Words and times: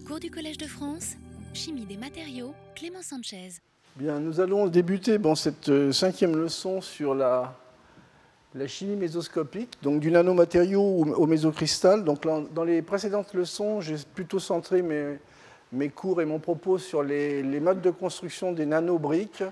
Cours 0.00 0.20
du 0.20 0.30
Collège 0.30 0.56
de 0.56 0.66
France, 0.66 1.16
Chimie 1.52 1.84
des 1.84 1.98
matériaux, 1.98 2.54
Clément 2.74 3.02
Sanchez. 3.02 3.50
Bien, 3.96 4.18
nous 4.20 4.40
allons 4.40 4.66
débuter 4.66 5.18
cette 5.34 5.68
euh, 5.68 5.92
cinquième 5.92 6.34
leçon 6.34 6.80
sur 6.80 7.14
la, 7.14 7.54
la 8.54 8.66
chimie 8.66 8.96
mésoscopique, 8.96 9.76
donc 9.82 10.00
du 10.00 10.10
nanomatériau 10.10 10.80
au, 10.80 11.26
mésocristal. 11.26 12.04
Donc, 12.04 12.22
dans 12.22 12.64
les 12.64 12.80
précédentes 12.80 13.34
leçons, 13.34 13.82
j'ai 13.82 13.96
plutôt 14.14 14.38
centré 14.38 14.80
mes, 14.80 15.18
mes, 15.72 15.90
cours 15.90 16.22
et 16.22 16.24
mon 16.24 16.38
propos 16.38 16.78
sur 16.78 17.02
les, 17.02 17.42
modes 17.60 17.82
de 17.82 17.90
construction 17.90 18.52
des 18.52 18.64
nanobriques, 18.64 19.44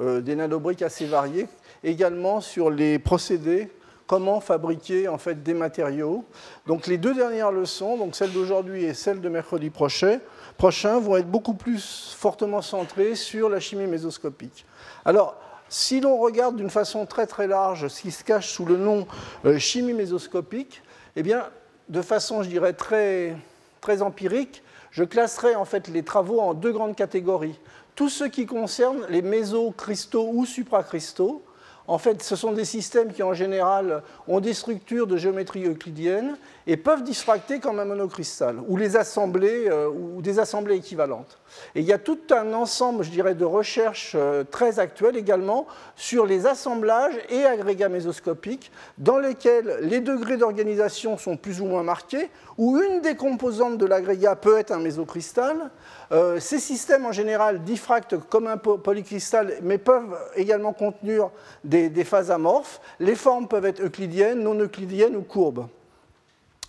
euh, 0.00 0.20
des 0.20 0.34
nanobriques 0.34 0.82
assez 0.82 1.06
variées, 1.06 1.46
également 1.84 2.40
sur 2.40 2.68
les 2.68 2.98
procédés 2.98 3.70
comment 4.06 4.40
fabriquer 4.40 5.08
en 5.08 5.18
fait 5.18 5.42
des 5.42 5.54
matériaux. 5.54 6.24
Donc 6.66 6.86
les 6.86 6.98
deux 6.98 7.14
dernières 7.14 7.52
leçons, 7.52 7.96
donc 7.96 8.14
celle 8.14 8.32
d'aujourd'hui 8.32 8.84
et 8.84 8.94
celle 8.94 9.20
de 9.20 9.28
mercredi 9.28 9.70
prochain, 9.70 10.18
prochain, 10.56 10.98
vont 10.98 11.16
être 11.16 11.30
beaucoup 11.30 11.54
plus 11.54 12.14
fortement 12.16 12.62
centrées 12.62 13.14
sur 13.14 13.48
la 13.48 13.60
chimie 13.60 13.86
mésoscopique. 13.86 14.66
Alors, 15.04 15.36
si 15.68 16.00
l'on 16.00 16.18
regarde 16.18 16.56
d'une 16.56 16.70
façon 16.70 17.06
très 17.06 17.26
très 17.26 17.46
large 17.46 17.88
ce 17.88 18.02
qui 18.02 18.10
se 18.10 18.22
cache 18.22 18.48
sous 18.48 18.64
le 18.64 18.76
nom 18.76 19.06
euh, 19.44 19.58
chimie 19.58 19.94
mésoscopique, 19.94 20.82
eh 21.16 21.22
bien, 21.22 21.48
de 21.88 22.02
façon, 22.02 22.42
je 22.42 22.48
dirais, 22.48 22.72
très, 22.72 23.36
très 23.80 24.02
empirique, 24.02 24.62
je 24.90 25.04
classerai 25.04 25.54
en 25.54 25.64
fait 25.64 25.88
les 25.88 26.02
travaux 26.02 26.40
en 26.40 26.54
deux 26.54 26.72
grandes 26.72 26.96
catégories. 26.96 27.58
Tout 27.94 28.08
ce 28.08 28.24
qui 28.24 28.46
concerne 28.46 29.06
les 29.08 29.22
mésocristaux 29.22 30.28
ou 30.32 30.46
supracristaux, 30.46 31.42
en 31.86 31.98
fait, 31.98 32.22
ce 32.22 32.36
sont 32.36 32.52
des 32.52 32.64
systèmes 32.64 33.12
qui, 33.12 33.22
en 33.22 33.34
général, 33.34 34.02
ont 34.26 34.40
des 34.40 34.54
structures 34.54 35.06
de 35.06 35.16
géométrie 35.16 35.66
euclidienne 35.66 36.36
et 36.66 36.76
peuvent 36.76 37.02
diffracter 37.02 37.60
comme 37.60 37.78
un 37.78 37.84
monocristal, 37.84 38.56
ou 38.68 38.76
les 38.76 38.96
assembler, 38.96 39.68
euh, 39.68 39.88
ou 39.88 40.22
des 40.22 40.38
assemblées 40.38 40.76
équivalentes. 40.76 41.38
Et 41.74 41.80
il 41.80 41.86
y 41.86 41.92
a 41.92 41.98
tout 41.98 42.18
un 42.30 42.52
ensemble, 42.54 43.04
je 43.04 43.10
dirais, 43.10 43.34
de 43.34 43.44
recherches 43.44 44.12
euh, 44.14 44.44
très 44.44 44.78
actuelles 44.78 45.16
également 45.16 45.66
sur 45.94 46.24
les 46.24 46.46
assemblages 46.46 47.18
et 47.28 47.44
agrégats 47.44 47.88
mésoscopiques, 47.90 48.72
dans 48.96 49.18
lesquels 49.18 49.78
les 49.82 50.00
degrés 50.00 50.36
d'organisation 50.36 51.18
sont 51.18 51.36
plus 51.36 51.60
ou 51.60 51.66
moins 51.66 51.82
marqués, 51.82 52.30
où 52.56 52.78
une 52.78 53.02
des 53.02 53.16
composantes 53.16 53.76
de 53.76 53.86
l'agrégat 53.86 54.36
peut 54.36 54.58
être 54.58 54.72
un 54.72 54.80
mésocristal. 54.80 55.70
Euh, 56.12 56.40
ces 56.40 56.58
systèmes, 56.58 57.04
en 57.04 57.12
général, 57.12 57.62
diffractent 57.62 58.16
comme 58.18 58.46
un 58.46 58.56
polycristal, 58.56 59.54
mais 59.62 59.78
peuvent 59.78 60.16
également 60.36 60.72
contenir 60.72 61.30
des, 61.62 61.90
des 61.90 62.04
phases 62.04 62.30
amorphes. 62.30 62.80
Les 63.00 63.14
formes 63.14 63.48
peuvent 63.48 63.66
être 63.66 63.82
euclidiennes, 63.82 64.40
non 64.40 64.54
euclidiennes 64.54 65.16
ou 65.16 65.22
courbes. 65.22 65.66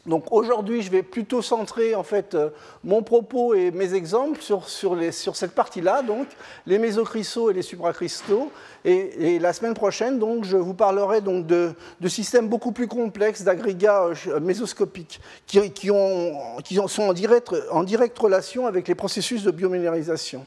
Donc 0.05 0.31
aujourd'hui, 0.31 0.83
je 0.83 0.91
vais 0.91 1.01
plutôt 1.01 1.41
centrer 1.41 1.95
en 1.95 2.03
fait 2.03 2.35
euh, 2.35 2.49
mon 2.83 3.01
propos 3.01 3.55
et 3.55 3.71
mes 3.71 3.95
exemples 3.95 4.39
sur, 4.39 4.69
sur, 4.69 4.95
les, 4.95 5.11
sur 5.11 5.35
cette 5.35 5.53
partie-là, 5.53 6.03
donc 6.03 6.27
les 6.67 6.77
mésocristaux 6.77 7.49
et 7.49 7.53
les 7.53 7.63
supracristaux. 7.63 8.51
Et, 8.83 9.39
la 9.39 9.51
semaine 9.51 9.73
prochaine, 9.73 10.19
donc, 10.19 10.45
je 10.45 10.57
vous 10.57 10.75
parlerai 10.75 11.21
donc 11.21 11.47
de, 11.47 11.73
de 11.99 12.07
systèmes 12.07 12.47
beaucoup 12.47 12.71
plus 12.71 12.87
complexes 12.87 13.41
d'agrégats 13.41 14.09
euh, 14.27 14.39
mésoscopiques 14.39 15.19
qui, 15.47 15.71
qui, 15.71 15.89
ont, 15.89 16.33
qui 16.63 16.75
sont 16.75 17.03
en 17.03 17.13
directe, 17.13 17.55
en 17.71 17.83
relation 18.19 18.67
avec 18.67 18.87
les 18.87 18.95
processus 18.95 19.43
de 19.43 19.51
biominéralisation. 19.51 20.45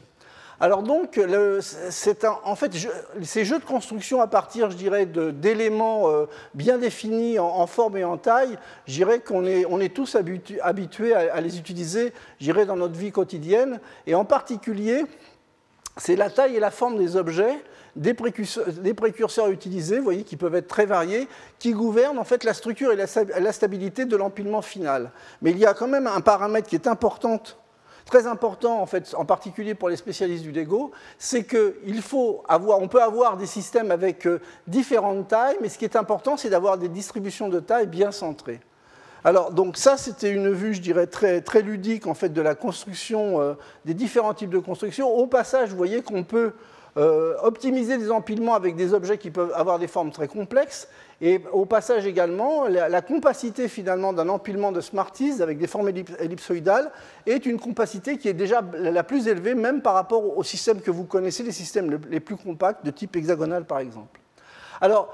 Alors 0.61 0.83
donc, 0.83 1.20
en 2.45 2.56
fait, 2.56 2.73
ces 3.23 3.45
jeux 3.45 3.59
de 3.59 3.64
construction 3.64 4.20
à 4.20 4.27
partir, 4.27 4.70
je 4.70 4.77
dirais, 4.77 5.06
d'éléments 5.06 6.11
euh, 6.11 6.27
bien 6.55 6.78
définis 6.78 7.39
en, 7.39 7.67
forme 7.69 7.97
et 7.97 8.05
en 8.05 8.17
taille, 8.17 8.59
je 8.87 8.95
dirais 8.95 9.20
qu'on 9.20 9.45
est, 9.45 9.65
on 9.67 9.81
est 9.81 9.95
tous 9.95 10.17
habitu, 10.17 10.61
habitués 10.61 11.15
à, 11.15 11.41
les 11.41 11.59
utiliser, 11.59 12.12
je 12.41 12.45
dirais, 12.45 12.67
dans 12.67 12.75
notre 12.75 12.97
vie 12.97 13.12
quotidienne. 13.12 13.78
Et 14.09 14.17
en 14.17 14.25
particulier, 14.25 15.05
c'est 15.97 16.17
la 16.17 16.28
taille 16.28 16.56
et 16.56 16.61
la 16.61 16.72
forme 16.72 16.98
des 16.98 17.15
objets, 17.15 17.62
des 17.95 18.15
précurseurs, 18.15 19.50
utilisés, 19.50 19.98
vous 19.98 20.05
voyez, 20.05 20.25
qui 20.25 20.37
peuvent 20.37 20.56
être 20.56 20.69
très 20.69 20.87
variés, 20.87 21.28
qui 21.60 21.72
gouvernent 21.72 22.19
en 22.19 22.25
fait 22.25 22.43
la 22.43 22.54
structure 22.54 22.93
et 22.93 22.97
la 22.97 23.53
stabilité 23.53 24.06
de 24.06 24.16
l'empilement 24.16 24.62
final. 24.62 25.12
Mais 25.41 25.53
il 25.53 25.59
y 25.59 25.66
a 25.66 25.75
quand 25.75 25.88
même 25.88 26.09
un 26.09 26.21
paramètre 26.21 26.69
qui 26.69 26.75
est 26.75 26.88
important 26.88 27.41
très 28.09 28.27
important, 28.27 28.81
en, 28.81 28.87
fait, 28.87 29.15
en 29.17 29.25
particulier 29.25 29.75
pour 29.75 29.89
les 29.91 29.97
spécialistes 29.97 30.43
du 30.43 30.51
Lego, 30.51 30.91
c'est 31.19 31.45
qu'il 31.45 32.03
faut 32.03 32.43
avoir, 32.49 32.81
on 32.81 32.89
peut 32.89 33.03
avoir 33.03 33.37
des 33.37 33.47
systèmes 33.47 33.91
avec 33.91 34.27
euh, 34.27 34.41
différentes 34.67 35.29
tailles, 35.29 35.59
mais 35.61 35.69
ce 35.69 35.79
qui 35.79 35.85
est 35.85 35.95
important, 35.95 36.37
c'est 36.37 36.49
d'avoir 36.49 36.79
des 36.79 36.89
distributions 36.89 37.49
de 37.49 37.61
taille 37.61 37.87
bien 37.87 38.11
centrées. 38.11 38.61
Alors, 39.25 39.53
donc 39.53 39.77
ça, 39.77 39.97
c'était 39.97 40.31
une 40.31 40.51
vue, 40.51 40.75
je 40.75 40.81
dirais, 40.81 41.07
très, 41.07 41.43
très 41.43 41.61
ludique, 41.61 42.07
en 42.07 42.15
fait, 42.15 42.31
de 42.31 42.41
la 42.41 42.55
construction, 42.55 43.41
euh, 43.41 43.55
des 43.85 43.95
différents 43.95 44.33
types 44.33 44.51
de 44.51 44.59
construction. 44.59 45.11
Au 45.15 45.27
passage, 45.27 45.71
vous 45.71 45.77
voyez 45.77 46.03
qu'on 46.03 46.25
peut 46.25 46.53
euh, 46.97 47.35
optimiser 47.43 47.99
des 47.99 48.11
empilements 48.11 48.55
avec 48.55 48.75
des 48.75 48.95
objets 48.95 49.19
qui 49.19 49.31
peuvent 49.31 49.53
avoir 49.55 49.79
des 49.79 49.87
formes 49.87 50.11
très 50.11 50.29
complexes, 50.29 50.89
et 51.21 51.41
au 51.53 51.67
passage 51.67 52.06
également, 52.06 52.69
la, 52.69 53.03
compacité 53.03 53.67
finalement 53.67 54.12
d'un 54.12 54.29
empilement 54.29 54.71
de 54.71 54.81
Smarties 54.81 55.43
avec 55.43 55.59
des 55.59 55.67
formes 55.67 55.89
ellipsoïdales 55.89 56.93
est 57.27 57.45
une 57.45 57.59
compacité 57.59 58.19
qui 58.19 58.29
est 58.29 58.34
déjà 58.34 58.62
la 58.75 59.03
plus 59.03 59.27
élevée, 59.27 59.57
même 59.57 59.83
par 59.83 59.95
rapport 59.95 60.39
aux 60.39 60.45
systèmes 60.45 60.81
que 60.81 60.93
vous 60.93 61.05
connaissez, 61.05 61.43
les 61.43 61.51
systèmes 61.51 61.99
les 62.09 62.21
plus 62.21 62.37
compacts, 62.37 62.84
de 62.84 62.93
type 62.93 63.17
hexagonal 63.17 63.65
par 63.65 63.81
exemple. 63.81 64.21
Alors, 64.81 65.12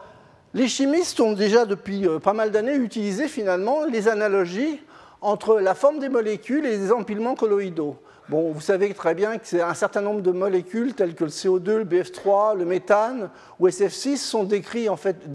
les 0.52 0.68
chimistes 0.68 1.18
ont 1.20 1.32
déjà 1.32 1.64
depuis 1.64 2.06
euh, 2.06 2.18
pas 2.18 2.34
mal 2.34 2.50
d'années 2.50 2.76
utilisé 2.76 3.26
finalement 3.26 3.84
les 3.84 4.06
analogies 4.06 4.80
entre 5.22 5.58
la 5.58 5.74
forme 5.74 5.98
des 6.00 6.10
molécules 6.10 6.66
et 6.66 6.76
les 6.76 6.92
empilements 6.92 7.34
colloïdaux. 7.34 7.96
Bon, 8.28 8.52
vous 8.52 8.60
savez 8.60 8.94
très 8.94 9.14
bien 9.14 9.36
que 9.38 9.60
un 9.60 9.74
certain 9.74 10.00
nombre 10.00 10.22
de 10.22 10.30
molécules 10.30 10.94
telles 10.94 11.14
que 11.14 11.24
le 11.24 11.30
CO2, 11.30 11.76
le 11.76 11.84
BF3, 11.84 12.56
le 12.56 12.64
méthane 12.64 13.30
ou 13.58 13.68
SF6 13.68 14.16
sont 14.16 14.44
décrits 14.44 14.88
en 14.88 14.96
fait 14.96 15.30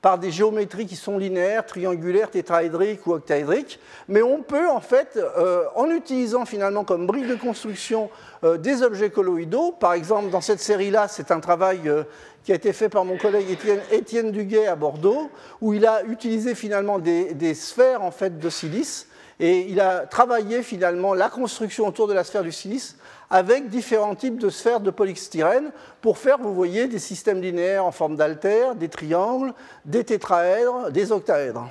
par 0.00 0.18
des 0.18 0.30
géométries 0.30 0.86
qui 0.86 0.96
sont 0.96 1.18
linéaires, 1.18 1.66
triangulaires, 1.66 2.30
tétraédriques 2.30 3.06
ou 3.06 3.14
octaédriques, 3.14 3.80
mais 4.06 4.22
on 4.22 4.42
peut 4.42 4.68
en 4.68 4.80
fait, 4.80 5.16
euh, 5.16 5.64
en 5.74 5.90
utilisant 5.90 6.44
finalement 6.44 6.84
comme 6.84 7.06
brique 7.06 7.26
de 7.26 7.34
construction 7.34 8.08
euh, 8.44 8.58
des 8.58 8.82
objets 8.82 9.10
colloïdaux, 9.10 9.72
par 9.72 9.94
exemple 9.94 10.30
dans 10.30 10.40
cette 10.40 10.60
série-là, 10.60 11.08
c'est 11.08 11.32
un 11.32 11.40
travail 11.40 11.80
euh, 11.86 12.04
qui 12.44 12.52
a 12.52 12.54
été 12.54 12.72
fait 12.72 12.88
par 12.88 13.04
mon 13.04 13.18
collègue 13.18 13.50
Étienne, 13.50 13.80
Étienne, 13.90 14.30
Duguay 14.30 14.68
à 14.68 14.76
Bordeaux, 14.76 15.30
où 15.60 15.74
il 15.74 15.84
a 15.84 16.04
utilisé 16.04 16.54
finalement 16.54 17.00
des, 17.00 17.34
des 17.34 17.54
sphères 17.54 18.02
en 18.02 18.12
fait 18.12 18.38
de 18.38 18.50
silice, 18.50 19.08
et 19.40 19.66
il 19.68 19.80
a 19.80 20.06
travaillé 20.06 20.62
finalement 20.62 21.14
la 21.14 21.28
construction 21.28 21.86
autour 21.86 22.08
de 22.08 22.12
la 22.12 22.24
sphère 22.24 22.42
du 22.42 22.52
silice 22.52 22.96
avec 23.30 23.68
différents 23.68 24.14
types 24.14 24.38
de 24.38 24.50
sphères 24.50 24.80
de 24.80 24.90
polystyrène 24.90 25.70
pour 26.00 26.18
faire, 26.18 26.38
vous 26.38 26.54
voyez, 26.54 26.86
des 26.86 26.98
systèmes 26.98 27.40
linéaires 27.40 27.84
en 27.84 27.92
forme 27.92 28.16
d'altère, 28.16 28.74
des 28.74 28.88
triangles, 28.88 29.52
des 29.84 30.04
tétraèdres, 30.04 30.90
des 30.90 31.12
octaèdres. 31.12 31.70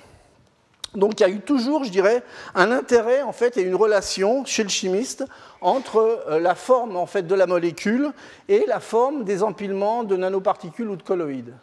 Donc 0.96 1.19
il 1.19 1.23
y 1.23 1.25
a 1.25 1.29
eu 1.29 1.40
toujours, 1.40 1.84
je 1.84 1.91
dirais, 1.91 2.23
un 2.56 2.72
intérêt 2.72 3.22
et 3.56 3.62
une 3.62 3.75
relation 3.75 4.46
chez 4.46 4.63
le 4.63 4.69
chimiste 4.69 5.25
entre 5.62 6.23
euh, 6.28 6.40
la 6.40 6.56
forme 6.56 6.96
en 6.96 7.06
fait 7.06 7.23
de 7.23 7.35
la 7.35 7.46
molécule 7.46 8.12
et 8.47 8.66
la 8.67 8.79
forme 8.79 9.23
des 9.23 9.44
empilements 9.44 10.03
de 10.03 10.16
nanoparticules 10.16 10.90
ou 10.90 10.96
de 10.96 11.03
colloïdes. 11.03 11.53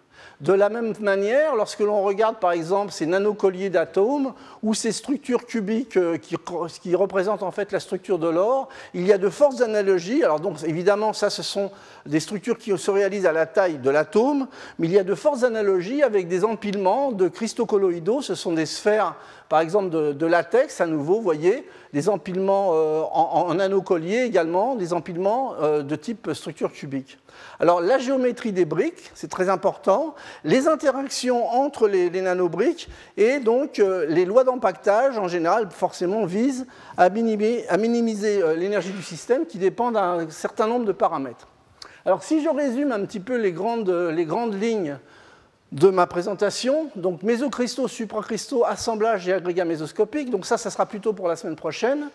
De 0.40 0.52
la 0.52 0.68
même 0.68 0.94
manière, 1.00 1.54
lorsque 1.54 1.80
l'on 1.80 2.02
regarde 2.02 2.36
par 2.36 2.52
exemple 2.52 2.90
ces 2.92 3.06
nanocolliers 3.06 3.70
d'atomes 3.70 4.32
ou 4.64 4.74
ces 4.74 4.90
structures 4.90 5.46
cubiques 5.46 5.96
euh, 5.96 6.18
qui, 6.18 6.94
représentent 6.96 7.44
en 7.44 7.52
fait 7.52 7.70
la 7.70 7.78
structure 7.78 8.18
de 8.18 8.28
l'or, 8.28 8.68
il 8.94 9.06
y 9.06 9.12
a 9.12 9.18
de 9.18 9.28
fortes 9.28 9.60
analogies. 9.60 10.24
Alors 10.24 10.40
donc 10.40 10.56
évidemment, 10.64 11.12
ça 11.12 11.30
ce 11.30 11.44
sont 11.44 11.70
des 12.04 12.18
structures 12.18 12.58
qui 12.58 12.76
se 12.76 12.90
réalisent 12.90 13.26
à 13.26 13.32
la 13.32 13.46
taille 13.46 13.78
de 13.78 13.90
l'atome, 13.90 14.48
mais 14.78 14.88
il 14.88 14.92
y 14.92 14.98
a 14.98 15.04
de 15.04 15.14
fortes 15.14 15.44
analogies 15.44 16.02
avec 16.02 16.26
des 16.26 16.44
empilements 16.44 17.12
de 17.12 17.28
cristaux 17.28 17.66
colloïdaux. 17.66 18.20
Ce 18.20 18.34
sont 18.34 18.52
des 18.52 18.66
sphères 18.66 19.14
par 19.48 19.60
exemple 19.60 19.90
de, 19.90 20.12
de, 20.12 20.26
latex, 20.26 20.80
à 20.80 20.86
nouveau, 20.86 21.16
vous 21.16 21.22
voyez, 21.22 21.68
des 21.92 22.08
empilements 22.08 22.70
euh, 22.72 23.02
en, 23.12 23.46
en 23.48 23.54
nanocolliers 23.54 24.22
également, 24.22 24.74
des 24.74 24.92
empilements 24.92 25.54
euh, 25.60 25.82
de 25.82 25.94
type 25.94 26.32
structure 26.32 26.72
cubique. 26.72 27.18
Alors 27.60 27.80
la 27.80 27.98
géométrie 27.98 28.52
des 28.52 28.64
briques, 28.64 29.10
c'est 29.14 29.30
très 29.30 29.48
important, 29.48 30.14
les 30.44 30.68
interactions 30.68 31.46
entre 31.46 31.88
les, 31.88 32.10
nanobriques 32.10 32.88
et 33.16 33.38
donc 33.38 33.78
euh, 33.78 34.06
les 34.08 34.24
lois 34.24 34.44
d'empaquetage 34.44 35.18
en 35.18 35.28
général 35.28 35.68
forcément 35.70 36.24
visent 36.24 36.66
à, 36.96 37.10
minimiser, 37.10 38.42
euh, 38.42 38.54
l'énergie 38.54 38.92
du 38.92 39.02
système 39.02 39.46
qui 39.46 39.58
dépend 39.58 39.92
d'un 39.92 40.28
certain 40.30 40.66
nombre 40.66 40.84
de 40.84 40.92
paramètres. 40.92 41.48
Alors 42.04 42.22
si 42.22 42.42
je 42.42 42.48
résume 42.48 42.92
un 42.92 43.04
petit 43.04 43.20
peu 43.20 43.36
les 43.36 43.52
grandes, 43.52 43.90
les 43.90 44.24
grandes 44.24 44.60
lignes 44.60 44.98
de 45.72 45.88
ma 45.88 46.06
présentation, 46.06 46.88
donc 46.94 47.22
mésocristaux, 47.22 47.88
supracristaux, 47.88 48.64
assemblage 48.64 49.28
et 49.28 49.32
agrégats 49.32 49.64
mésoscopiques, 49.64 50.30
donc 50.30 50.46
ça, 50.46 50.56
ça 50.56 50.70
sera 50.70 50.86
plutôt 50.86 51.12
pour 51.12 51.28
la 51.28 51.36
semaine 51.36 51.56
prochaine. 51.56 52.10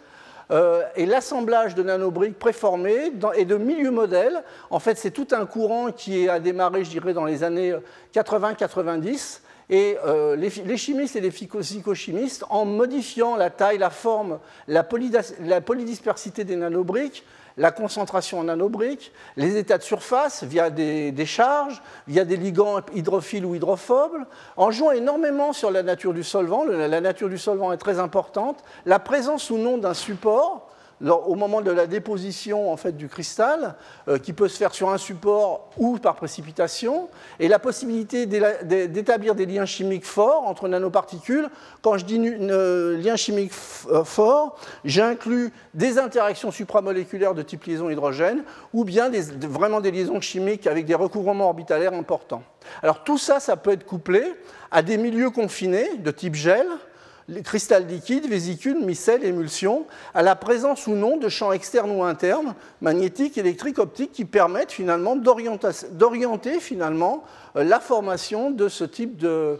Euh, 0.51 0.84
et 0.96 1.06
l'assemblage 1.06 1.75
de 1.75 1.84
nanobriques 1.84 2.40
préformées 2.40 3.12
et 3.36 3.46
de 3.46 3.57
milieux 3.57 3.92
modèles. 3.92 4.44
En 4.72 4.80
fait, 4.80 4.98
c'est 4.98 5.12
tout 5.12 5.28
un 5.31 5.46
courant 5.46 5.92
qui 5.92 6.28
a 6.28 6.40
démarré, 6.40 6.84
je 6.84 6.90
dirais, 6.90 7.13
dans 7.13 7.25
les 7.25 7.44
années 7.44 7.75
80-90 8.16 9.42
Et 9.69 9.98
euh, 10.04 10.36
les, 10.36 10.78
chimistes 10.78 11.16
et 11.16 11.22
les 11.22 11.30
physicochimistes, 11.30 12.46
en 12.50 12.66
modifiant 12.66 13.36
la 13.36 13.51
taille, 13.51 13.78
la 13.78 13.92
forme, 13.92 14.40
la, 14.68 14.84
polydispersité 14.84 16.44
des 16.44 16.56
nanobriques, 16.56 17.24
la 17.59 17.71
concentration 17.71 18.39
en 18.39 18.45
nanobriques, 18.45 19.11
les 19.35 19.57
états 19.57 19.77
de 19.77 19.83
surface 19.83 20.44
via 20.44 20.69
des, 20.69 21.25
charges, 21.25 21.83
via 22.07 22.23
des 22.23 22.38
ligands 22.38 22.79
hydrophiles 22.95 23.45
ou 23.45 23.53
hydrophobes, 23.53 24.23
en 24.56 24.71
jouant 24.71 24.91
énormément 24.91 25.51
sur 25.51 25.69
la 25.69 25.83
nature 25.83 26.13
du 26.13 26.23
solvant. 26.23 26.63
La 26.63 27.01
nature 27.01 27.29
du 27.29 27.38
solvant 27.38 27.73
est 27.73 27.77
très 27.77 28.00
importante. 28.00 28.63
La 28.85 28.97
présence 28.97 29.50
ou 29.50 29.57
non 29.57 29.77
d'un 29.77 29.94
support, 29.94 30.69
au 31.07 31.36
moment 31.36 31.62
de 31.62 31.72
la 31.72 31.88
déposition 31.88 32.72
en 32.72 32.78
fait, 32.78 32.96
du 32.98 33.07
cristal, 33.07 33.75
euh, 34.07 34.18
qui 34.18 34.34
peut 34.34 34.48
se 34.48 34.57
faire 34.57 34.74
sur 34.74 34.90
un 34.90 34.98
support 34.98 35.69
ou 35.78 35.98
par 35.98 36.16
précipitation, 36.16 37.10
et 37.40 37.48
la 37.48 37.60
possibilité 37.60 38.25
d'établir 38.25 39.36
des 39.36 39.46
liens 39.46 39.66
chimiques 39.66 40.06
forts 40.06 40.48
entre 40.48 40.68
nanoparticules. 40.68 41.50
Quand 41.81 41.98
je 41.98 42.06
dis 42.06 42.19
euh, 42.19 42.98
lien 42.98 43.16
chimique 43.16 43.54
euh, 43.90 44.04
fort, 44.04 44.57
j'inclus 44.84 45.51
des 45.74 45.98
interactions 45.98 46.51
supramoléculaires 46.51 47.34
de 47.34 47.42
type 47.42 47.63
liaison 47.63 47.90
hydrogène, 47.90 48.44
ou 48.74 48.84
bien 48.84 49.10
vraiment 49.42 49.81
des 49.81 49.92
liaisons 49.92 50.22
chimiques 50.22 50.68
avec 50.68 50.86
des 50.86 50.95
recouvrements 50.95 51.45
orbitalaires 51.45 51.94
importants. 51.94 52.44
Alors 52.84 53.04
tout 53.04 53.18
ça, 53.18 53.40
ça 53.40 53.56
peut 53.56 53.72
être 53.72 53.86
couplé 53.86 54.24
à 54.72 54.81
des 54.81 54.98
milieux 54.98 55.30
confinés 55.30 55.98
de 55.98 56.12
type 56.12 56.36
gel, 56.36 56.68
cristal 57.44 57.86
liquide, 57.88 58.28
vésicule, 58.28 58.80
micelle, 58.84 59.24
émulsion, 59.24 59.86
à 60.14 60.22
la 60.22 60.36
présence 60.36 60.88
ou 60.88 60.92
non 60.92 61.18
de 61.18 61.30
champs 61.30 61.52
externes 61.52 61.92
ou 61.92 62.04
internes, 62.04 62.56
magnétiques, 62.81 63.38
électriques, 63.38 63.80
optiques, 63.80 64.12
qui 64.12 64.26
permettent 64.26 64.72
finalement 64.72 65.16
d'orienter 65.16 66.60
finalement 66.60 67.24
euh, 67.56 67.64
la 67.64 67.80
formation 67.80 68.52
de 68.52 68.68
ce 68.68 68.84
type 68.84 69.18
de, 69.18 69.60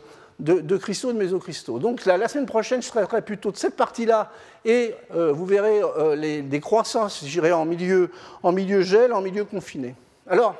cristaux, 0.77 1.13
de 1.13 1.18
mésocristaux. 1.18 1.80
Donc 1.80 2.06
la, 2.06 2.27
semaine 2.27 2.45
prochaine, 2.45 2.81
je 2.81 2.89
traiterai 2.89 3.21
plutôt 3.21 3.51
de 3.51 3.57
cette 3.57 3.75
partie-là 3.75 4.31
et 4.66 4.95
euh, 5.16 5.31
vous 5.31 5.45
verrez 5.45 5.81
euh, 5.81 6.16
les, 6.16 6.42
des 6.42 6.60
croissances, 6.60 7.24
j'irai 7.25 7.51
en 7.51 7.66
milieu, 7.66 8.12
en 8.44 8.51
milieu 8.51 8.81
gel, 8.81 9.13
en 9.13 9.21
milieu 9.21 9.45
confiné. 9.45 9.95
Alors, 10.27 10.56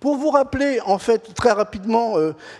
pour 0.00 0.16
vous 0.16 0.30
rappeler 0.30 0.80
en 0.84 0.98
fait 0.98 1.32
très 1.34 1.52
rapidement 1.52 2.16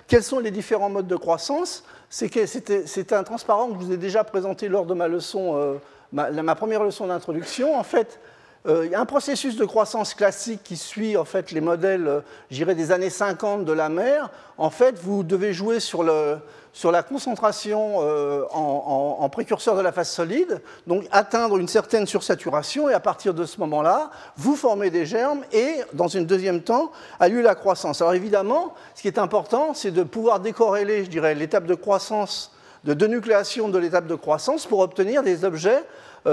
quels 0.09 0.23
sont 0.23 0.39
les 0.39 0.51
différents 0.51 0.89
modes 0.89 1.07
de 1.07 1.17
croissance, 1.17 1.85
c'est 2.17 3.13
un 3.13 3.25
transparent 3.25 3.67
que 3.67 3.81
je 3.81 3.87
vous 3.87 3.93
ai 3.93 3.97
déjà 3.97 4.23
présenté 4.23 4.69
lors 4.69 4.87
de 4.87 4.95
ma 4.95 5.09
leçon, 5.09 5.57
euh, 5.57 5.75
ma, 6.13 6.55
première 6.55 6.85
leçon 6.85 7.09
d'introduction. 7.09 7.77
En 7.77 7.83
fait, 7.83 8.21
a 8.67 9.01
un 9.01 9.05
processus 9.05 9.57
de 9.57 9.65
croissance 9.65 10.15
classique 10.15 10.63
qui 10.65 10.77
suit 10.77 11.17
en 11.17 11.25
fait 11.25 11.51
les 11.51 11.61
modèles, 11.61 12.09
euh, 12.09 12.75
des 12.75 12.93
années 12.93 13.11
50 13.11 13.65
de 13.65 13.73
la 13.73 13.89
mer. 13.89 14.31
En 14.57 14.71
fait, 14.71 14.99
vous 14.99 15.23
devez 15.23 15.53
jouer 15.53 15.81
sur 15.81 16.03
le, 16.03 16.39
sur 16.75 16.91
la 16.91 17.03
concentration 17.03 17.99
euh, 18.01 18.43
en, 18.53 19.29
précurseur 19.29 19.77
de 19.77 19.81
la 19.81 19.93
phase 19.93 20.11
solide, 20.11 20.61
donc 20.87 21.07
atteindre 21.13 21.57
une 21.57 21.69
certaine 21.69 22.07
sursaturation, 22.07 22.89
et 22.89 22.95
à 22.95 23.01
partir 23.01 23.33
de 23.33 23.45
ce 23.45 23.59
moment-là, 23.61 24.11
vous 24.37 24.57
formez 24.57 24.91
des 24.91 25.07
germes, 25.07 25.43
et 25.53 25.77
dans 25.93 26.17
un 26.17 26.23
deuxième 26.23 26.63
temps, 26.63 26.91
a 27.21 27.29
lieu 27.29 27.43
la 27.43 27.55
croissance. 27.55 28.03
Alors 28.03 28.15
évidemment, 28.15 28.75
ce 28.95 29.03
qui 29.03 29.09
est 29.09 29.19
important, 29.19 29.73
c'est 29.73 29.93
de 29.93 30.03
pouvoir 30.03 30.41
décorréler, 30.41 31.05
je 31.05 31.11
dirais, 31.11 31.35
l'étape 31.35 31.67
de 31.67 31.75
croissance, 31.75 32.53
de 32.83 32.93
dénucléation 32.93 33.69
de 33.69 33.79
l'étape 33.79 34.07
de 34.07 34.15
croissance 34.17 34.67
pour 34.67 34.81
obtenir 34.81 35.23
des 35.23 35.45
objets 35.45 35.79
euh, 35.79 35.83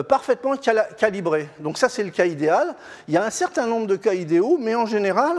parfaitement 0.07 0.55
calibrés. 0.97 1.49
Donc 1.59 1.77
ça, 1.77 1.89
c'est 1.89 2.03
le 2.03 2.11
cas 2.11 2.25
idéal. 2.25 2.75
Il 3.07 3.13
y 3.13 3.17
a 3.17 3.23
un 3.23 3.29
certain 3.29 3.67
nombre 3.67 3.87
de 3.87 3.95
cas 3.95 4.13
idéaux, 4.13 4.57
mais 4.59 4.75
en 4.75 4.85
général, 4.85 5.37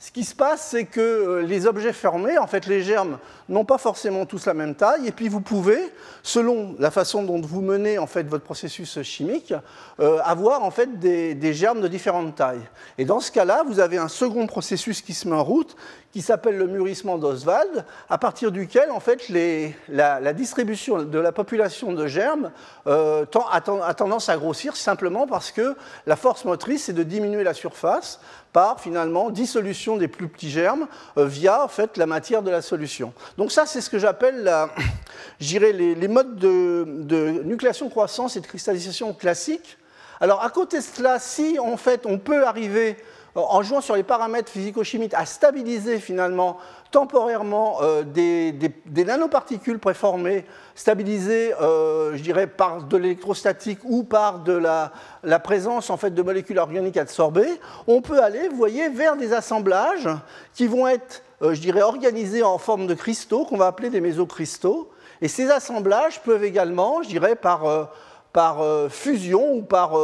ce 0.00 0.12
qui 0.12 0.22
se 0.22 0.34
passe, 0.34 0.68
c'est 0.70 0.84
que 0.84 1.00
euh, 1.00 1.42
les 1.42 1.66
objets 1.66 1.92
fermés, 1.92 2.38
en 2.38 2.46
fait, 2.46 2.66
les 2.66 2.82
germes 2.82 3.18
n'ont 3.48 3.64
pas 3.64 3.78
forcément 3.78 4.26
tous 4.26 4.46
la 4.46 4.54
même 4.54 4.76
taille, 4.76 5.08
et 5.08 5.10
puis 5.10 5.28
vous 5.28 5.40
pouvez, 5.40 5.80
selon 6.22 6.76
la 6.78 6.92
façon 6.92 7.24
dont 7.24 7.40
vous 7.40 7.62
menez 7.62 7.98
votre 7.98 8.44
processus 8.44 9.02
chimique, 9.02 9.52
euh, 9.98 10.20
avoir 10.24 10.62
en 10.62 10.70
fait 10.70 11.00
des, 11.00 11.52
germes 11.52 11.80
de 11.80 11.88
différentes 11.88 12.36
tailles. 12.36 12.62
Et 12.96 13.04
dans 13.04 13.18
ce 13.18 13.32
cas-là, 13.32 13.64
vous 13.66 13.80
avez 13.80 13.98
un 13.98 14.06
second 14.06 14.46
processus 14.46 15.02
qui 15.02 15.14
se 15.14 15.26
met 15.26 15.34
en 15.34 15.42
route, 15.42 15.74
qui 16.12 16.22
s'appelle 16.22 16.56
le 16.56 16.66
mûrissement 16.68 17.18
d'Oswald, 17.18 17.84
à 18.08 18.18
partir 18.18 18.52
duquel 18.52 18.90
en 18.92 19.00
fait 19.00 19.28
la, 19.28 20.32
distribution 20.32 21.02
de 21.02 21.18
la 21.18 21.32
population 21.32 21.92
de 21.92 22.06
germes 22.06 22.50
euh, 22.86 23.26
a, 23.50 23.94
tendance 23.94 24.28
à 24.28 24.36
grossir 24.36 24.76
simplement 24.76 25.26
parce 25.26 25.50
que 25.50 25.76
la 26.06 26.16
force 26.16 26.44
motrice 26.44 26.84
c'est 26.84 26.92
de 26.92 27.02
diminuer 27.02 27.44
la 27.44 27.54
surface 27.54 28.20
par 28.52 28.80
finalement 28.80 29.30
dissolution 29.30 29.96
des 29.96 30.08
plus 30.08 30.28
petits 30.28 30.50
germes 30.50 30.86
euh, 31.16 31.26
via 31.26 31.64
en 31.64 31.68
fait 31.68 31.96
la 31.96 32.06
matière 32.06 32.42
de 32.42 32.50
la 32.50 32.62
solution. 32.62 33.12
Donc 33.36 33.52
ça 33.52 33.66
c'est 33.66 33.80
ce 33.80 33.90
que 33.90 33.98
j'appelle 33.98 34.50
les, 35.40 35.94
les, 35.94 36.08
modes 36.08 36.36
de, 36.36 36.84
de 36.86 37.42
nucléation-croissance 37.44 38.36
et 38.36 38.40
de 38.40 38.46
cristallisation 38.46 39.12
classiques. 39.12 39.78
Alors 40.20 40.42
à 40.42 40.50
côté 40.50 40.78
de 40.78 40.82
cela, 40.82 41.18
si 41.18 41.58
en 41.58 41.76
fait 41.76 42.06
on 42.06 42.18
peut 42.18 42.46
arriver 42.46 42.96
en 43.38 43.62
jouant 43.62 43.80
sur 43.80 43.94
les 43.94 44.02
paramètres 44.02 44.50
physico-chimiques 44.50 45.14
à 45.14 45.24
stabiliser 45.24 45.98
finalement 45.98 46.58
temporairement 46.90 47.78
euh, 47.82 48.02
des, 48.02 48.54
nanoparticules 49.04 49.78
préformées, 49.78 50.44
stabilisées, 50.74 51.54
euh, 51.60 52.16
je 52.16 52.22
dirais, 52.22 52.46
par 52.46 52.84
de 52.84 52.96
l'électrostatique 52.96 53.78
ou 53.84 54.04
par 54.04 54.40
de 54.40 54.52
la, 54.52 55.38
présence 55.38 55.90
en 55.90 55.96
fait, 55.96 56.10
de 56.10 56.22
molécules 56.22 56.58
organiques 56.58 56.96
absorbées, 56.96 57.60
on 57.86 58.00
peut 58.00 58.22
aller, 58.22 58.48
vous 58.48 58.56
voyez, 58.56 58.88
vers 58.88 59.16
des 59.16 59.32
assemblages 59.32 60.08
qui 60.54 60.66
vont 60.66 60.88
être, 60.88 61.22
euh, 61.42 61.54
je 61.54 61.60
dirais, 61.60 61.82
organisés 61.82 62.42
en 62.42 62.58
forme 62.58 62.86
de 62.86 62.94
cristaux, 62.94 63.44
qu'on 63.44 63.58
va 63.58 63.66
appeler 63.66 63.90
des 63.90 64.00
mésocristaux. 64.00 64.90
Et 65.20 65.28
ces 65.28 65.50
assemblages 65.50 66.22
peuvent 66.22 66.44
également, 66.44 67.02
je 67.02 67.08
dirais, 67.08 67.34
par 67.34 67.64
fusion 68.88 69.54
ou 69.54 69.62
par 69.62 69.98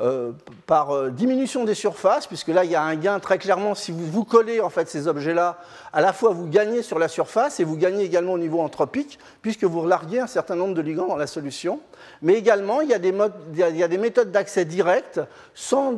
euh, 0.00 0.32
par 0.66 0.90
euh, 0.90 1.10
diminution 1.10 1.62
des 1.62 1.74
surfaces, 1.74 2.26
puisque 2.26 2.48
là 2.48 2.64
il 2.64 2.70
y 2.72 2.74
a 2.74 2.82
un 2.82 2.96
gain 2.96 3.20
très 3.20 3.38
clairement, 3.38 3.76
si 3.76 3.92
vous, 3.92 4.24
collez 4.24 4.60
en 4.60 4.68
fait 4.68 4.88
ces 4.88 5.06
objets-là, 5.06 5.58
à 5.92 6.00
la 6.00 6.12
fois 6.12 6.30
vous 6.30 6.48
gagnez 6.48 6.82
sur 6.82 6.98
la 6.98 7.06
surface 7.06 7.60
et 7.60 7.64
vous 7.64 7.76
gagnez 7.76 8.02
également 8.02 8.32
au 8.32 8.38
niveau 8.38 8.60
anthropique, 8.60 9.20
puisque 9.40 9.62
vous 9.62 9.86
larguez 9.86 10.18
un 10.18 10.26
certain 10.26 10.56
nombre 10.56 10.74
de 10.74 10.80
ligands 10.80 11.06
dans 11.06 11.16
la 11.16 11.28
solution. 11.28 11.78
Mais 12.22 12.34
également, 12.34 12.80
il 12.80 12.88
y 12.88 12.92
a 12.92 12.98
des, 12.98 13.98
méthodes 13.98 14.32
d'accès 14.32 14.64
direct 14.64 15.20
sans, 15.54 15.92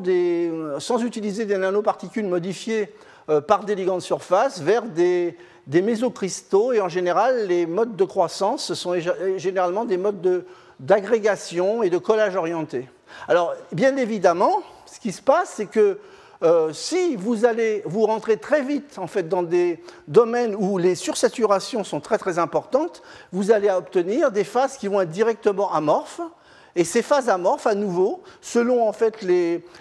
utiliser 1.02 1.46
des 1.46 1.56
nanoparticules 1.56 2.26
modifiées 2.26 2.92
euh, 3.30 3.40
par 3.40 3.64
des 3.64 3.74
ligands 3.74 3.96
de 3.96 4.02
surface 4.02 4.60
vers 4.60 4.82
des, 4.82 5.38
mésocristaux, 5.72 6.74
et 6.74 6.82
en 6.82 6.90
général, 6.90 7.46
les 7.46 7.64
modes 7.64 7.96
de 7.96 8.04
croissance, 8.04 8.66
ce 8.66 8.74
sont 8.74 8.94
généralement 9.38 9.86
des 9.86 9.96
modes 9.96 10.44
d'agrégation 10.80 11.82
et 11.82 11.88
de 11.88 11.96
collage 11.96 12.36
orienté. 12.36 12.90
Alors, 13.28 13.54
bien 13.72 13.96
évidemment, 13.96 14.62
ce 14.86 15.00
qui 15.00 15.12
se 15.12 15.22
passe, 15.22 15.54
c'est 15.56 15.66
que 15.66 15.98
euh, 16.42 16.72
si 16.72 17.16
vous 17.16 17.44
allez 17.44 17.82
vous 17.86 18.04
rentrer 18.04 18.36
très 18.36 18.62
vite 18.62 18.98
en 18.98 19.06
fait 19.06 19.28
dans 19.28 19.42
des 19.42 19.82
domaines 20.06 20.54
où 20.54 20.76
les 20.76 20.94
sursaturations 20.94 21.82
sont 21.82 22.00
très 22.00 22.18
très 22.18 22.38
importantes, 22.38 23.02
vous 23.32 23.50
allez 23.50 23.70
obtenir 23.70 24.30
des 24.30 24.44
phases 24.44 24.76
qui 24.76 24.88
vont 24.88 25.00
être 25.00 25.10
directement 25.10 25.72
amorphes. 25.72 26.20
Et 26.78 26.84
ces 26.84 27.00
phases 27.00 27.30
amorphes, 27.30 27.66
à 27.66 27.74
nouveau, 27.74 28.22
selon 28.42 28.86
en 28.86 28.92
fait 28.92 29.24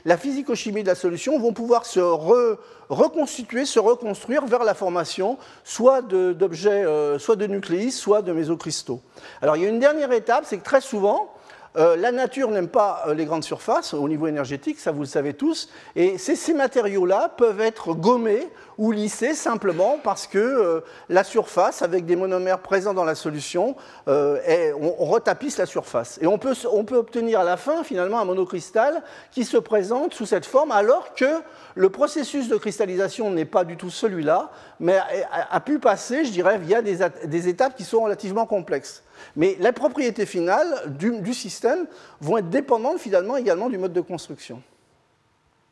la 0.05 0.17
physico-chimie 0.17 0.81
de 0.81 0.88
la 0.88 0.95
solution, 0.95 1.38
vont 1.38 1.51
pouvoir 1.51 1.86
se 1.86 2.00
reconstituer, 2.00 3.65
se 3.65 3.79
reconstruire 3.79 4.45
vers 4.45 4.63
la 4.63 4.74
formation 4.74 5.38
soit 5.65 6.01
d'objets, 6.01 6.86
euh, 6.86 7.19
soit 7.19 7.36
de 7.36 7.48
nucléis, 7.48 7.91
soit 7.91 8.21
de 8.21 8.31
mésocristaux. 8.31 9.01
Alors 9.41 9.57
il 9.57 9.63
y 9.63 9.65
a 9.65 9.69
une 9.69 9.79
dernière 9.79 10.13
étape, 10.13 10.45
c'est 10.48 10.57
que 10.57 10.63
très 10.63 10.79
souvent, 10.79 11.33
euh, 11.77 11.96
la 11.98 12.12
nature 12.12 12.51
n'aime 12.51 12.70
pas 12.70 13.03
euh, 13.08 13.13
les 13.13 13.25
grandes 13.25 13.44
surfaces 13.44 13.94
au 13.94 14.08
niveau 14.08 14.27
énergétique, 14.27 14.79
ça 14.79 14.91
vous 14.91 15.01
le 15.01 15.08
savez 15.08 15.34
tous, 15.34 15.70
et 15.96 16.17
ces, 16.17 16.53
matériaux-là 16.53 17.34
peuvent 17.38 17.60
être 17.60 17.94
gommés 17.94 18.48
ou 18.77 18.91
lissés 18.91 19.34
simplement 19.34 20.00
parce 20.01 20.25
que 20.25 20.38
euh, 20.38 20.82
la 21.10 21.24
surface, 21.25 21.82
avec 21.82 22.05
des 22.05 22.15
monomères 22.15 22.60
présents 22.60 22.94
dans 22.94 23.03
la 23.03 23.15
solution, 23.15 23.75
on, 24.08 25.05
retapisse 25.05 25.58
la 25.58 25.65
surface. 25.65 26.17
Et 26.22 26.27
on 26.27 26.38
peut, 26.38 26.55
obtenir 26.96 27.41
à 27.41 27.44
la 27.44 27.58
fin 27.58 27.84
finalement 27.84 28.20
un 28.20 28.25
monocristal 28.25 29.03
qui 29.32 29.44
se 29.44 29.58
présente 29.58 30.13
sous 30.13 30.25
cette 30.25 30.46
forme 30.46 30.72
alors 30.72 31.13
que 31.13 31.41
le 31.75 31.89
processus 31.89 32.48
de 32.48 32.55
cristallisation 32.58 33.29
n'est 33.32 33.46
pas 33.46 33.65
du 33.65 33.77
tout 33.77 33.89
celui-là, 33.89 34.51
mais 34.79 35.00
a, 35.32 35.60
pu 35.60 35.79
passer, 35.79 36.25
je 36.25 36.32
dirais, 36.32 36.58
via 36.58 36.82
des 36.82 37.48
étapes 37.48 37.75
qui 37.75 37.84
sont 37.84 38.01
relativement 38.01 38.46
complexes. 38.46 39.04
Mais 39.36 39.57
les 39.60 39.72
propriétés 39.72 40.25
finales 40.25 40.84
du, 40.88 41.34
système 41.34 41.86
vont 42.22 42.38
être 42.38 42.50
dépendantes 42.50 43.00
finalement 43.00 43.38
également 43.38 43.69
du 43.69 43.77
mode 43.77 43.93
de 43.93 44.01
construction. 44.01 44.62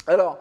Alors, 0.07 0.39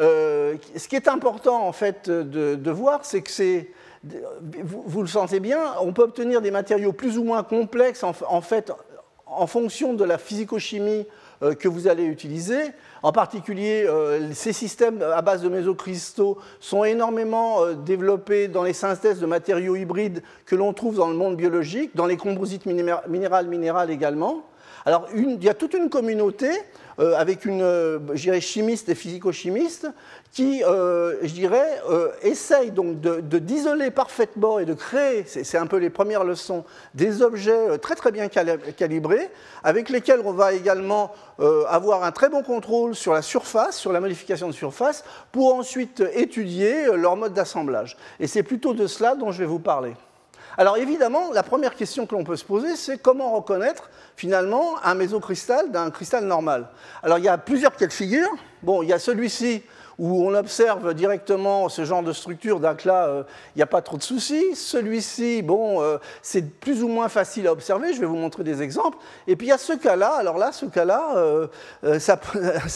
euh, 0.00 0.56
ce 0.76 0.88
qui 0.88 0.96
est 0.96 1.08
important 1.08 1.66
en 1.66 1.72
fait 1.72 2.08
de, 2.10 2.70
voir, 2.70 3.04
c'est 3.04 3.22
que 3.22 3.30
c'est, 3.30 3.70
vous, 4.02 5.02
le 5.02 5.08
sentez 5.08 5.40
bien, 5.40 5.74
on 5.80 5.92
peut 5.92 6.02
obtenir 6.02 6.40
des 6.40 6.50
matériaux 6.50 6.92
plus 6.92 7.18
ou 7.18 7.24
moins 7.24 7.42
complexes 7.42 8.02
en, 8.02 8.40
fait 8.40 8.72
en 9.26 9.46
fonction 9.46 9.94
de 9.94 10.04
la 10.04 10.18
physicochimie 10.18 11.06
que 11.40 11.68
vous 11.68 11.88
allez 11.88 12.04
utiliser. 12.04 12.72
En 13.04 13.12
particulier, 13.12 13.84
euh, 13.86 14.32
ces 14.32 14.54
systèmes 14.54 15.02
à 15.02 15.20
base 15.20 15.42
de 15.42 15.50
mésocristaux 15.50 16.38
sont 16.58 16.84
énormément 16.84 17.62
euh, 17.62 17.74
développés 17.74 18.48
dans 18.48 18.62
les 18.62 18.72
synthèses 18.72 19.20
de 19.20 19.26
matériaux 19.26 19.76
hybrides 19.76 20.22
que 20.46 20.56
l'on 20.56 20.72
trouve 20.72 20.96
dans 20.96 21.08
le 21.08 21.14
monde 21.14 21.36
biologique, 21.36 21.94
dans 21.94 22.06
les 22.06 22.16
composites 22.16 22.64
minérales 22.64 23.46
minérales 23.46 23.90
également. 23.90 24.46
Alors, 24.86 25.08
il 25.14 25.42
y 25.42 25.48
a 25.48 25.54
toute 25.54 25.74
une 25.74 25.88
communauté 25.88 26.50
avec 26.98 27.44
une, 27.44 27.60
je 28.14 28.38
chimiste 28.38 28.88
et 28.88 28.94
physico-chimiste 28.94 29.88
qui, 30.34 30.64
euh, 30.64 31.16
je 31.22 31.32
dirais, 31.32 31.80
euh, 31.88 32.10
essaye 32.22 32.72
donc 32.72 33.00
de, 33.00 33.20
d'isoler 33.38 33.92
parfaitement 33.92 34.58
et 34.58 34.64
de 34.64 34.74
créer, 34.74 35.24
c'est, 35.26 35.56
un 35.56 35.66
peu 35.66 35.76
les 35.76 35.90
premières 35.90 36.24
leçons, 36.24 36.64
des 36.94 37.22
objets 37.22 37.52
euh, 37.52 37.78
très 37.78 37.94
très 37.94 38.10
bien 38.10 38.28
calibrés, 38.28 39.30
avec 39.62 39.90
lesquels 39.90 40.20
on 40.24 40.32
va 40.32 40.52
également 40.52 41.12
avoir 41.68 42.04
un 42.04 42.12
très 42.12 42.28
bon 42.28 42.42
contrôle 42.42 42.94
sur 42.94 43.12
la 43.12 43.22
surface, 43.22 43.76
sur 43.76 43.92
la 43.92 44.00
modification 44.00 44.46
de 44.46 44.52
surface, 44.52 45.04
pour 45.32 45.54
ensuite 45.54 46.02
étudier 46.14 46.86
leur 46.94 47.16
mode 47.16 47.32
d'assemblage. 47.32 47.96
Et 48.20 48.26
c'est 48.26 48.44
plutôt 48.44 48.72
de 48.72 48.86
cela 48.86 49.16
dont 49.16 49.32
je 49.32 49.38
vais 49.38 49.46
vous 49.46 49.58
parler. 49.58 49.94
Alors 50.56 50.76
évidemment, 50.76 51.32
la 51.32 51.42
première 51.42 51.74
question 51.74 52.06
que 52.06 52.14
l'on 52.14 52.24
peut 52.24 52.36
se 52.36 52.44
poser, 52.44 52.76
c'est 52.76 52.98
comment 52.98 53.32
reconnaître 53.32 53.90
finalement 54.16 54.82
un 54.84 54.94
mésocristal 54.94 55.70
d'un 55.72 55.90
cristal 55.90 56.24
normal? 56.24 56.68
Alors 57.02 57.18
il 57.18 57.24
y 57.24 57.28
a 57.28 57.38
plusieurs 57.38 57.74
cas 57.76 57.86
de 57.86 57.92
figure. 57.92 58.28
Bon, 58.62 58.82
il 58.82 58.88
y 58.88 58.92
a 58.92 58.98
celui-ci 58.98 59.62
où 59.98 60.26
on 60.26 60.34
observe 60.34 60.94
directement 60.94 61.68
ce 61.68 61.84
genre 61.84 62.02
de 62.02 62.12
structure, 62.12 62.60
donc 62.60 62.84
là, 62.84 63.06
euh, 63.06 63.22
il 63.54 63.58
n'y 63.58 63.62
a 63.62 63.66
pas 63.66 63.82
trop 63.82 63.96
de 63.96 64.02
soucis. 64.02 64.54
Celui-ci, 64.54 65.42
bon, 65.42 65.82
euh, 65.82 65.98
c'est 66.22 66.42
plus 66.42 66.82
ou 66.82 66.88
moins 66.88 67.08
facile 67.08 67.46
à 67.46 67.52
observer, 67.52 67.92
je 67.92 68.00
vais 68.00 68.06
vous 68.06 68.16
montrer 68.16 68.42
des 68.42 68.62
exemples. 68.62 68.98
Et 69.26 69.36
puis 69.36 69.46
il 69.46 69.50
y 69.50 69.52
a 69.52 69.58
ce 69.58 69.72
cas-là, 69.72 70.14
alors 70.14 70.38
là, 70.38 70.52
ce 70.52 70.66
cas-là, 70.66 71.16
euh, 71.16 71.46
ça, 71.98 72.16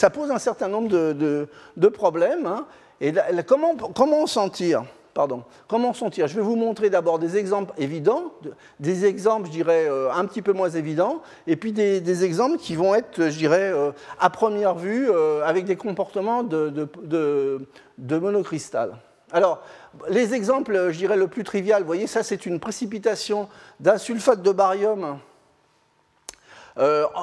pose 0.09 0.31
un 0.31 0.39
certain 0.39 0.67
nombre 0.67 0.89
de, 0.89 1.87
problèmes. 1.89 2.45
Hein. 2.45 2.65
Et 3.01 3.13
comment, 3.45 3.75
comment 3.75 4.25
s'en 4.27 4.49
tire 4.49 4.83
Pardon. 5.19 5.43
Comment 5.67 5.91
sont-ils 5.91 6.25
Je 6.27 6.35
vais 6.37 6.41
vous 6.41 6.55
montrer 6.55 6.89
d'abord 6.89 7.19
des 7.19 7.35
exemples 7.35 7.73
évidents, 7.77 8.31
des 8.79 9.03
exemples, 9.03 9.47
je 9.47 9.51
dirais, 9.51 9.85
euh, 9.89 10.09
un 10.13 10.23
petit 10.23 10.41
peu 10.41 10.53
moins 10.53 10.69
évidents, 10.69 11.21
et 11.45 11.57
puis 11.57 11.73
des, 11.73 12.23
exemples 12.23 12.57
qui 12.57 12.77
vont 12.77 12.95
être, 12.95 13.23
je 13.23 13.37
dirais, 13.37 13.69
euh, 13.69 13.91
à 14.21 14.29
première 14.29 14.75
vue, 14.75 15.11
euh, 15.11 15.43
avec 15.43 15.65
des 15.65 15.75
comportements 15.75 16.41
de, 16.41 16.69
de, 16.69 18.17
monocristal. 18.17 18.95
Alors, 19.33 19.61
les 20.07 20.33
exemples, 20.33 20.87
je 20.89 20.97
dirais, 20.97 21.17
le 21.17 21.27
plus 21.27 21.43
trivial, 21.43 21.81
vous 21.81 21.87
voyez, 21.87 22.07
ça 22.07 22.23
c'est 22.23 22.45
une 22.45 22.61
précipitation 22.61 23.49
d'un 23.81 23.97
sulfate 23.97 24.41
de 24.41 24.53
barium 24.53 25.19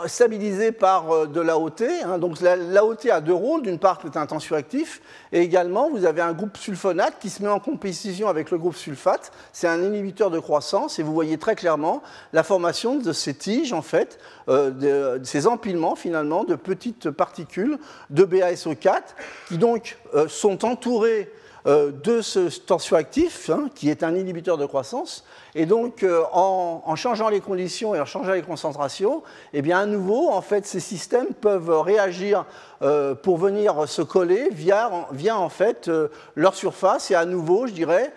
stabilisé 0.07 0.71
par 0.71 1.11
euh, 1.11 1.27
de 1.27 1.41
l'AOT. 1.41 1.83
Hein. 2.05 2.19
donc 2.19 2.41
l'AOT 2.41 3.11
a 3.11 3.21
deux 3.21 3.33
rôles. 3.33 3.63
D'une 3.63 3.79
part, 3.79 4.01
c'est 4.03 4.17
un 4.17 4.27
tensioactif, 4.27 5.01
et 5.33 5.41
également, 5.41 5.89
vous 5.91 6.05
avez 6.05 6.21
un 6.21 6.33
groupe 6.33 6.57
sulfonate 6.57 7.15
qui 7.21 7.31
se 7.31 7.43
met 7.43 7.49
en 7.49 7.59
compétition 7.59 8.29
avec 8.29 8.51
le 8.51 8.59
groupe 8.59 8.77
sulfate. 8.77 9.33
C'est 9.53 9.67
un 9.67 9.83
inhibiteur 9.83 10.31
de 10.31 10.39
croissance, 10.39 10.99
et 10.99 11.03
vous 11.03 11.15
voyez 11.15 11.39
très 11.39 11.55
clairement 11.55 12.03
la 12.33 12.43
formation 12.43 12.97
de 12.97 13.13
ces 13.13 13.35
tiges, 13.35 13.73
en 13.73 13.83
fait, 13.83 14.19
euh, 14.49 14.71
de, 15.19 15.25
ces 15.25 15.47
empilements, 15.47 15.97
finalement, 15.97 16.45
de 16.45 16.55
petites 16.55 17.11
particules 17.11 17.79
de 18.11 18.25
BASO4, 18.25 19.03
qui 19.49 19.59
donc 19.59 19.97
sont 20.29 20.65
entourées 20.65 21.31
de 21.67 22.21
ce 22.21 22.61
tensioactif, 22.61 23.51
hein, 23.51 23.69
qui 23.75 23.91
est 23.91 24.05
un 24.05 24.15
inhibiteur 24.15 24.57
de 24.57 24.67
croissance, 24.67 25.25
et 25.59 25.65
donc, 25.65 26.03
euh, 26.03 26.23
en, 26.33 26.97
changeant 26.97 27.31
les 27.31 27.41
conditions 27.41 27.95
et 27.95 28.01
en 28.01 28.05
changeant 28.05 28.33
les 28.33 28.43
concentrations, 28.43 29.23
eh 29.55 29.63
bien, 29.63 29.79
à 29.79 29.87
nouveau, 29.87 30.29
en 30.29 30.43
fait, 30.43 30.67
ces 30.67 30.81
systèmes 30.81 31.33
peuvent 31.33 31.81
réagir 31.81 32.45
euh, 32.83 33.15
pour 33.15 33.39
venir 33.39 33.89
se 33.89 34.03
coller 34.03 34.51
via, 34.53 34.91
en 34.91 35.49
fait 35.49 35.89
euh, 35.89 36.09
leur 36.35 36.55
surface. 36.55 37.11
Et 37.11 37.15
à 37.15 37.25
nouveau, 37.25 37.67
je 37.67 37.73
dirais, 37.73 38.13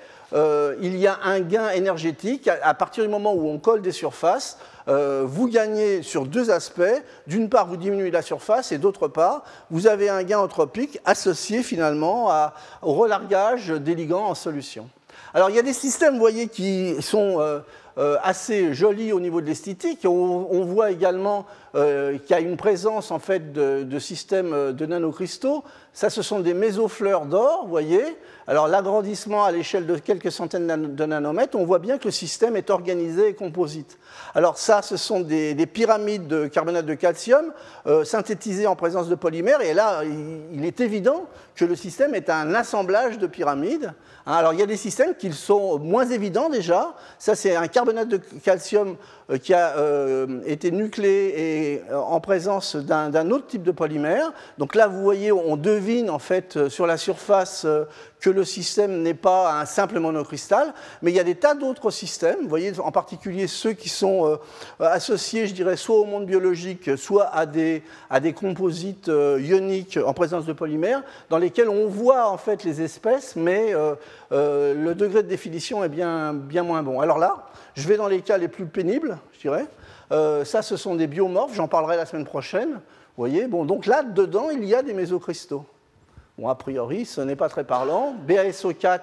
il 0.81 0.97
y 0.97 1.07
a 1.07 1.17
un 1.23 1.39
gain 1.39 1.69
énergétique 1.69 2.49
à, 2.49 2.73
partir 2.73 3.05
du 3.05 3.09
moment 3.09 3.33
où 3.33 3.47
on 3.47 3.57
colle 3.57 3.81
des 3.81 3.93
surfaces. 3.93 4.59
Vous 4.89 5.47
gagnez 5.47 6.01
sur 6.01 6.25
deux 6.25 6.49
aspects. 6.49 6.81
D'une 7.27 7.49
part, 7.49 7.67
vous 7.67 7.77
diminuez 7.77 8.11
la 8.11 8.21
surface 8.21 8.71
et 8.71 8.77
d'autre 8.77 9.07
part, 9.07 9.43
vous 9.69 9.87
avez 9.87 10.09
un 10.09 10.23
gain 10.23 10.39
entropique 10.39 10.99
associé 11.05 11.61
finalement 11.61 12.31
au 12.81 12.93
relargage 12.93 13.69
des 13.69 13.95
ligands 13.95 14.25
en 14.25 14.35
solution. 14.35 14.89
Alors 15.33 15.49
il 15.49 15.55
y 15.55 15.59
a 15.59 15.63
des 15.63 15.73
systèmes, 15.73 16.13
vous 16.13 16.19
voyez, 16.19 16.47
qui 16.47 16.95
sont 17.01 17.39
euh, 17.39 17.59
euh, 17.97 18.17
assez 18.23 18.73
jolis 18.73 19.13
au 19.13 19.19
niveau 19.19 19.41
de 19.41 19.45
l'esthétique. 19.45 20.05
On, 20.05 20.65
voit 20.65 20.91
également 20.91 21.45
euh, 21.75 22.17
qu'il 22.17 22.31
y 22.31 22.33
a 22.33 22.39
une 22.39 22.57
présence 22.57 23.11
en 23.11 23.19
fait 23.19 23.53
de, 23.53 23.99
systèmes 23.99 24.73
de 24.73 24.85
nanocristaux. 24.85 25.63
Ça, 25.93 26.09
ce 26.09 26.21
sont 26.21 26.39
des 26.39 26.53
mésofleurs 26.53 27.25
d'or, 27.25 27.61
vous 27.63 27.69
voyez. 27.69 28.03
Alors 28.47 28.67
l'agrandissement 28.67 29.43
à 29.43 29.51
l'échelle 29.51 29.85
de 29.85 29.95
quelques 29.97 30.31
centaines 30.31 30.95
de 30.95 31.05
nanomètres, 31.05 31.57
on 31.57 31.65
voit 31.65 31.79
bien 31.79 31.97
que 31.97 32.05
le 32.05 32.11
système 32.11 32.55
est 32.55 32.69
organisé 32.69 33.27
et 33.27 33.33
composite. 33.33 33.97
Alors 34.33 34.57
ça, 34.57 34.81
ce 34.81 34.97
sont 34.97 35.19
des, 35.19 35.53
pyramides 35.65 36.27
de 36.27 36.47
carbonate 36.47 36.85
de 36.85 36.95
calcium 36.95 37.53
synthétisées 38.03 38.65
en 38.65 38.75
présence 38.75 39.07
de 39.07 39.15
polymères. 39.15 39.61
Et 39.61 39.73
là, 39.73 40.03
il 40.03 40.65
est 40.65 40.79
évident 40.79 41.27
que 41.55 41.65
le 41.65 41.75
système 41.75 42.15
est 42.15 42.29
un 42.29 42.55
assemblage 42.55 43.19
de 43.19 43.27
pyramides. 43.27 43.93
Hein, 44.25 44.33
alors 44.33 44.53
il 44.53 44.59
y 44.59 44.63
a 44.63 44.65
des 44.65 44.77
systèmes 44.77 45.13
qui 45.15 45.33
sont 45.33 45.77
moins 45.79 46.05
évidents 46.05 46.49
déjà. 46.49 46.95
Ça 47.17 47.35
c'est 47.35 47.55
un 47.55 47.67
carbonate 47.67 48.07
de 48.07 48.17
calcium 48.17 48.95
euh, 49.29 49.37
qui 49.37 49.53
a 49.53 49.75
euh, 49.77 50.39
été 50.45 50.71
nucléé 50.71 51.33
et 51.35 51.58
euh, 51.91 51.97
en 51.97 52.19
présence 52.19 52.75
d'un 52.75 53.31
autre 53.31 53.47
type 53.47 53.63
de 53.63 53.71
polymère. 53.71 54.31
Donc 54.57 54.75
là 54.75 54.87
vous 54.87 55.01
voyez, 55.01 55.31
on 55.31 55.57
devine 55.57 56.09
en 56.09 56.19
fait 56.19 56.67
sur 56.69 56.87
la 56.87 56.97
surface 56.97 57.65
que 58.19 58.29
le 58.29 58.43
système 58.43 59.01
n'est 59.01 59.13
pas 59.13 59.59
un 59.61 59.65
simple 59.65 59.99
monocristal, 59.99 60.73
mais 61.01 61.11
il 61.11 61.15
y 61.15 61.19
a 61.19 61.23
des 61.23 61.35
tas 61.35 61.53
d'autres 61.53 61.89
systèmes, 61.89 62.39
vous 62.41 62.49
voyez, 62.49 62.77
en 62.79 62.91
particulier 62.91 63.47
ceux 63.47 63.71
qui 63.71 63.87
sont 63.87 64.37
associés, 64.79 65.47
je 65.47 65.53
dirais, 65.53 65.77
soit 65.77 65.95
au 65.95 66.03
monde 66.03 66.25
biologique, 66.25 66.97
soit 66.97 67.27
à 67.33 67.45
des, 67.45 67.81
à 68.09 68.19
des 68.19 68.33
composites 68.33 69.07
ioniques 69.07 69.97
en 70.05 70.13
présence 70.13 70.45
de 70.45 70.51
polymères, 70.51 71.03
dans 71.29 71.37
lesquels 71.37 71.69
on 71.69 71.87
voit 71.87 72.29
en 72.29 72.37
fait 72.37 72.65
les 72.65 72.81
espèces, 72.81 73.37
mais 73.37 73.73
euh, 74.31 74.75
le 74.75 74.93
degré 74.93 75.23
de 75.23 75.27
définition 75.27 75.83
est 75.83 75.89
bien, 75.89 76.33
bien 76.33 76.63
moins 76.63 76.83
bon. 76.83 76.99
Alors 76.99 77.17
là, 77.17 77.47
je 77.75 77.87
vais 77.87 77.97
dans 77.97 78.07
les 78.07 78.21
cas 78.21 78.37
les 78.37 78.47
plus 78.47 78.65
pénibles, 78.65 79.17
je 79.33 79.39
dirais. 79.39 79.65
Euh, 80.11 80.43
ça, 80.43 80.61
ce 80.61 80.77
sont 80.77 80.95
des 80.95 81.07
biomorphes, 81.07 81.53
j'en 81.53 81.67
parlerai 81.67 81.97
la 81.97 82.05
semaine 82.05 82.25
prochaine. 82.25 82.71
Vous 82.71 83.25
voyez, 83.25 83.47
bon, 83.47 83.65
donc 83.65 83.85
là, 83.85 84.03
dedans, 84.03 84.49
il 84.49 84.63
y 84.65 84.73
a 84.73 84.81
des 84.81 84.93
mésocristaux. 84.93 85.65
Bon, 86.37 86.47
a 86.47 86.55
priori, 86.55 87.05
ce 87.05 87.21
n'est 87.21 87.35
pas 87.35 87.49
très 87.49 87.63
parlant. 87.63 88.15
BASO4, 88.27 89.01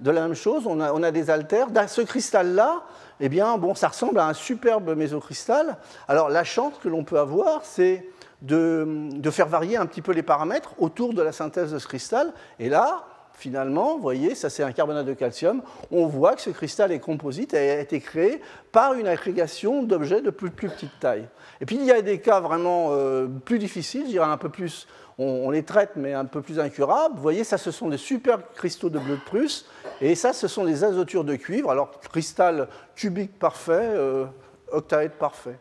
de 0.00 0.10
la 0.10 0.22
même 0.22 0.34
chose, 0.34 0.66
on 0.66 0.80
a, 0.80 0.92
on 0.92 1.02
a 1.02 1.10
des 1.10 1.30
altères. 1.30 1.70
Dans 1.70 1.86
ce 1.86 2.00
cristal-là, 2.00 2.82
eh 3.20 3.28
bien, 3.28 3.58
bon, 3.58 3.74
ça 3.74 3.88
ressemble 3.88 4.18
à 4.18 4.26
un 4.26 4.34
superbe 4.34 4.96
mésocristal. 4.96 5.76
Alors, 6.06 6.28
la 6.28 6.44
chance 6.44 6.74
que 6.82 6.88
l'on 6.88 7.04
peut 7.04 7.18
avoir, 7.18 7.64
c'est 7.64 8.08
de, 8.42 9.08
de, 9.12 9.30
faire 9.30 9.48
varier 9.48 9.76
un 9.76 9.86
petit 9.86 10.02
peu 10.02 10.12
les 10.12 10.22
paramètres 10.22 10.74
autour 10.78 11.12
de 11.12 11.22
la 11.22 11.32
synthèse 11.32 11.72
de 11.72 11.78
ce 11.78 11.88
cristal. 11.88 12.32
Et 12.60 12.68
là, 12.68 13.07
finalement, 13.38 13.94
vous 13.94 14.02
voyez, 14.02 14.34
ça 14.34 14.50
c'est 14.50 14.62
un 14.62 14.72
carbonate 14.72 15.06
de 15.06 15.14
calcium, 15.14 15.62
on 15.90 16.06
voit 16.06 16.34
que 16.34 16.40
ce 16.40 16.50
cristal 16.50 16.90
est 16.90 16.98
composite 16.98 17.54
et 17.54 17.70
a 17.70 17.80
été 17.80 18.00
créé 18.00 18.42
par 18.72 18.94
une 18.94 19.06
agrégation 19.06 19.84
d'objets 19.84 20.20
de 20.20 20.30
plus, 20.30 20.50
petite 20.50 20.98
taille. 20.98 21.28
Et 21.60 21.66
puis 21.66 21.76
il 21.76 21.84
y 21.84 21.92
a 21.92 22.02
des 22.02 22.20
cas 22.20 22.40
vraiment 22.40 22.88
euh, 22.90 23.26
plus 23.26 23.58
difficiles, 23.58 24.06
je 24.12 24.18
un 24.18 24.36
peu 24.36 24.48
plus, 24.48 24.88
on, 25.18 25.50
les 25.50 25.62
traite 25.62 25.92
mais 25.94 26.14
un 26.14 26.24
peu 26.24 26.42
plus 26.42 26.58
incurables. 26.58 27.14
Vous 27.14 27.22
voyez, 27.22 27.44
ça 27.44 27.58
ce 27.58 27.70
sont 27.70 27.88
des 27.88 27.96
super 27.96 28.40
cristaux 28.54 28.90
de 28.90 28.98
bleu 28.98 29.14
de 29.14 29.20
Prusse 29.20 29.66
et 30.00 30.14
ça 30.16 30.32
ce 30.32 30.48
sont 30.48 30.64
des 30.64 30.82
azotures 30.82 31.24
de 31.24 31.36
cuivre, 31.36 31.70
alors 31.70 31.92
cristal 32.00 32.68
cubique 32.96 33.38
parfait, 33.38 33.72
euh, 33.72 34.26
octaèdre 34.72 35.14
parfait. 35.14 35.58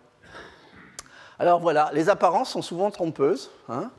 Alors 1.40 1.60
voilà, 1.60 1.92
les 1.94 2.10
apparences 2.10 2.50
sont 2.50 2.64
souvent 2.64 2.90
trompeuses. 2.90 3.52
Hein. 3.70 3.92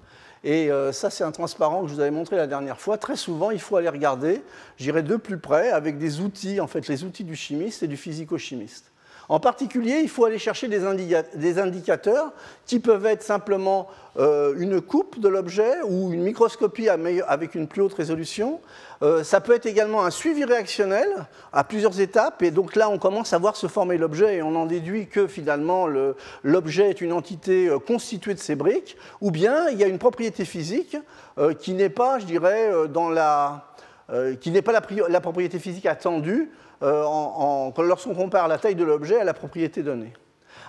Et 0.45 0.71
euh, 0.71 0.92
ça, 0.92 1.11
c'est 1.11 1.25
un 1.25 1.33
transparent 1.33 1.83
que 1.83 1.88
je 1.88 1.95
vous 1.95 2.00
avais 2.00 2.11
montré 2.11 2.37
la 2.37 2.47
dernière 2.47 2.80
fois. 2.80 2.99
Très 2.99 3.16
souvent, 3.16 3.50
il 3.50 3.61
faut 3.61 3.76
aller 3.76 3.88
regarder, 3.88 4.42
j'irai 4.76 5.02
de 5.02 5.16
plus 5.16 5.38
près, 5.38 5.71
avec 5.71 5.99
des 5.99 6.21
outils, 6.21 6.61
en 6.61 6.66
fait, 6.66 6.88
les 6.88 7.04
outils 7.04 7.25
du 7.25 7.37
chimiste 7.37 7.83
et 7.83 7.88
du 7.88 7.97
physico-chimiste. 7.97 8.92
En 9.28 9.40
particulier, 9.40 10.00
il 10.02 10.08
faut 10.08 10.25
aller 10.25 10.38
chercher 10.38 10.68
des, 10.68 11.58
indicateurs 11.58 12.32
qui 12.64 12.80
peuvent 12.80 13.04
être 13.04 13.23
simplement 13.23 13.88
euh, 14.18 14.54
une 14.56 14.80
coupe 14.80 15.20
de 15.20 15.28
l'objet 15.28 15.82
ou 15.87 16.12
une 16.14 16.23
microscopie 16.23 16.88
avec 16.88 17.54
une 17.54 17.68
plus 17.68 17.82
haute 17.82 17.92
résolution. 17.92 18.61
Euh, 19.02 19.23
ça 19.23 19.42
peut 19.42 19.54
être 19.54 19.66
également 19.66 20.02
un 20.02 20.11
suivi 20.11 20.44
réactionnel 20.44 21.06
à 21.52 21.62
plusieurs 21.62 22.00
étapes. 22.00 22.42
Et 22.42 22.50
donc 22.50 22.75
là, 22.75 22.88
on 22.88 22.99
commence 22.99 23.35
à 23.35 23.38
voir 23.38 23.56
se 23.56 23.66
former 23.66 23.99
l'objet 23.99 24.37
et 24.37 24.42
on 24.42 24.56
en 24.56 24.64
déduit 24.64 25.08
que 25.08 25.26
finalement 25.26 25.87
l'objet 26.42 26.88
est 26.88 27.02
une 27.02 27.12
entité 27.12 27.68
euh, 27.68 27.78
constituée 27.78 28.32
de 28.32 28.40
ces 28.40 28.56
briques. 28.56 28.97
Ou 29.20 29.30
bien 29.30 29.68
il 29.68 29.78
y 29.78 29.85
a 29.85 29.88
une 29.88 29.99
propriété 29.99 30.47
physique 30.47 30.97
qui 31.61 31.75
n'est 31.75 31.90
pas, 31.90 32.18
je 32.18 32.25
dirais, 32.25 32.73
dans 32.88 33.11
la, 33.11 33.68
qui 34.40 34.50
n'est 34.50 34.62
pas 34.62 34.73
la 34.73 35.20
propriété 35.20 35.61
physique 35.61 35.87
attendue 35.87 36.50
euh, 36.82 37.70
lorsqu'on 37.78 38.14
compare 38.14 38.49
la 38.49 38.58
taille 38.58 38.75
de 38.75 38.85
l'objet 38.85 39.20
à 39.20 39.25
la 39.25 39.35
propriété 39.35 39.82
donnée. 39.82 40.12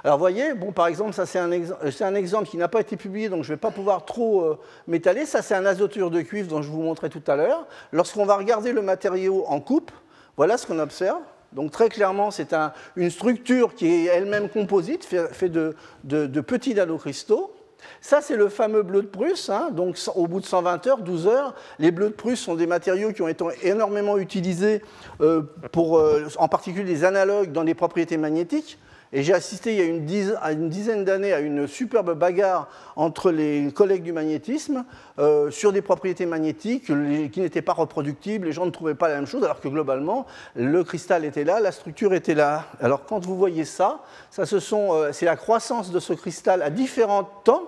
Alors 0.03 0.17
vous 0.17 0.23
voyez, 0.23 0.53
bon, 0.53 0.71
par 0.71 0.87
exemple, 0.87 1.13
ça 1.13 1.25
c'est 1.25 1.39
un, 1.39 1.51
un, 1.51 2.15
exemple 2.15 2.47
qui 2.47 2.57
n'a 2.57 2.67
pas 2.67 2.79
été 2.79 2.95
publié, 2.95 3.27
donc 3.27 3.43
je 3.43 3.51
ne 3.51 3.55
vais 3.55 3.59
pas 3.59 3.71
pouvoir 3.71 4.05
trop 4.05 4.41
euh, 4.41 4.59
m'étaler. 4.87 5.25
Ça 5.25 5.41
c'est 5.41 5.55
un 5.55 5.65
azoture 5.65 6.09
de 6.09 6.21
cuivre 6.21 6.47
dont 6.47 6.61
je 6.61 6.69
vous 6.69 6.81
montrais 6.81 7.09
tout 7.09 7.23
à 7.27 7.35
l'heure. 7.35 7.67
Lorsqu'on 7.91 8.25
va 8.25 8.37
regarder 8.37 8.71
le 8.71 8.81
matériau 8.81 9.45
en 9.47 9.59
coupe, 9.59 9.91
voilà 10.37 10.57
ce 10.57 10.65
qu'on 10.65 10.79
observe. 10.79 11.21
Donc 11.51 11.71
très 11.71 11.89
clairement, 11.89 12.31
c'est 12.31 12.53
un, 12.53 12.73
une 12.95 13.09
structure 13.09 13.73
qui 13.73 13.87
est 13.87 14.05
elle-même 14.05 14.49
composite, 14.49 15.03
faite 15.03 15.33
fait 15.33 15.49
de, 15.49 15.75
de, 16.03 16.27
de 16.27 16.41
petits 16.41 16.75
nanocristaux. 16.75 17.53
Ça, 18.01 18.21
c'est 18.21 18.35
le 18.35 18.49
fameux 18.49 18.83
bleu 18.83 19.01
de 19.01 19.07
Prusse. 19.07 19.49
Hein. 19.49 19.69
donc, 19.71 19.97
au 20.15 20.27
bout 20.27 20.39
de 20.39 20.45
120 20.45 20.87
heures, 20.87 20.97
12 20.99 21.27
heures, 21.27 21.53
les 21.79 21.91
bleus 21.91 22.09
de 22.09 22.13
Prusse 22.13 22.39
sont 22.39 22.55
des 22.55 22.67
matériaux 22.67 23.11
qui 23.11 23.21
ont 23.21 23.27
été 23.27 23.43
énormément 23.63 24.17
utilisés, 24.17 24.81
euh, 25.21 25.41
pour, 25.71 25.97
euh, 25.97 26.27
en 26.37 26.47
particulier 26.47 26.85
des 26.85 27.03
analogues, 27.03 27.51
dans 27.51 27.63
des 27.63 27.73
propriétés 27.73 28.17
magnétiques. 28.17 28.77
Et 29.11 29.23
j'ai 29.23 29.33
assisté 29.33 29.73
il 29.73 29.79
y 29.79 29.81
a 29.81 30.51
une 30.51 30.69
dizaine, 30.69 31.03
d'années 31.03 31.33
à 31.33 31.39
une 31.39 31.67
superbe 31.67 32.13
bagarre 32.13 32.67
entre 32.95 33.31
les 33.31 33.71
collègues 33.73 34.03
du 34.03 34.13
magnétisme 34.13 34.85
euh, 35.17 35.49
sur 35.49 35.71
des 35.71 35.81
propriétés 35.81 36.27
magnétiques 36.27 36.85
qui 37.31 37.39
n'étaient 37.39 37.63
pas 37.63 37.73
reproductibles. 37.73 38.45
Les 38.45 38.51
gens 38.51 38.67
ne 38.67 38.71
trouvaient 38.71 38.93
pas 38.93 39.07
la 39.07 39.15
même 39.15 39.25
chose, 39.25 39.43
alors 39.43 39.59
que 39.59 39.67
globalement, 39.67 40.27
le 40.55 40.83
cristal 40.83 41.25
était 41.25 41.43
là, 41.43 41.59
la 41.59 41.71
structure 41.71 42.13
était 42.13 42.35
là. 42.35 42.65
Alors 42.81 43.05
quand 43.05 43.25
vous 43.25 43.35
voyez 43.35 43.65
ça, 43.65 44.03
ça 44.29 44.43
c'est 44.45 45.25
la 45.25 45.35
croissance 45.35 45.91
de 45.91 45.99
ce 45.99 46.13
cristal 46.13 46.61
à 46.61 46.69
différents 46.69 47.23
temps 47.23 47.63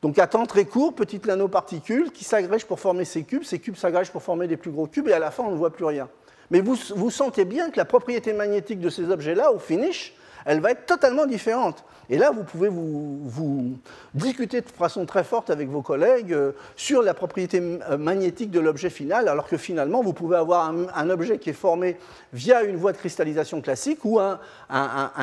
donc 0.00 0.18
à 0.18 0.26
temps 0.26 0.46
très 0.46 0.64
court, 0.64 0.94
petites 0.94 1.26
nanoparticules 1.26 2.12
qui 2.12 2.22
s'agrègent 2.24 2.66
pour 2.66 2.78
former 2.78 3.04
ces 3.04 3.24
cubes, 3.24 3.42
ces 3.42 3.58
cubes 3.58 3.74
s'agrègent 3.74 4.12
pour 4.12 4.22
former 4.22 4.46
des 4.46 4.56
plus 4.56 4.70
gros 4.70 4.86
cubes, 4.86 5.08
et 5.08 5.12
à 5.12 5.18
la 5.18 5.30
fin, 5.30 5.42
on 5.42 5.50
ne 5.50 5.56
voit 5.56 5.72
plus 5.72 5.84
rien. 5.84 6.08
Mais 6.50 6.60
vous, 6.60 6.76
vous 6.94 7.10
sentez 7.10 7.44
bien 7.44 7.70
que 7.70 7.76
la 7.76 7.84
propriété 7.84 8.32
magnétique 8.32 8.80
de 8.80 8.90
ces 8.90 9.10
objets-là, 9.10 9.52
au 9.52 9.58
finish, 9.58 10.14
elle 10.48 10.60
va 10.60 10.70
être 10.70 10.86
totalement 10.86 11.26
différente. 11.26 11.84
Et 12.08 12.16
là, 12.16 12.30
vous 12.30 12.42
pouvez 12.42 12.70
vous, 12.70 13.76
discuter 14.14 14.62
de 14.62 14.68
façon 14.70 15.04
très 15.04 15.22
forte 15.22 15.50
avec 15.50 15.68
vos 15.68 15.82
collègues 15.82 16.32
euh, 16.32 16.52
sur 16.74 17.02
la 17.02 17.12
propriété 17.12 17.60
euh, 17.60 17.98
magnétique 17.98 18.50
de 18.50 18.58
l'objet 18.58 18.88
final, 18.88 19.28
alors 19.28 19.46
que 19.46 19.58
finalement, 19.58 20.02
vous 20.02 20.14
pouvez 20.14 20.38
avoir 20.38 20.72
un, 20.94 21.10
objet 21.10 21.36
qui 21.38 21.50
est 21.50 21.52
formé 21.52 21.98
via 22.32 22.62
une 22.62 22.76
voie 22.76 22.92
de 22.92 22.96
cristallisation 22.96 23.60
classique 23.60 23.98
ou 24.04 24.18
un, 24.20 24.40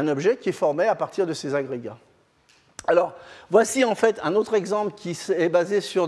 objet 0.08 0.38
qui 0.38 0.50
est 0.50 0.60
formé 0.66 0.86
à 0.86 0.94
partir 0.94 1.26
de 1.26 1.34
ces 1.34 1.56
agrégats. 1.56 1.98
Alors, 2.88 3.16
voici 3.50 3.84
en 3.84 3.96
fait 3.96 4.20
un 4.22 4.36
autre 4.36 4.54
exemple 4.54 4.94
qui 4.96 5.18
est 5.36 5.50
basé 5.50 5.82
sur 5.82 6.08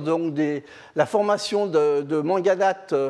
la 0.96 1.06
formation 1.08 1.66
de, 1.66 2.04
de, 2.04 2.22
manganates 2.22 2.94
euh, 2.94 3.10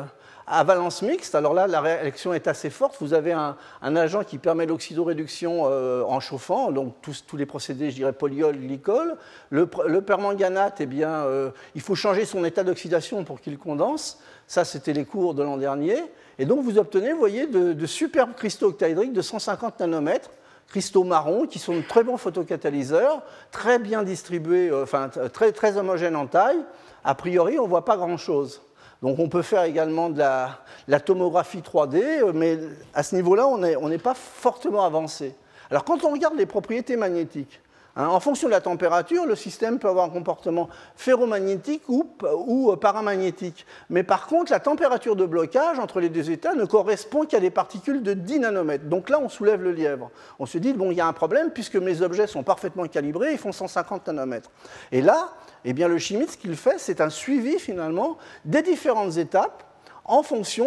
à 0.50 0.64
valence 0.64 1.02
mixte. 1.02 1.34
Alors 1.34 1.54
là, 1.54 1.66
la 1.66 1.80
réaction 1.80 2.32
est 2.32 2.48
assez 2.48 2.70
forte. 2.70 2.96
Vous 3.00 3.14
avez 3.14 3.32
un, 3.32 3.56
agent 3.82 4.24
qui 4.24 4.38
permet 4.38 4.66
l'oxydoréduction 4.66 5.62
euh, 5.64 6.02
en 6.02 6.20
chauffant, 6.20 6.72
donc 6.72 6.94
tous, 7.02 7.24
les 7.36 7.46
procédés, 7.46 7.90
je 7.90 7.96
dirais, 7.96 8.12
polyol, 8.12 8.56
glycol. 8.56 9.16
Le, 9.50 9.66
permanganate, 10.00 10.80
eh 10.80 10.86
bien, 10.86 11.10
euh, 11.10 11.50
il 11.74 11.80
faut 11.80 11.94
changer 11.94 12.24
son 12.24 12.44
état 12.44 12.64
d'oxydation 12.64 13.24
pour 13.24 13.40
qu'il 13.40 13.58
condense. 13.58 14.18
Ça, 14.46 14.64
c'était 14.64 14.92
les 14.92 15.04
cours 15.04 15.34
de 15.34 15.42
l'an 15.42 15.56
dernier. 15.56 15.96
Et 16.38 16.46
donc, 16.46 16.62
vous 16.62 16.78
obtenez, 16.78 17.12
vous 17.12 17.18
voyez, 17.18 17.46
de, 17.46 17.86
superbes 17.86 18.34
cristaux 18.34 18.68
octaédriques 18.68 19.12
de 19.12 19.22
150 19.22 19.80
nanomètres 19.80 20.30
cristaux 20.68 21.02
marrons 21.02 21.46
qui 21.46 21.58
sont 21.58 21.76
de 21.76 21.80
très 21.80 22.04
bons 22.04 22.18
photocatalyseurs, 22.18 23.22
très 23.50 23.78
bien 23.78 24.02
distribués, 24.02 24.68
euh, 24.68 24.82
enfin 24.82 25.08
très, 25.08 25.50
très 25.52 25.78
homogènes 25.78 26.14
en 26.14 26.26
taille. 26.26 26.62
A 27.04 27.14
priori, 27.14 27.58
on 27.58 27.62
ne 27.64 27.68
voit 27.68 27.86
pas 27.86 27.96
grand-chose. 27.96 28.60
Donc 29.02 29.18
on 29.18 29.28
peut 29.28 29.42
faire 29.42 29.64
également 29.64 30.10
de 30.10 30.18
la, 30.18 31.00
tomographie 31.00 31.60
3D, 31.60 32.22
euh, 32.22 32.32
mais 32.34 32.58
à 32.94 33.02
ce 33.02 33.14
niveau-là, 33.14 33.46
on 33.46 33.88
n'est 33.88 33.98
pas 33.98 34.14
fortement 34.14 34.84
avancé. 34.84 35.34
Alors 35.70 35.84
quand 35.84 36.04
on 36.04 36.10
regarde 36.10 36.36
les 36.36 36.46
propriétés 36.46 36.96
magnétiques, 36.96 37.60
Hein, 37.98 38.06
en 38.06 38.20
fonction 38.20 38.46
de 38.46 38.52
la 38.52 38.60
température, 38.60 39.26
le 39.26 39.34
système 39.34 39.80
peut 39.80 39.88
avoir 39.88 40.04
un 40.04 40.10
comportement 40.10 40.68
ferromagnétique 40.94 41.82
ou, 41.88 42.08
ou, 42.46 42.70
euh, 42.70 42.76
paramagnétique. 42.76 43.66
Mais 43.90 44.04
par 44.04 44.28
contre, 44.28 44.52
la 44.52 44.60
température 44.60 45.16
de 45.16 45.26
blocage 45.26 45.80
entre 45.80 45.98
les 45.98 46.08
deux 46.08 46.30
états 46.30 46.54
ne 46.54 46.64
correspond 46.64 47.24
qu'à 47.24 47.40
des 47.40 47.50
particules 47.50 48.04
de 48.04 48.14
10 48.14 48.38
nanomètres. 48.38 48.84
Donc 48.84 49.10
là, 49.10 49.18
on 49.20 49.28
soulève 49.28 49.64
le 49.64 49.72
lièvre. 49.72 50.12
On 50.38 50.46
se 50.46 50.58
dit, 50.58 50.74
bon, 50.74 50.92
il 50.92 50.96
y 50.96 51.00
a 51.00 51.08
un 51.08 51.12
problème 51.12 51.50
puisque 51.50 51.74
mes 51.74 52.00
objets 52.00 52.28
sont 52.28 52.44
parfaitement 52.44 52.86
calibrés, 52.86 53.32
ils 53.32 53.38
font 53.38 53.50
150 53.50 54.06
nanomètres. 54.06 54.50
Et 54.92 55.02
là, 55.02 55.30
eh 55.64 55.72
bien, 55.72 55.88
le 55.88 55.98
chimiste, 55.98 56.32
ce 56.32 56.36
qu'il 56.38 56.56
fait, 56.56 56.78
c'est 56.78 57.00
un 57.00 57.10
suivi 57.10 57.58
finalement 57.58 58.16
des 58.44 58.62
différentes 58.62 59.16
étapes 59.16 59.64
en 60.04 60.22
fonction 60.22 60.66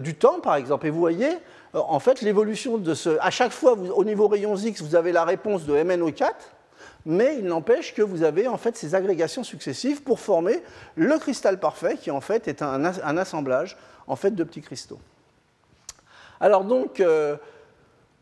du 0.00 0.14
temps, 0.14 0.40
par 0.40 0.56
exemple. 0.56 0.86
Et 0.86 0.90
vous 0.90 0.98
voyez, 0.98 1.28
euh, 1.74 1.80
en 1.88 2.00
fait, 2.00 2.22
l'évolution 2.22 2.78
de 2.78 2.94
ce. 2.94 3.18
À 3.20 3.30
chaque 3.30 3.52
fois, 3.52 3.72
au 3.72 4.04
niveau 4.04 4.28
rayons 4.28 4.56
X, 4.56 4.80
vous 4.82 4.94
avez 4.96 5.12
la 5.12 5.24
réponse 5.24 5.64
de 5.66 5.74
MnO4, 5.74 6.32
mais 7.04 7.36
il 7.38 7.44
n'empêche 7.44 7.94
que 7.94 8.02
vous 8.02 8.22
avez 8.22 8.48
en 8.48 8.56
fait 8.56 8.76
ces 8.76 8.94
agrégations 8.94 9.44
successives 9.44 10.02
pour 10.02 10.18
former 10.18 10.62
le 10.96 11.18
cristal 11.18 11.60
parfait, 11.60 11.96
qui 11.96 12.10
en 12.10 12.20
fait 12.20 12.48
est 12.48 12.62
un, 12.62 12.84
assemblage 12.84 13.76
en 14.06 14.16
fait 14.16 14.30
de 14.30 14.44
petits 14.44 14.62
cristaux. 14.62 14.98
Alors 16.40 16.64
donc. 16.64 17.00
Euh, 17.00 17.36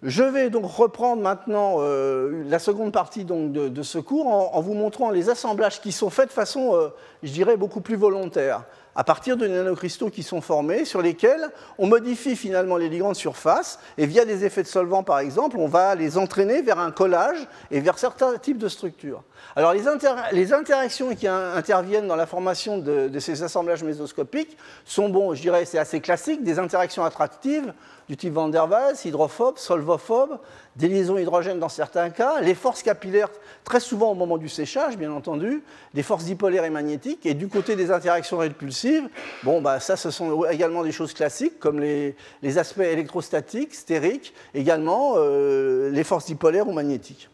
je 0.04 0.22
vais 0.22 0.50
donc 0.50 0.66
reprendre 0.66 1.22
maintenant 1.22 1.76
euh, 1.78 2.44
la 2.46 2.58
seconde 2.58 2.92
partie 2.92 3.24
de, 3.24 3.82
ce 3.82 3.98
cours 3.98 4.26
en, 4.26 4.60
vous 4.60 4.74
montrant 4.74 5.10
les 5.10 5.30
assemblages 5.30 5.80
qui 5.80 5.92
sont 5.92 6.10
faits 6.10 6.28
de 6.28 6.32
façon, 6.32 6.78
je 7.22 7.32
dirais, 7.32 7.56
beaucoup 7.56 7.80
plus 7.80 7.96
volontaire 7.96 8.64
à 8.96 9.04
partir 9.04 9.36
de 9.36 9.46
nanocristaux 9.46 10.10
qui 10.10 10.22
sont 10.22 10.40
formés, 10.40 10.84
sur 10.84 11.02
lesquels 11.02 11.48
on 11.78 11.86
modifie 11.86 12.36
finalement 12.36 12.76
les 12.76 12.88
ligands 12.88 13.12
de 13.12 13.16
surface, 13.16 13.78
et 13.98 14.06
via 14.06 14.24
des 14.24 14.44
effets 14.44 14.62
de 14.62 14.68
solvant 14.68 15.02
par 15.02 15.18
exemple, 15.18 15.56
on 15.58 15.68
va 15.68 15.94
les 15.94 16.18
entraîner 16.18 16.62
vers 16.62 16.78
un 16.78 16.90
collage 16.90 17.46
et 17.70 17.80
vers 17.80 17.98
certains 17.98 18.36
types 18.38 18.58
de 18.58 18.68
structures. 18.68 19.22
Alors 19.56 19.72
les, 19.72 20.52
interactions 20.52 21.14
qui 21.14 21.28
interviennent 21.28 22.08
dans 22.08 22.16
la 22.16 22.26
formation 22.26 22.78
de, 22.78 23.18
ces 23.18 23.42
assemblages 23.42 23.84
mésoscopiques 23.84 24.56
sont, 24.84 25.08
bon, 25.08 25.34
je 25.34 25.42
dirais, 25.42 25.64
c'est 25.64 25.78
assez 25.78 26.00
classique, 26.00 26.42
des 26.42 26.58
interactions 26.58 27.04
attractives 27.04 27.72
du 28.08 28.16
type 28.16 28.34
Van 28.34 28.48
der 28.48 28.68
Waals, 28.68 28.96
hydrophobe, 29.04 29.58
solvophobe, 29.58 30.38
des 30.76 30.88
liaisons 30.88 31.16
hydrogènes 31.16 31.58
dans 31.58 31.68
certains 31.68 32.10
cas, 32.10 32.40
les 32.40 32.54
forces 32.54 32.82
capillaires 32.82 33.30
très 33.64 33.80
souvent 33.80 34.10
au 34.10 34.14
moment 34.14 34.38
du 34.38 34.48
séchage, 34.48 34.96
bien 34.96 35.12
entendu, 35.12 35.62
des 35.94 36.02
forces 36.02 36.24
dipolaires 36.24 36.64
et 36.64 36.70
magnétiques, 36.70 37.24
et 37.26 37.34
du 37.34 37.48
côté 37.48 37.76
des 37.76 37.90
interactions 37.90 38.38
répulsives, 38.38 39.08
bon, 39.44 39.60
bah, 39.60 39.80
ça, 39.80 39.96
ce 39.96 40.10
sont 40.10 40.44
également 40.46 40.82
des 40.82 40.92
choses 40.92 41.14
classiques, 41.14 41.58
comme 41.58 41.80
les, 41.80 42.16
aspects 42.58 42.80
électrostatiques, 42.80 43.74
stériques, 43.74 44.34
également 44.54 45.14
euh, 45.16 45.90
les 45.90 46.04
forces 46.04 46.26
dipolaires 46.26 46.68
ou 46.68 46.72
magnétiques. 46.72 47.28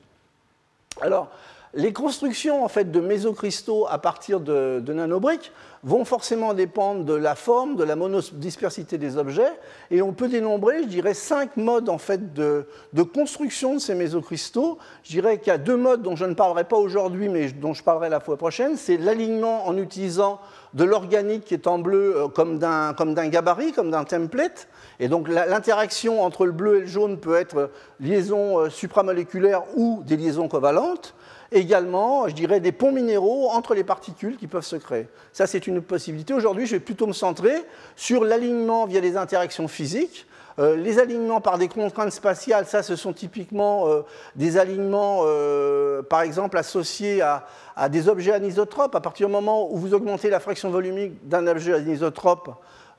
Alors, 1.01 1.31
les 1.75 1.93
constructions 1.93 2.65
en 2.65 2.69
fait, 2.69 2.91
de 2.91 3.01
mésocristaux 3.01 3.87
à 3.89 3.99
partir 3.99 4.41
de, 4.41 4.83
nanobriques 4.87 5.53
vont 5.83 6.05
forcément 6.05 6.53
dépendre 6.53 7.05
de 7.05 7.15
la 7.15 7.35
forme, 7.35 7.77
de 7.77 7.85
la 7.85 7.97
monodispersité 7.97 8.99
des 8.99 9.17
objets, 9.17 9.53
et 9.91 10.03
on 10.03 10.13
peut 10.13 10.29
dénombrer, 10.29 10.83
je 10.83 10.89
dirais, 10.89 11.15
cinq 11.15 11.57
modes 11.57 11.89
en 11.89 11.97
fait, 11.97 12.35
de, 12.35 12.67
construction 13.15 13.75
de 13.75 13.79
ces 13.79 13.95
mésocristaux. 13.95 14.79
Je 15.05 15.11
dirais 15.11 15.39
qu'il 15.39 15.49
y 15.49 15.55
a 15.55 15.59
deux 15.59 15.77
modes 15.77 16.03
dont 16.03 16.17
je 16.17 16.27
ne 16.27 16.35
parlerai 16.35 16.65
pas 16.65 16.77
aujourd'hui, 16.77 17.29
mais 17.29 17.51
dont 17.53 17.73
je 17.73 17.83
parlerai 17.83 18.11
la 18.11 18.21
fois 18.21 18.37
prochaine. 18.37 18.77
C'est 18.77 18.99
l'alignement 18.99 19.67
en 19.67 19.77
utilisant 19.79 20.39
de 20.75 20.85
l'organique 20.85 21.45
qui 21.45 21.55
est 21.55 21.67
en 21.67 21.79
bleu 21.79 22.15
euh, 22.17 22.29
comme 22.29 22.59
d'un 22.59 23.29
gabarit, 23.29 23.73
comme 23.73 23.91
d'un 23.91 24.05
template. 24.05 24.69
Et 25.01 25.09
donc 25.09 25.29
l'interaction 25.29 26.23
entre 26.23 26.45
le 26.45 26.53
bleu 26.53 26.77
et 26.77 26.81
le 26.81 26.87
jaune 26.87 27.19
peut 27.19 27.37
être 27.37 27.71
liaison 28.01 28.59
euh, 28.59 28.71
supramoléculaire 28.71 29.63
ou 29.77 30.03
des 30.07 30.17
liaisons 30.17 30.47
covalentes 30.47 31.15
également, 31.53 32.29
je 32.29 32.35
dirais, 32.35 32.61
des 32.61 32.73
ponts 32.73 32.93
minéraux 32.93 33.51
entre 33.51 33.75
les 33.75 33.85
particules 33.85 34.37
qui 34.37 34.47
peuvent 34.47 34.65
se 34.65 34.77
créer. 34.77 35.09
Ça, 35.33 35.47
c'est 35.47 35.67
une 35.67 35.83
possibilité. 35.83 36.35
Aujourd'hui, 36.35 36.67
je 36.67 36.77
vais 36.77 36.81
plutôt 36.81 37.07
me 37.07 37.13
centrer 37.13 37.65
sur 37.97 38.25
l'alignement 38.25 38.87
via 38.87 39.01
des 39.01 39.17
interactions 39.17 39.69
physiques. 39.69 40.27
Euh, 40.59 40.77
les 40.77 40.99
alignements 40.99 41.41
par 41.41 41.59
des 41.59 41.69
contraintes 41.69 42.13
spatiales, 42.13 42.67
ça, 42.67 42.83
ce 42.83 42.97
sont 42.97 43.13
typiquement 43.13 43.89
euh, 43.89 44.03
des 44.37 44.59
alignements, 44.59 45.23
euh, 45.25 46.03
par 46.03 46.23
exemple, 46.23 46.59
associés 46.59 47.23
à, 47.23 47.47
des 47.89 48.09
objets 48.09 48.33
anisotropes. 48.33 48.95
À 48.95 49.01
partir 49.01 49.27
du 49.29 49.33
moment 49.33 49.73
où 49.73 49.79
vous 49.79 49.95
augmentez 49.95 50.29
la 50.29 50.41
fraction 50.41 50.71
volumique 50.71 51.27
d'un 51.27 51.47
objet 51.47 51.75
anisotrope, 51.75 52.51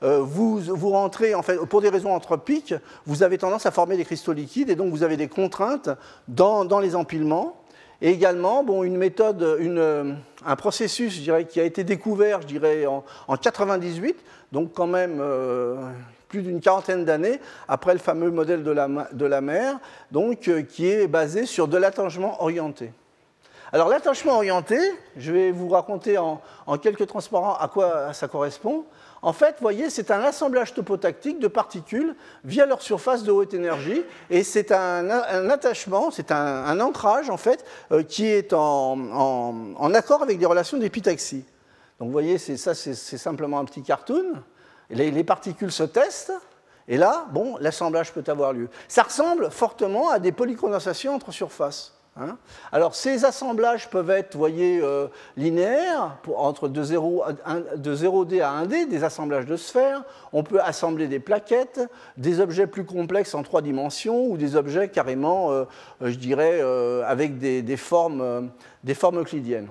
vous, 0.04 0.58
vous, 0.58 0.90
rentrez, 0.90 1.32
en 1.36 1.42
fait, 1.42 1.56
pour 1.58 1.80
des 1.80 1.88
raisons 1.88 2.12
anthropiques, 2.12 2.74
vous 3.06 3.22
avez 3.22 3.38
tendance 3.38 3.66
à 3.66 3.70
former 3.70 3.96
des 3.96 4.04
cristaux 4.04 4.32
liquides 4.32 4.68
et 4.68 4.74
donc 4.74 4.90
vous 4.90 5.04
avez 5.04 5.16
des 5.16 5.28
contraintes 5.28 5.90
dans, 6.26 6.64
dans 6.64 6.80
les 6.80 6.96
empilements. 6.96 7.61
Et 8.04 8.10
également, 8.10 8.64
bon, 8.64 8.82
une 8.82 8.96
méthode, 8.96 9.40
euh, 9.44 10.12
un 10.44 10.56
processus, 10.56 11.14
je 11.14 11.20
dirais, 11.20 11.44
qui 11.44 11.60
a 11.60 11.62
été 11.62 11.84
découvert, 11.84 12.42
je 12.42 12.48
dirais, 12.48 12.84
en, 12.84 13.04
1998, 13.28 14.16
donc 14.50 14.72
quand 14.74 14.88
même 14.88 15.18
euh, 15.20 15.76
plus 16.28 16.42
d'une 16.42 16.60
quarantaine 16.60 17.04
d'années 17.04 17.38
après 17.68 17.92
le 17.92 18.00
fameux 18.00 18.32
modèle 18.32 18.64
de 18.64 18.72
la, 19.24 19.40
mer, 19.40 19.78
donc, 20.10 20.48
euh, 20.48 20.62
qui 20.62 20.88
est 20.88 21.06
basé 21.06 21.46
sur 21.46 21.68
de 21.68 21.78
l'attangement 21.78 22.42
orienté. 22.42 22.92
Alors 23.72 23.88
l'attachement 23.88 24.34
orienté, 24.34 24.78
je 25.16 25.30
vais 25.30 25.52
vous 25.52 25.68
raconter 25.68 26.18
en, 26.18 26.40
quelques 26.82 27.06
transparents 27.06 27.54
à 27.54 27.68
quoi 27.68 28.12
ça 28.12 28.26
correspond. 28.26 28.84
En 29.24 29.32
fait, 29.32 29.52
vous 29.52 29.62
voyez, 29.62 29.88
c'est 29.88 30.10
un 30.10 30.20
assemblage 30.20 30.74
topotactique 30.74 31.38
de 31.38 31.46
particules 31.46 32.16
via 32.44 32.66
leur 32.66 32.82
surface 32.82 33.22
de 33.22 33.30
haute 33.30 33.54
énergie, 33.54 34.02
et 34.30 34.42
c'est 34.42 34.72
un, 34.72 35.08
attachement, 35.48 36.10
c'est 36.10 36.32
un, 36.32 36.80
ancrage 36.80 37.30
en 37.30 37.36
fait, 37.36 37.64
euh, 37.92 38.02
qui 38.02 38.26
est 38.26 38.52
en, 38.52 39.94
accord 39.94 40.22
avec 40.22 40.40
des 40.40 40.46
relations 40.46 40.76
d'épitaxie. 40.76 41.44
Donc 42.00 42.08
vous 42.08 42.12
voyez, 42.12 42.36
ça 42.36 42.74
c'est 42.74 42.94
simplement 42.94 43.60
un 43.60 43.64
petit 43.64 43.82
cartoon. 43.82 44.42
Les, 44.90 45.12
les 45.12 45.24
particules 45.24 45.70
se 45.70 45.84
testent, 45.84 46.32
et 46.88 46.96
là, 46.96 47.26
bon, 47.30 47.56
l'assemblage 47.60 48.12
peut 48.12 48.24
avoir 48.26 48.52
lieu. 48.52 48.68
Ça 48.88 49.04
ressemble 49.04 49.52
fortement 49.52 50.10
à 50.10 50.18
des 50.18 50.32
polycondensations 50.32 51.14
entre 51.14 51.30
surfaces. 51.30 51.94
Hein. 52.14 52.36
Alors 52.72 52.94
ces 52.94 53.24
assemblages 53.24 53.88
peuvent 53.88 54.10
être, 54.10 54.36
voyez, 54.36 54.80
euh, 54.82 55.06
linéaires, 55.38 56.18
entre 56.36 56.68
de 56.68 56.82
0, 56.82 57.24
d 58.26 58.40
à 58.42 58.50
1D, 58.62 58.86
des 58.86 59.02
assemblages 59.02 59.46
de 59.46 59.56
sphères. 59.56 60.02
On 60.34 60.42
peut 60.42 60.60
assembler 60.60 61.08
des 61.08 61.20
plaquettes, 61.20 61.80
des 62.18 62.40
objets 62.40 62.66
plus 62.66 62.84
complexes 62.84 63.34
en 63.34 63.42
trois 63.42 63.62
dimensions 63.62 64.26
ou 64.26 64.36
des 64.36 64.56
objets 64.56 64.88
carrément, 64.88 65.52
euh, 65.52 65.64
je 66.02 66.16
dirais, 66.16 66.58
euh, 66.60 67.02
avec 67.06 67.38
des, 67.38 67.76
formes, 67.78 68.50
des 68.84 68.94
formes 68.94 69.20
euclidiennes. 69.20 69.68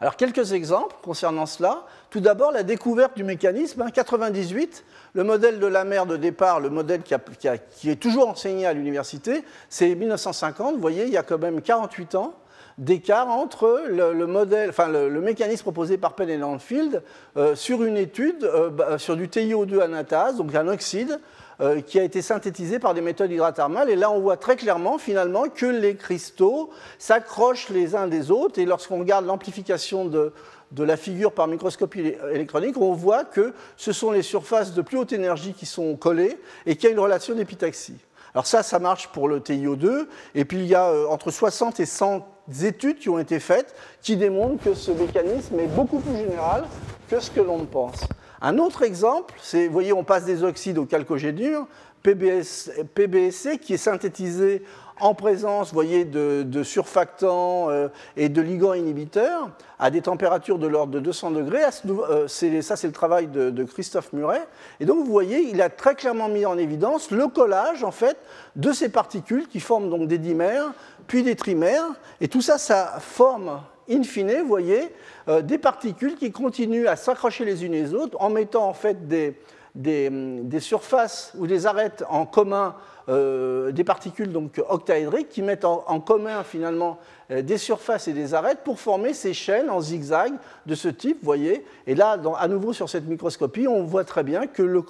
Alors 0.00 0.16
quelques 0.16 0.52
exemples 0.52 0.96
concernant 1.02 1.46
cela. 1.46 1.84
Tout 2.10 2.20
d'abord, 2.20 2.50
la 2.52 2.62
découverte 2.62 3.16
du 3.16 3.22
mécanisme. 3.22 3.82
En 3.82 3.88
98, 3.88 4.84
le 5.14 5.24
modèle 5.24 5.58
de 5.58 5.66
la 5.66 5.84
mer 5.84 6.06
de 6.06 6.16
départ, 6.16 6.60
le 6.60 6.70
modèle 6.70 7.02
qui, 7.02 7.90
est 7.90 7.96
toujours 7.96 8.28
enseigné 8.28 8.66
à 8.66 8.72
l'université, 8.72 9.44
c'est 9.68 9.94
1950. 9.94 10.74
Vous 10.74 10.80
voyez, 10.80 11.04
il 11.04 11.10
y 11.10 11.18
a 11.18 11.22
quand 11.22 11.38
même 11.38 11.60
48 11.60 12.14
ans 12.14 12.34
d'écart 12.78 13.28
entre 13.28 13.82
le, 13.88 14.26
modèle, 14.26 14.72
le, 14.90 15.20
mécanisme 15.20 15.62
proposé 15.62 15.98
par 15.98 16.14
Penn 16.14 16.30
et 16.30 16.38
Landfield 16.38 17.02
euh, 17.36 17.54
sur 17.54 17.82
une 17.82 17.98
étude 17.98 18.44
euh, 18.44 18.70
bah, 18.70 18.98
sur 18.98 19.14
du 19.14 19.28
TiO2 19.28 19.82
anatase, 19.82 20.36
donc 20.36 20.54
un 20.54 20.66
oxyde, 20.68 21.20
euh, 21.60 21.82
qui 21.82 22.00
a 22.00 22.02
été 22.02 22.22
synthétisé 22.22 22.78
par 22.78 22.94
des 22.94 23.02
méthodes 23.02 23.30
hydrothermales. 23.30 23.90
Et 23.90 23.96
là, 23.96 24.10
on 24.10 24.20
voit 24.20 24.38
très 24.38 24.56
clairement, 24.56 24.96
finalement, 24.96 25.44
que 25.48 25.66
les 25.66 25.96
cristaux 25.96 26.70
s'accrochent 26.98 27.68
les 27.68 27.94
uns 27.94 28.08
des 28.08 28.30
autres. 28.30 28.58
Et 28.58 28.64
lorsqu'on 28.64 28.98
regarde 28.98 29.26
l'amplification 29.26 30.06
de, 30.06 30.32
de 30.72 30.84
la 30.84 30.96
figure 30.96 31.32
par 31.32 31.48
microscopie 31.48 32.14
électronique, 32.32 32.76
on 32.78 32.92
voit 32.92 33.24
que 33.24 33.52
ce 33.76 33.92
sont 33.92 34.10
les 34.10 34.22
surfaces 34.22 34.74
de 34.74 34.82
plus 34.82 34.98
haute 34.98 35.12
énergie 35.12 35.52
qui 35.52 35.66
sont 35.66 35.96
collées 35.96 36.38
et 36.66 36.76
qu'il 36.76 36.84
y 36.84 36.88
a 36.88 36.92
une 36.92 37.00
relation 37.00 37.34
d'épitaxie. 37.34 37.98
Alors 38.34 38.46
ça, 38.46 38.62
ça 38.62 38.78
marche 38.78 39.08
pour 39.08 39.28
le 39.28 39.40
TiO2, 39.40 40.06
et 40.34 40.44
puis 40.46 40.58
il 40.58 40.66
y 40.66 40.74
a 40.74 40.88
euh, 40.88 41.06
entre 41.08 41.30
60 41.30 41.80
et 41.80 41.86
100 41.86 42.26
études 42.62 42.98
qui 42.98 43.10
ont 43.10 43.18
été 43.18 43.38
faites 43.38 43.74
qui 44.00 44.16
démontrent 44.16 44.64
que 44.64 44.74
ce 44.74 44.90
mécanisme 44.90 45.60
est 45.60 45.66
beaucoup 45.66 45.98
plus 45.98 46.16
général 46.16 46.64
que 47.08 47.20
ce 47.20 47.30
que 47.30 47.40
l'on 47.40 47.66
pense. 47.66 48.00
Un 48.40 48.58
autre 48.58 48.82
exemple, 48.82 49.34
c'est, 49.40 49.66
vous 49.66 49.72
voyez, 49.72 49.92
on 49.92 50.02
passe 50.02 50.24
des 50.24 50.42
oxydes 50.42 50.78
au 50.78 50.88
chalcogénure, 50.90 51.66
PBSC 52.02 53.58
qui 53.60 53.74
est 53.74 53.78
synthétisé 53.78 54.64
en 55.00 55.14
présence 55.14 55.72
voyez, 55.72 56.04
de, 56.04 56.62
surfactants 56.62 57.70
euh, 57.70 57.88
et 58.16 58.28
de 58.28 58.40
ligands 58.40 58.74
inhibiteurs 58.74 59.50
à 59.78 59.90
des 59.90 60.02
températures 60.02 60.58
de 60.58 60.66
l'ordre 60.66 60.92
de 60.92 61.00
200 61.00 61.32
degrés. 61.32 61.62
Euh, 61.86 62.28
ça, 62.28 62.76
c'est 62.76 62.86
le 62.86 62.92
travail 62.92 63.26
de, 63.26 63.64
Christophe 63.64 64.12
Muret. 64.12 64.46
Et 64.80 64.84
donc, 64.84 65.04
vous 65.04 65.10
voyez, 65.10 65.48
il 65.50 65.60
a 65.60 65.70
très 65.70 65.94
clairement 65.94 66.28
mis 66.28 66.46
en 66.46 66.58
évidence 66.58 67.10
le 67.10 67.26
collage, 67.28 67.82
en 67.84 67.90
fait, 67.90 68.16
de 68.56 68.72
ces 68.72 68.88
particules 68.88 69.48
qui 69.48 69.60
forment 69.60 69.90
donc 69.90 70.08
des 70.08 70.18
dimères, 70.18 70.72
puis 71.06 71.22
des 71.22 71.36
trimères. 71.36 71.88
Et 72.20 72.28
tout 72.28 72.42
ça, 72.42 72.58
ça 72.58 72.98
forme, 73.00 73.60
in 73.90 74.02
fine, 74.02 74.42
voyez, 74.46 74.94
euh, 75.28 75.42
des 75.42 75.58
particules 75.58 76.16
qui 76.16 76.30
continuent 76.30 76.86
à 76.86 76.96
s'accrocher 76.96 77.44
les 77.44 77.64
unes 77.64 77.72
les 77.72 77.94
autres 77.94 78.16
en 78.20 78.30
mettant, 78.30 78.68
en 78.68 78.74
fait, 78.74 79.08
des, 79.08 79.36
des 79.74 80.60
surfaces 80.60 81.32
ou 81.38 81.46
des 81.46 81.66
arêtes 81.66 82.04
en 82.08 82.26
commun 82.26 82.76
des 83.08 83.84
particules 83.84 84.32
donc 84.32 84.60
octaédriques 84.68 85.28
qui 85.28 85.42
mettent 85.42 85.64
en, 85.64 86.00
commun 86.00 86.42
finalement 86.44 86.92
euh, 86.92 87.21
des 87.40 87.58
surfaces 87.58 88.08
et 88.08 88.12
des 88.12 88.34
arêtes 88.34 88.60
pour 88.64 88.78
former 88.78 89.14
ces 89.14 89.32
chaînes 89.32 89.70
en 89.70 89.80
zigzag 89.80 90.34
de 90.66 90.74
ce 90.74 90.88
type, 90.88 91.18
vous 91.20 91.26
voyez. 91.26 91.64
Et 91.86 91.94
là, 91.94 92.18
à 92.38 92.48
nouveau 92.48 92.72
sur 92.72 92.88
cette 92.88 93.06
microscopie, 93.06 93.66
on 93.66 93.84
voit 93.84 94.04
très 94.04 94.22
bien 94.22 94.46
que 94.46 94.62
le 94.62 94.82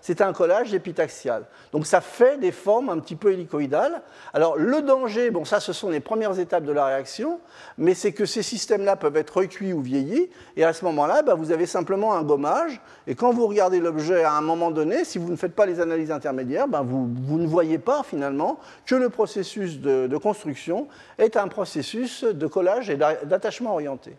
c'est 0.00 0.20
un 0.20 0.32
collage 0.32 0.74
épitaxial. 0.74 1.44
Donc 1.72 1.86
ça 1.86 2.00
fait 2.00 2.38
des 2.38 2.52
formes 2.52 2.88
un 2.88 2.98
petit 2.98 3.16
peu 3.16 3.32
hélicoïdales. 3.32 4.02
Alors 4.32 4.56
le 4.56 4.82
danger, 4.82 5.30
bon 5.30 5.44
ça 5.44 5.60
ce 5.60 5.72
sont 5.72 5.90
les 5.90 6.00
premières 6.00 6.38
étapes 6.38 6.64
de 6.64 6.72
la 6.72 6.86
réaction, 6.86 7.40
mais 7.76 7.94
c'est 7.94 8.12
que 8.12 8.26
ces 8.26 8.42
systèmes-là 8.42 8.96
peuvent 8.96 9.16
être 9.16 9.36
recuits 9.36 9.72
ou 9.72 9.80
vieillis, 9.80 10.30
et 10.56 10.64
à 10.64 10.72
ce 10.72 10.84
moment-là, 10.86 11.22
bah, 11.22 11.34
vous 11.34 11.52
avez 11.52 11.66
simplement 11.66 12.14
un 12.14 12.22
gommage, 12.22 12.80
et 13.06 13.14
quand 13.14 13.32
vous 13.32 13.46
regardez 13.46 13.80
l'objet 13.80 14.24
à 14.24 14.32
un 14.32 14.40
moment 14.40 14.70
donné, 14.70 15.04
si 15.04 15.18
vous 15.18 15.30
ne 15.30 15.36
faites 15.36 15.54
pas 15.54 15.66
les 15.66 15.80
analyses 15.80 16.10
intermédiaires, 16.10 16.68
bah, 16.68 16.82
vous, 16.84 17.08
vous 17.08 17.38
ne 17.38 17.46
voyez 17.46 17.78
pas 17.78 18.02
finalement 18.02 18.58
que 18.86 18.94
le 18.94 19.08
processus 19.08 19.80
de, 19.80 20.18
construction 20.18 20.88
est 21.18 21.36
un 21.36 21.46
processus 21.46 21.67
de 21.76 22.46
collage 22.46 22.90
et 22.90 22.96
d'attachement 22.96 23.72
orienté. 23.72 24.16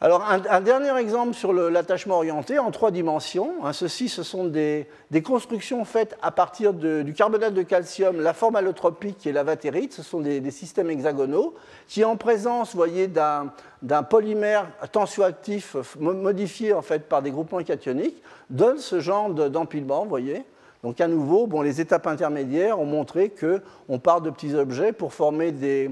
Alors, 0.00 0.22
un, 0.22 0.60
dernier 0.60 0.94
exemple 0.98 1.34
sur 1.34 1.52
l'attachement 1.52 2.16
orienté 2.16 2.58
en 2.58 2.70
trois 2.70 2.90
dimensions. 2.90 3.64
Hein, 3.64 3.72
ceci, 3.72 4.10
ce 4.10 4.22
sont 4.22 4.44
des, 4.44 4.86
constructions 5.24 5.82
faites 5.86 6.18
à 6.20 6.30
partir 6.30 6.74
du 6.74 7.14
carbonate 7.14 7.54
de 7.54 7.62
calcium, 7.62 8.20
la 8.20 8.34
forme 8.34 8.56
allotropique 8.56 9.26
et 9.26 9.32
la 9.32 9.44
vatérite. 9.44 9.94
Ce 9.94 10.02
sont 10.02 10.20
des, 10.20 10.50
systèmes 10.50 10.90
hexagonaux 10.90 11.54
qui, 11.88 12.04
en 12.04 12.16
présence, 12.16 12.74
voyez, 12.74 13.08
d'un 13.08 14.02
polymère 14.02 14.66
tensioactif 14.92 15.74
modifié 15.98 16.74
en 16.74 16.82
fait 16.82 17.08
par 17.08 17.22
des 17.22 17.30
groupements 17.30 17.62
cationiques, 17.62 18.22
donnent 18.50 18.78
ce 18.78 19.00
genre 19.00 19.30
d'empilement, 19.30 20.04
voyez. 20.04 20.44
Donc 20.82 21.00
à 21.00 21.08
nouveau, 21.08 21.46
bon, 21.46 21.62
les 21.62 21.80
étapes 21.80 22.06
intermédiaires 22.06 22.78
ont 22.78 22.84
montré 22.84 23.30
qu'on 23.30 23.98
part 23.98 24.20
de 24.20 24.28
petits 24.28 24.54
objets 24.54 24.92
pour 24.92 25.14
former 25.14 25.50
des, 25.50 25.90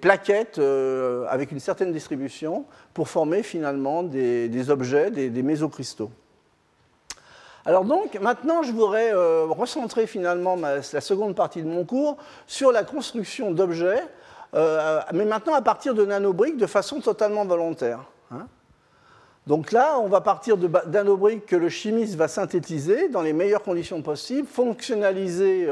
plaquettes 0.00 0.58
euh, 0.58 1.26
avec 1.28 1.52
une 1.52 1.60
certaine 1.60 1.92
distribution, 1.92 2.64
pour 2.94 3.08
former 3.08 3.42
finalement 3.42 4.02
des, 4.02 4.70
objets, 4.70 5.10
des, 5.10 5.42
mésocristaux. 5.42 6.10
Alors 7.64 7.84
donc, 7.84 8.18
maintenant, 8.20 8.62
je 8.62 8.72
voudrais 8.72 9.12
euh, 9.12 9.46
recentrer 9.46 10.06
finalement 10.06 10.56
la 10.56 10.82
seconde 10.82 11.34
partie 11.34 11.62
de 11.62 11.68
mon 11.68 11.84
cours 11.84 12.16
sur 12.46 12.72
la 12.72 12.84
construction 12.84 13.50
d'objets, 13.50 14.02
euh, 14.54 15.00
mais 15.12 15.24
maintenant 15.24 15.54
à 15.54 15.62
partir 15.62 15.94
de 15.94 16.04
nanobriques 16.04 16.56
de 16.56 16.66
façon 16.66 17.00
totalement 17.00 17.44
volontaire. 17.44 18.04
Hein. 18.30 18.46
Donc 19.46 19.72
là, 19.72 19.98
on 20.00 20.08
va 20.08 20.20
partir 20.20 20.56
d'anobriques 20.56 21.46
que 21.46 21.56
le 21.56 21.68
chimiste 21.68 22.14
va 22.14 22.28
synthétiser 22.28 23.08
dans 23.08 23.22
les 23.22 23.32
meilleures 23.32 23.62
conditions 23.62 24.00
possibles, 24.02 24.48
fonctionnaliser 24.48 25.68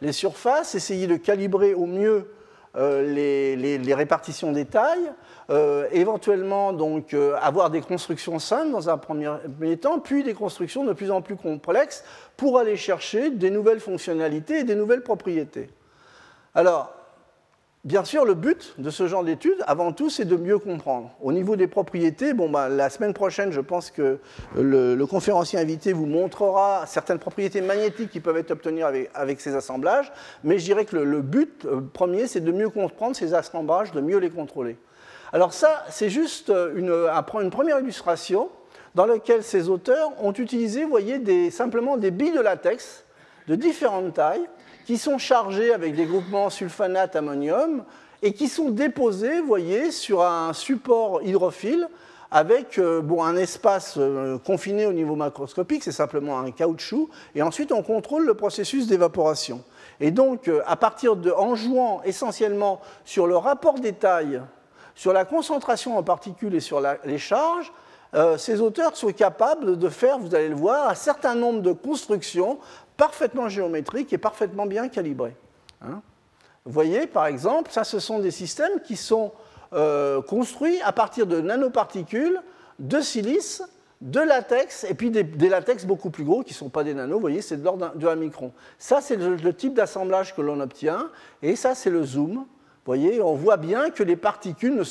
les 0.00 0.12
surfaces, 0.12 0.76
essayer 0.76 1.08
de 1.08 1.16
calibrer 1.16 1.74
au 1.74 1.86
mieux 1.86 2.28
euh, 2.76 3.02
les, 3.02 3.94
répartitions 3.94 4.52
des 4.52 4.64
tailles, 4.64 5.12
euh, 5.50 5.86
éventuellement 5.92 6.72
donc 6.72 7.14
avoir 7.40 7.70
des 7.70 7.80
constructions 7.80 8.38
simples 8.38 8.72
dans 8.72 8.88
un 8.90 8.98
premier 8.98 9.76
temps, 9.78 9.98
puis 9.98 10.22
des 10.22 10.34
constructions 10.34 10.84
de 10.84 10.92
plus 10.92 11.10
en 11.10 11.22
plus 11.22 11.36
complexes 11.36 12.04
pour 12.36 12.58
aller 12.58 12.76
chercher 12.76 13.30
des 13.30 13.50
nouvelles 13.50 13.80
fonctionnalités 13.80 14.60
et 14.60 14.64
des 14.64 14.74
nouvelles 14.74 15.02
propriétés. 15.02 15.70
Alors, 16.54 16.95
Bien 17.86 18.02
sûr, 18.02 18.24
le 18.24 18.34
but 18.34 18.74
de 18.78 18.90
ce 18.90 19.06
genre 19.06 19.22
d'études, 19.22 19.62
avant 19.64 19.92
tout, 19.92 20.10
c'est 20.10 20.24
de 20.24 20.34
mieux 20.34 20.58
comprendre. 20.58 21.12
Au 21.22 21.32
niveau 21.32 21.54
des 21.54 21.68
propriétés, 21.68 22.34
bah, 22.34 22.68
la 22.68 22.90
semaine 22.90 23.14
prochaine, 23.14 23.52
je 23.52 23.60
pense 23.60 23.92
que 23.92 24.18
le, 24.56 25.04
conférencier 25.04 25.60
invité 25.60 25.92
vous 25.92 26.06
montrera 26.06 26.82
certaines 26.88 27.20
propriétés 27.20 27.60
magnétiques 27.60 28.10
qui 28.10 28.18
peuvent 28.18 28.38
être 28.38 28.50
obtenues 28.50 28.82
avec, 28.82 29.40
ces 29.40 29.54
assemblages, 29.54 30.12
mais 30.42 30.58
je 30.58 30.64
dirais 30.64 30.84
que 30.84 30.96
le, 30.96 31.20
but 31.22 31.64
euh, 31.64 31.80
premier, 31.80 32.26
c'est 32.26 32.40
de 32.40 32.50
mieux 32.50 32.70
comprendre 32.70 33.14
ces 33.14 33.34
assemblages, 33.34 33.92
de 33.92 34.00
mieux 34.00 34.18
les 34.18 34.30
contrôler. 34.30 34.78
Alors 35.32 35.52
ça, 35.52 35.84
c'est 35.88 36.10
juste 36.10 36.50
une, 36.74 36.90
une, 36.90 37.50
première 37.50 37.78
illustration 37.78 38.48
dans 38.96 39.06
laquelle 39.06 39.44
ces 39.44 39.68
auteurs 39.68 40.10
ont 40.20 40.32
utilisé, 40.32 40.84
voyez, 40.84 41.52
simplement 41.52 41.96
des 41.96 42.10
billes 42.10 42.32
de 42.32 42.40
latex 42.40 43.04
de 43.46 43.54
différentes 43.54 44.14
tailles 44.14 44.48
qui 44.86 44.98
sont 44.98 45.18
chargés 45.18 45.74
avec 45.74 45.96
des 45.96 46.06
groupements 46.06 46.48
sulfanate 46.48 47.16
ammonium 47.16 47.82
et 48.22 48.32
qui 48.32 48.48
sont 48.48 48.70
déposés, 48.70 49.40
vous 49.40 49.46
voyez, 49.46 49.90
sur 49.90 50.22
un 50.22 50.52
support 50.52 51.22
hydrophile 51.22 51.88
avec 52.30 52.78
euh, 52.78 53.02
un 53.20 53.36
espace 53.36 53.94
euh, 53.98 54.38
confiné 54.38 54.86
au 54.86 54.92
niveau 54.92 55.16
macroscopique, 55.16 55.82
c'est 55.82 55.92
simplement 55.92 56.38
un 56.38 56.50
caoutchouc, 56.50 57.08
et 57.34 57.42
ensuite 57.42 57.72
on 57.72 57.82
contrôle 57.82 58.26
le 58.26 58.34
processus 58.34 58.86
d'évaporation. 58.86 59.62
Et 60.00 60.10
donc, 60.10 60.48
euh, 60.48 60.62
à 60.66 60.76
partir 60.76 61.16
de, 61.16 61.30
en 61.30 61.54
jouant 61.56 62.02
essentiellement 62.04 62.80
sur 63.04 63.26
le 63.26 63.36
rapport 63.36 63.74
des 63.74 63.92
tailles, 63.92 64.40
sur 64.94 65.12
la 65.12 65.24
concentration 65.24 65.98
en 65.98 66.02
particules 66.02 66.54
et 66.54 66.60
sur 66.60 66.80
les 67.04 67.18
charges, 67.18 67.70
ces 68.38 68.62
auteurs 68.62 68.96
sont 68.96 69.12
capables 69.12 69.78
de 69.78 69.88
faire, 69.90 70.18
vous 70.18 70.34
allez 70.34 70.48
le 70.48 70.54
voir, 70.54 70.88
un 70.88 70.94
certain 70.94 71.34
nombre 71.34 71.60
de 71.60 71.72
constructions 71.72 72.58
parfaitement 72.96 73.48
géométrique 73.48 74.12
et 74.12 74.18
parfaitement 74.18 74.66
bien 74.66 74.88
calibré. 74.88 75.36
Hein. 75.82 76.00
Vous 76.64 76.72
voyez, 76.72 77.06
par 77.06 77.26
exemple, 77.26 77.70
ça, 77.70 77.84
ce 77.84 78.00
sont 78.00 78.18
des 78.18 78.30
systèmes 78.30 78.80
qui 78.84 78.96
sont 78.96 79.32
euh, 79.72 80.20
construits 80.22 80.80
à 80.82 80.92
partir 80.92 81.26
de 81.26 81.40
nanoparticules 81.40 82.40
de 82.78 83.00
silice, 83.00 83.62
de 84.00 84.20
latex, 84.20 84.84
et 84.84 84.94
puis 84.94 85.10
des, 85.10 85.48
latex 85.48 85.84
beaucoup 85.84 86.10
plus 86.10 86.24
gros 86.24 86.42
qui 86.42 86.52
ne 86.52 86.56
sont 86.56 86.68
pas 86.68 86.84
des 86.84 86.92
nanos, 86.92 87.14
vous 87.14 87.20
voyez, 87.20 87.40
c'est 87.40 87.56
de 87.56 87.64
l'ordre 87.64 87.92
de 87.94 88.06
1 88.06 88.16
micron. 88.16 88.52
Ça, 88.78 89.00
c'est 89.00 89.16
le, 89.16 89.54
type 89.54 89.74
d'assemblage 89.74 90.34
que 90.34 90.42
l'on 90.42 90.60
obtient, 90.60 91.10
et 91.42 91.56
ça, 91.56 91.74
c'est 91.74 91.90
le 91.90 92.04
zoom. 92.04 92.44
Voyez, 92.86 93.20
on 93.20 93.34
voit 93.34 93.56
bien 93.56 93.90
que 93.90 94.04
les 94.04 94.14
particules 94.14 94.74
ne, 94.76 94.84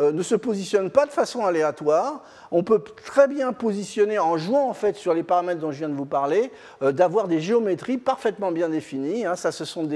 euh, 0.00 0.12
ne, 0.12 0.22
se 0.22 0.34
positionnent 0.34 0.90
pas 0.90 1.06
de 1.06 1.12
façon 1.12 1.46
aléatoire. 1.46 2.24
On 2.50 2.64
peut 2.64 2.80
très 2.80 3.28
bien 3.28 3.52
positionner, 3.52 4.18
en 4.18 4.36
jouant 4.36 4.68
en 4.68 4.74
fait 4.74 4.96
sur 4.96 5.14
les 5.14 5.22
paramètres 5.22 5.60
dont 5.60 5.70
je 5.70 5.78
viens 5.78 5.88
de 5.88 5.94
vous 5.94 6.06
parler, 6.06 6.50
euh, 6.82 6.90
d'avoir 6.90 7.28
des 7.28 7.40
géométries 7.40 7.98
parfaitement 7.98 8.50
bien 8.50 8.68
définies. 8.68 9.26
Hein. 9.26 9.36
Ça, 9.36 9.52
ce 9.52 9.64
sont 9.64 9.88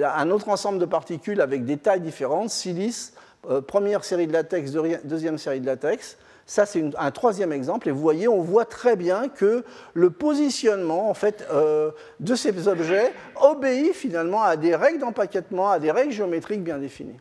un 0.00 0.30
autre 0.30 0.48
ensemble 0.48 0.78
de 0.78 0.84
particules 0.84 1.40
avec 1.40 1.64
des 1.64 1.76
tailles 1.76 2.00
différentes, 2.00 2.50
silice, 2.50 3.14
euh, 3.48 3.60
première 3.60 4.04
série 4.04 4.28
de 4.28 4.32
latex, 4.32 4.70
deuxième 5.04 5.38
série 5.38 5.60
de 5.60 5.66
latex. 5.66 6.18
Ça, 6.50 6.66
c'est 6.66 6.84
un 6.98 7.10
troisième 7.12 7.52
exemple. 7.52 7.88
Et 7.88 7.92
vous 7.92 8.00
voyez, 8.00 8.26
on 8.26 8.40
voit 8.40 8.64
très 8.64 8.96
bien 8.96 9.28
que 9.28 9.62
le 9.94 10.10
positionnement 10.10 11.08
en 11.08 11.14
fait, 11.14 11.46
euh, 11.52 11.92
de 12.18 12.34
ces 12.34 12.66
objets 12.66 13.12
obéit 13.40 13.94
finalement 13.94 14.42
à 14.42 14.56
des 14.56 14.74
règles 14.74 14.98
d'empaquetement, 14.98 15.70
à 15.70 15.78
des 15.78 15.92
règles 15.92 16.10
géométriques 16.10 16.64
bien 16.64 16.78
définies. 16.78 17.20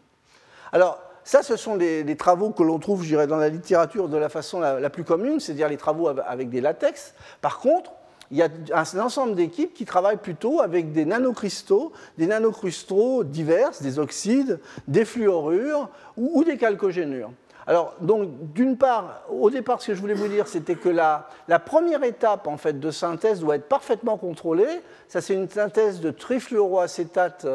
Alors, 0.72 1.00
ça, 1.24 1.44
ce 1.44 1.58
sont 1.58 1.76
les, 1.76 2.16
travaux 2.16 2.50
que 2.50 2.64
l'on 2.64 2.80
trouve, 2.80 3.04
je 3.04 3.10
dirais, 3.10 3.28
dans 3.28 3.38
la 3.38 3.50
littérature 3.50 4.10
de 4.10 4.18
la 4.18 4.30
façon 4.30 4.62
la, 4.62 4.90
plus 4.90 5.04
commune, 5.04 5.40
c'est-à-dire 5.40 5.70
les 5.70 5.78
travaux 5.78 6.08
avec 6.08 6.50
des 6.50 6.60
latex. 6.60 7.14
Par 7.40 7.60
contre, 7.60 7.92
il 8.32 8.38
y 8.38 8.42
a 8.42 8.50
un 8.74 9.00
ensemble 9.00 9.36
d'équipes 9.36 9.76
qui 9.76 9.86
travaillent 9.86 10.18
plutôt 10.18 10.60
avec 10.60 10.92
des 10.92 11.06
nanocristaux, 11.06 11.92
des 12.18 12.26
nanocristaux 12.26 13.24
divers, 13.24 13.70
des 13.80 14.00
oxydes, 14.00 14.60
des 14.88 15.06
fluorures 15.06 15.88
ou 16.18 16.44
des 16.44 16.58
chalcogénures. 16.58 17.30
Alors, 17.70 17.94
donc, 18.02 18.52
d'une 18.56 18.78
part, 18.78 19.22
au 19.30 19.52
départ, 19.52 19.80
ce 19.80 19.90
que 19.90 19.94
je 19.94 20.02
voulais 20.02 20.16
vous 20.16 20.28
dire, 20.28 20.48
c'était 20.48 20.74
que 20.74 20.90
la, 20.90 21.30
première 21.64 22.04
étape 22.04 22.48
en 22.48 22.58
fait, 22.58 22.80
de 22.80 22.90
synthèse 22.90 23.42
doit 23.42 23.58
être 23.58 23.70
parfaitement 23.70 24.18
contrôlée. 24.18 24.82
Ça, 25.08 25.22
c'est 25.22 25.36
une 25.36 25.48
synthèse 25.48 26.02
de 26.02 26.10
trifluoroacétate 26.10 27.46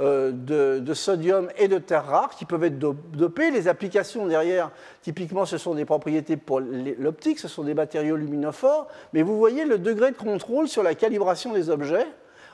euh, 0.00 0.32
de, 0.32 0.94
sodium 0.94 1.50
et 1.58 1.68
de 1.68 1.76
terres 1.76 2.06
rares 2.06 2.30
qui 2.30 2.46
peuvent 2.46 2.64
être 2.64 2.78
dopées. 2.78 3.50
Les 3.50 3.68
applications 3.68 4.26
derrière, 4.26 4.70
typiquement, 5.02 5.44
ce 5.44 5.58
sont 5.58 5.74
des 5.74 5.84
propriétés 5.84 6.38
pour 6.38 6.60
l'optique, 6.60 7.38
ce 7.38 7.48
sont 7.48 7.64
des 7.64 7.74
matériaux 7.74 8.16
luminophores. 8.16 8.86
Mais 9.12 9.20
vous 9.20 9.36
voyez 9.36 9.66
le 9.66 9.76
degré 9.76 10.12
de 10.12 10.16
contrôle 10.16 10.66
sur 10.68 10.82
la 10.82 10.94
calibration 10.94 11.52
des 11.52 11.68
objets. 11.68 12.06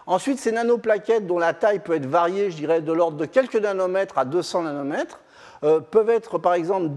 Ensuite, 0.09 0.41
ces 0.41 0.51
nanoplaquettes 0.51 1.29
dont 1.29 1.39
la 1.39 1.55
taille 1.55 1.79
peut 1.79 1.95
être 1.95 2.07
variée, 2.07 2.51
je 2.51 2.57
dirais, 2.57 2.81
de 2.81 2.93
l'ordre 2.93 3.19
de 3.19 3.25
quelques 3.25 3.55
nanomètres 3.55 4.19
à 4.19 4.25
200 4.25 4.65
nanomètres. 4.65 5.21
Euh, 5.65 5.81
peuvent 5.81 6.11
être, 6.11 6.37
par 6.37 6.53
exemple, 6.55 6.91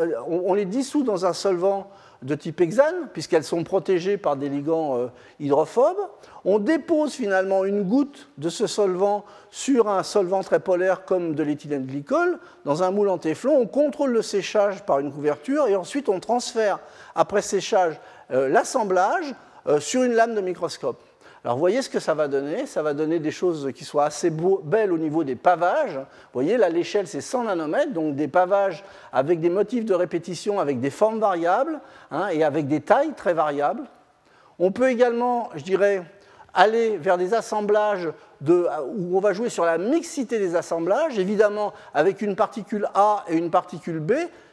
euh, 0.00 0.12
on, 0.28 0.54
les 0.54 0.64
dissout 0.64 1.02
dans 1.02 1.26
un 1.26 1.32
solvant 1.32 1.90
de 2.22 2.36
type 2.36 2.60
hexane, 2.60 3.08
puisqu'elles 3.12 3.42
sont 3.42 3.64
protégées 3.64 4.16
par 4.16 4.36
des 4.36 4.48
ligands 4.48 4.96
euh, 4.96 5.06
hydrophobes. 5.40 5.98
On 6.44 6.60
dépose 6.60 7.14
finalement 7.14 7.64
une 7.64 7.82
goutte 7.82 8.30
de 8.38 8.48
ce 8.48 8.68
solvant 8.68 9.24
sur 9.50 9.88
un 9.88 10.04
solvant 10.04 10.44
très 10.44 10.60
polaire 10.60 11.04
comme 11.04 11.34
de 11.34 11.42
l'éthylène 11.42 11.84
glycol 11.84 12.38
dans 12.64 12.84
un 12.84 12.92
moule 12.92 13.08
en 13.08 13.18
téflon. 13.18 13.58
On 13.58 13.66
contrôle 13.66 14.12
le 14.12 14.22
séchage 14.22 14.86
par 14.86 15.00
une 15.00 15.10
couverture 15.12 15.66
et 15.66 15.74
ensuite 15.74 16.08
on 16.08 16.20
transfère, 16.20 16.78
après 17.16 17.42
séchage, 17.42 18.00
l'assemblage 18.30 19.34
sur 19.80 20.04
une 20.04 20.12
lame 20.12 20.34
de 20.34 20.40
microscope. 20.40 21.02
Alors 21.44 21.56
vous 21.56 21.60
voyez 21.60 21.82
ce 21.82 21.90
que 21.90 21.98
ça 21.98 22.14
va 22.14 22.28
donner 22.28 22.66
Ça 22.66 22.82
va 22.82 22.94
donner 22.94 23.18
des 23.18 23.32
choses 23.32 23.70
qui 23.74 23.84
soient 23.84 24.04
assez 24.04 24.30
belles 24.30 24.92
au 24.92 24.98
niveau 24.98 25.24
des 25.24 25.34
pavages. 25.34 25.96
Vous 25.96 26.34
voyez, 26.34 26.56
là 26.56 26.68
l'échelle 26.68 27.08
c'est 27.08 27.20
100 27.20 27.44
nanomètres, 27.44 27.92
donc 27.92 28.14
des 28.14 28.28
pavages 28.28 28.84
avec 29.12 29.40
des 29.40 29.50
motifs 29.50 29.84
de 29.84 29.94
répétition, 29.94 30.60
avec 30.60 30.80
des 30.80 30.90
formes 30.90 31.18
variables 31.18 31.80
hein, 32.10 32.28
et 32.28 32.44
avec 32.44 32.68
des 32.68 32.80
tailles 32.80 33.14
très 33.16 33.34
variables. 33.34 33.82
On 34.58 34.70
peut 34.70 34.90
également, 34.90 35.50
je 35.56 35.64
dirais, 35.64 36.04
aller 36.54 36.96
vers 36.98 37.18
des 37.18 37.34
assemblages 37.34 38.08
où 38.46 39.16
on 39.16 39.20
va 39.20 39.32
jouer 39.32 39.48
sur 39.48 39.64
la 39.64 39.78
mixité 39.78 40.38
des 40.38 40.54
assemblages, 40.54 41.18
évidemment 41.18 41.72
avec 41.94 42.22
une 42.22 42.36
particule 42.36 42.88
A 42.94 43.24
et 43.28 43.36
une 43.36 43.50
particule 43.50 43.98
B, 43.98 44.12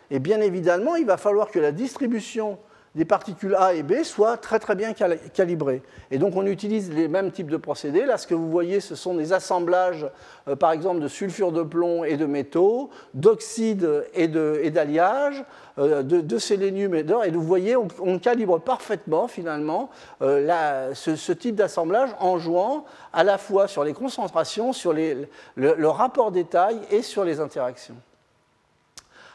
et 0.10 0.20
bien 0.20 0.42
évidemment 0.42 0.96
il 0.96 1.06
va 1.06 1.18
falloir 1.18 1.52
que 1.52 1.60
la 1.60 1.72
distribution 1.72 2.58
des 3.00 3.06
particules 3.06 3.56
A 3.56 3.76
et 3.76 3.82
B 3.82 4.04
soient 4.04 4.36
très 4.36 4.76
bien 4.76 4.92
calibrées. 5.34 5.82
Et 6.12 6.18
donc 6.18 6.36
on 6.36 6.46
utilise 6.46 6.92
les 6.92 7.08
mêmes 7.08 7.32
types 7.32 7.50
de 7.50 7.56
procédés. 7.56 8.06
Là, 8.06 8.18
ce 8.18 8.28
que 8.28 8.36
vous 8.36 8.52
voyez, 8.52 8.82
ce 8.82 8.94
sont 8.94 9.14
des 9.14 9.32
assemblages, 9.32 10.06
euh, 10.50 10.58
par 10.58 10.74
exemple, 10.74 11.00
de 11.00 11.08
sulfure 11.08 11.54
de 11.54 11.64
plomb 11.64 12.04
et 12.04 12.18
de 12.18 12.26
métaux, 12.26 12.90
d'oxyde 13.14 14.04
et 14.14 14.28
d'alliage, 14.28 15.46
euh, 15.78 16.04
de, 16.04 16.38
sélénium 16.38 16.94
et 16.94 17.04
d'or. 17.04 17.24
Et 17.24 17.32
vous 17.32 17.42
voyez, 17.42 17.78
on, 17.78 18.20
calibre 18.20 18.60
parfaitement, 18.60 19.30
finalement, 19.30 19.90
euh, 20.22 20.94
ce, 20.94 21.32
type 21.32 21.56
d'assemblage 21.56 22.10
en 22.20 22.38
jouant 22.38 22.84
à 23.14 23.24
la 23.24 23.38
fois 23.38 23.70
sur 23.70 23.86
les 23.86 23.94
concentrations, 23.94 24.74
sur 24.74 24.92
le 24.92 25.88
rapport 25.88 26.34
des 26.34 26.44
tailles 26.44 26.82
et 26.92 27.02
sur 27.02 27.24
les 27.24 27.40
interactions. 27.40 27.96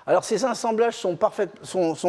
Alors 0.06 0.22
ces 0.22 0.44
assemblages 0.44 0.96
sont, 0.96 1.16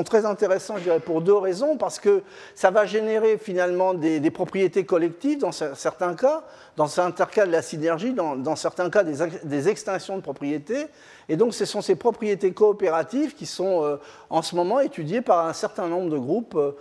très 0.03 0.25
intéressants, 0.25 0.75
je 0.77 0.83
dirais, 0.83 0.99
pour 0.99 1.21
deux 1.21 1.35
raisons, 1.35 1.77
parce 1.77 1.97
que 1.97 2.23
ça 2.53 2.69
va 2.69 2.85
générer 2.85 3.37
finalement 3.37 3.93
des, 3.93 4.31
propriétés 4.31 4.85
collectives 4.85 5.39
dans 5.39 5.53
certains 5.53 6.13
cas, 6.13 6.43
dans 6.75 6.87
certains 6.87 7.25
cas 7.25 7.45
de 7.45 7.51
la 7.53 7.61
synergie, 7.61 8.13
dans, 8.13 8.55
certains 8.57 8.89
cas 8.89 9.03
des, 9.03 9.69
extinctions 9.69 10.17
de 10.17 10.21
propriétés, 10.21 10.87
et 11.29 11.37
donc 11.37 11.53
ce 11.53 11.63
sont 11.63 11.81
ces 11.81 11.95
propriétés 11.95 12.51
coopératives 12.51 13.33
qui 13.33 13.45
sont 13.45 13.85
euh, 13.85 13.95
en 14.29 14.41
ce 14.41 14.57
moment 14.57 14.81
étudiées 14.81 15.21
par 15.21 15.47
un 15.47 15.53
certain 15.53 15.87
nombre 15.87 16.09
de 16.09 16.17
groupes, 16.17 16.55
euh, 16.55 16.73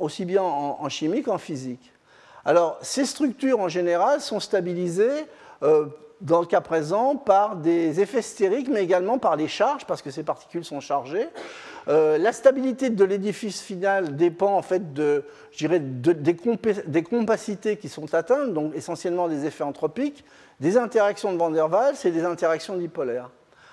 aussi 0.00 0.24
bien 0.24 0.42
en, 0.42 0.88
chimie 0.88 1.22
qu'en 1.22 1.36
physique. 1.36 1.92
Alors 2.46 2.78
ces 2.80 3.04
structures 3.04 3.60
en 3.60 3.68
général 3.68 4.22
sont 4.22 4.40
stabilisées 4.40 5.26
euh, 5.62 5.86
dans 6.20 6.40
le 6.40 6.46
cas 6.46 6.60
présent, 6.60 7.16
par 7.16 7.56
des 7.56 8.00
effets 8.00 8.22
stériques, 8.22 8.68
mais 8.68 8.82
également 8.82 9.18
par 9.18 9.36
les 9.36 9.48
charges, 9.48 9.86
parce 9.86 10.02
que 10.02 10.10
ces 10.10 10.22
particules 10.22 10.64
sont 10.64 10.80
chargées. 10.80 11.28
Euh, 11.88 12.18
la 12.18 12.32
stabilité 12.32 12.90
de 12.90 13.04
l'édifice 13.04 13.60
final 13.60 14.16
dépend 14.16 14.54
en 14.54 14.62
fait 14.62 14.92
de, 14.92 15.24
dirais, 15.56 15.80
des, 15.80 16.14
des, 16.14 17.02
compacités 17.02 17.76
qui 17.76 17.88
sont 17.88 18.14
atteintes, 18.14 18.52
donc 18.52 18.74
essentiellement 18.74 19.28
des 19.28 19.46
effets 19.46 19.64
anthropiques, 19.64 20.24
des 20.60 20.76
interactions 20.76 21.32
de 21.32 21.38
Van 21.38 21.50
der 21.50 21.70
Waals 21.70 21.94
et 22.04 22.10
des 22.10 22.24
interactions 22.24 22.76
dipolaires. 22.76 23.30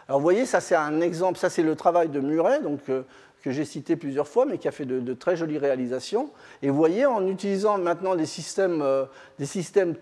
Alors 0.07 0.19
vous 0.19 0.23
voyez, 0.23 0.45
ça 0.45 0.61
c'est 0.61 0.75
un 0.75 1.01
exemple, 1.01 1.39
ça 1.39 1.49
c'est 1.49 1.63
le 1.63 1.75
travail 1.75 2.09
de 2.09 2.19
Murray, 2.19 2.61
donc 2.61 2.81
euh, 2.89 3.01
que 3.45 3.51
j'ai 3.51 3.63
cité 3.63 3.95
plusieurs 3.95 4.27
fois, 4.27 4.47
mais 4.47 4.57
qui 4.57 4.67
a 4.67 4.71
fait 4.71 4.85
de, 4.85 5.13
très 5.13 5.35
jolies 5.35 5.59
réalisations. 5.59 6.31
Et 6.63 6.71
vous 6.71 6.75
voyez, 6.75 7.05
en 7.05 7.27
utilisant 7.27 7.77
maintenant 7.77 8.15
des 8.15 8.25
systèmes, 8.25 8.81
euh, 8.81 9.05
des 9.37 9.45
systèmes 9.45 9.93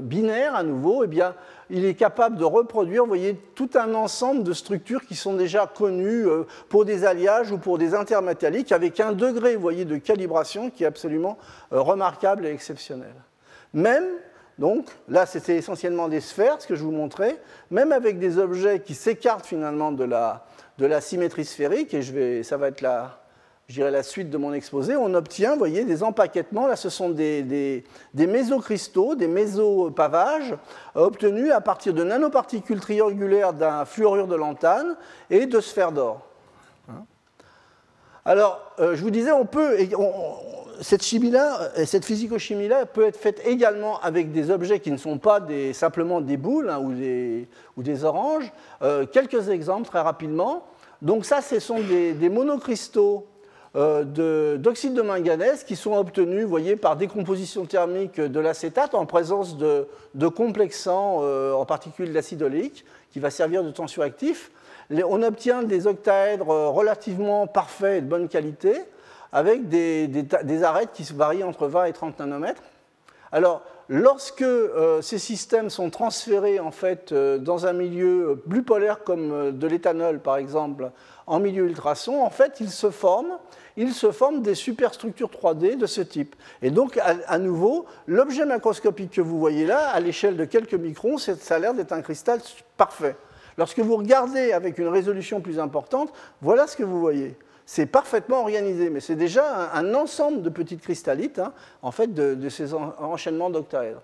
binaires 0.00 0.54
à 0.54 0.62
nouveau, 0.62 1.04
eh 1.04 1.06
bien, 1.06 1.34
il 1.68 1.84
est 1.84 1.92
capable 1.92 2.38
de 2.38 2.44
reproduire, 2.44 3.04
voyez, 3.04 3.38
tout 3.54 3.68
un 3.74 3.92
ensemble 3.92 4.44
de 4.44 4.54
structures 4.54 5.04
qui 5.04 5.14
sont 5.14 5.34
déjà 5.34 5.66
connues 5.66 6.26
euh, 6.26 6.44
pour 6.70 6.86
des 6.86 7.04
alliages 7.04 7.52
ou 7.52 7.58
pour 7.58 7.76
des 7.76 7.94
intermétalliques, 7.94 8.72
avec 8.72 8.98
un 8.98 9.12
degré, 9.12 9.56
voyez, 9.56 9.84
de 9.84 9.98
calibration 9.98 10.70
qui 10.70 10.84
est 10.84 10.86
absolument 10.86 11.36
euh, 11.74 11.82
remarquable 11.82 12.46
et 12.46 12.50
exceptionnel. 12.50 13.12
Même 13.74 14.06
donc 14.58 14.88
là, 15.08 15.24
c'était 15.24 15.56
essentiellement 15.56 16.08
des 16.08 16.20
sphères, 16.20 16.60
ce 16.60 16.66
que 16.66 16.74
je 16.74 16.82
vous 16.82 16.92
montrais, 16.92 17.38
même 17.70 17.92
avec 17.92 18.18
des 18.18 18.36
objets 18.36 18.80
qui 18.80 18.94
s'écartent 18.94 19.46
finalement 19.46 19.90
de 19.90 20.04
la, 20.04 20.44
de 20.80 20.86
la 20.86 21.02
symétrie 21.02 21.44
sphérique, 21.44 21.92
et 21.92 22.00
je 22.00 22.10
vais, 22.10 22.42
ça 22.42 22.56
va 22.56 22.68
être 22.68 22.80
la, 22.80 23.20
la 23.78 24.02
suite 24.02 24.30
de 24.30 24.38
mon 24.38 24.54
exposé, 24.54 24.96
on 24.96 25.12
obtient, 25.12 25.54
voyez, 25.56 25.84
des 25.84 26.02
empaquetements. 26.02 26.66
Là, 26.66 26.74
ce 26.74 26.88
sont 26.88 27.10
des, 27.10 27.42
des, 27.42 27.84
des 28.14 28.26
mésocristaux, 28.26 29.14
des 29.14 29.28
mésopavages, 29.28 30.54
euh, 30.96 31.00
obtenus 31.00 31.52
à 31.52 31.60
partir 31.60 31.92
de 31.92 32.02
nanoparticules 32.02 32.80
triangulaires 32.80 33.52
d'un 33.52 33.84
fluorure 33.84 34.26
de 34.26 34.36
lantane 34.36 34.96
et 35.28 35.44
de 35.44 35.60
sphères 35.60 35.92
d'or. 35.92 36.26
Alors, 38.24 38.60
euh, 38.78 38.96
je 38.96 39.02
vous 39.02 39.10
disais, 39.10 39.32
on 39.32 39.46
peut, 39.46 39.76
cette 40.80 41.02
chimie-là, 41.02 41.72
euh, 41.78 41.84
cette 41.84 42.04
physico-chimie-là 42.06 42.86
peut 42.86 43.06
être 43.06 43.16
faite 43.18 43.42
également 43.46 44.00
avec 44.00 44.32
des 44.32 44.50
objets 44.50 44.80
qui 44.80 44.90
ne 44.90 44.96
sont 44.96 45.18
pas 45.18 45.40
simplement 45.74 46.22
des 46.22 46.38
boules 46.38 46.70
hein, 46.70 46.78
ou, 46.78 46.92
des, 46.92 47.48
ou, 47.76 47.82
des, 47.82 48.04
oranges. 48.04 48.50
quelques 49.12 49.50
exemples 49.50 49.86
très 49.86 50.00
rapidement. 50.00 50.64
Donc 51.02 51.24
ça, 51.24 51.40
ce 51.40 51.58
sont 51.60 51.80
des, 51.80 52.28
monocristaux 52.28 53.26
euh, 53.76 54.56
d'oxyde 54.56 54.94
de, 54.94 55.02
manganèse 55.02 55.64
qui 55.64 55.76
sont 55.76 55.94
obtenus 55.94 56.44
voyez, 56.44 56.76
par 56.76 56.96
décomposition 56.96 57.64
thermique 57.64 58.20
de 58.20 58.40
l'acétate 58.40 58.94
en 58.94 59.06
présence 59.06 59.56
de, 59.56 59.86
complexants, 60.28 61.20
euh, 61.22 61.52
en 61.52 61.64
particulier 61.64 62.12
l'acide 62.12 62.42
oléique, 62.42 62.84
qui 63.12 63.20
va 63.20 63.30
servir 63.30 63.64
de 63.64 63.70
tensioactif. 63.70 64.50
on 64.90 65.22
obtient 65.22 65.62
des 65.62 65.86
octaèdres 65.86 66.48
relativement 66.48 67.46
parfaits 67.46 67.98
et 67.98 68.00
de 68.02 68.06
bonne 68.06 68.28
qualité, 68.28 68.74
avec 69.32 69.68
des, 69.68 70.08
des, 70.08 70.62
arêtes 70.64 70.90
qui 70.92 71.04
varient 71.14 71.44
entre 71.44 71.68
20 71.68 71.84
et 71.84 71.92
30 71.92 72.18
nanomètres. 72.18 72.62
Alors, 73.32 73.62
lorsque 73.90 74.44
ces 75.02 75.18
systèmes 75.18 75.68
sont 75.68 75.90
transférés 75.90 76.60
en 76.60 76.70
fait 76.70 77.12
dans 77.12 77.66
un 77.66 77.74
milieu 77.74 78.42
plus 78.48 78.62
polaire 78.62 79.04
comme 79.04 79.52
de 79.52 79.66
l'éthanol 79.66 80.20
par 80.20 80.38
exemple, 80.38 80.90
en 81.26 81.38
milieu 81.40 81.66
ultrason, 81.66 82.22
en 82.22 82.30
fait, 82.30 82.60
ils 82.60 82.70
se 82.70 82.90
forment 82.90 83.38
il 83.76 83.94
se 83.94 84.12
forment 84.12 84.42
des 84.42 84.54
superstructures 84.54 85.30
3D 85.30 85.76
de 85.76 85.86
ce 85.86 86.00
type. 86.00 86.34
Et 86.62 86.70
donc, 86.70 86.98
à, 86.98 87.38
nouveau, 87.38 87.86
l'objet 88.06 88.44
macroscopique 88.44 89.12
que 89.12 89.20
vous 89.20 89.38
voyez 89.38 89.64
là, 89.64 89.88
à 89.88 90.00
l'échelle 90.00 90.36
de 90.36 90.44
quelques 90.44 90.74
microns, 90.74 91.18
ça 91.18 91.34
a 91.48 91.58
l'air 91.58 91.72
d'être 91.72 91.92
un 91.92 92.02
cristal 92.02 92.40
parfait. 92.76 93.16
Lorsque 93.56 93.78
vous 93.78 93.96
regardez 93.96 94.52
avec 94.52 94.78
une 94.78 94.88
résolution 94.88 95.40
plus 95.40 95.58
importante, 95.58 96.12
voilà 96.40 96.66
ce 96.66 96.76
que 96.76 96.82
vous 96.82 97.00
voyez. 97.00 97.36
C'est 97.72 97.86
parfaitement 97.86 98.40
organisé, 98.40 98.90
mais 98.90 98.98
c'est 98.98 99.14
déjà 99.14 99.70
un, 99.72 99.94
ensemble 99.94 100.42
de 100.42 100.48
petites 100.48 100.80
cristallites, 100.80 101.38
hein, 101.38 101.52
en 101.82 101.92
fait, 101.92 102.12
de, 102.12 102.48
ces 102.48 102.74
enchaînements 102.74 103.48
d'octaèdres. 103.48 104.02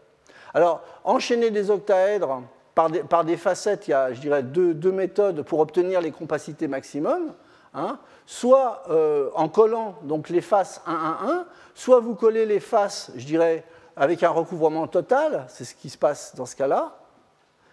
Alors, 0.55 0.85
enchaîner 1.03 1.51
des 1.51 1.69
octaèdres 1.69 2.45
par 2.77 3.25
des, 3.25 3.37
facettes, 3.37 3.89
il 3.89 3.91
y 3.91 3.95
a, 3.95 4.13
je 4.13 4.21
dirais, 4.21 4.45
deux, 4.45 4.93
méthodes 4.93 5.43
pour 5.43 5.59
obtenir 5.59 6.01
les 6.01 6.13
compacités 6.13 6.69
maximum. 6.69 7.33
Hein, 7.75 7.99
soit 8.25 8.85
euh, 8.89 9.31
en 9.35 9.49
collant 9.49 9.97
donc 10.05 10.29
les 10.29 10.43
faces 10.43 10.81
1, 10.87 10.93
1, 10.93 11.29
1, 11.29 11.47
soit 11.75 11.99
vous 11.99 12.15
collez 12.15 12.47
les 12.47 12.61
faces, 12.61 13.11
je 13.17 13.27
dirais, 13.27 13.65
avec 13.97 14.23
un 14.23 14.31
recouvrement 14.31 14.87
total, 14.87 15.45
c'est 15.49 15.65
ce 15.65 15.75
qui 15.75 15.91
se 15.91 15.99
passe 15.99 16.37
dans 16.37 16.47
ce 16.47 16.55
cas-là, 16.55 16.97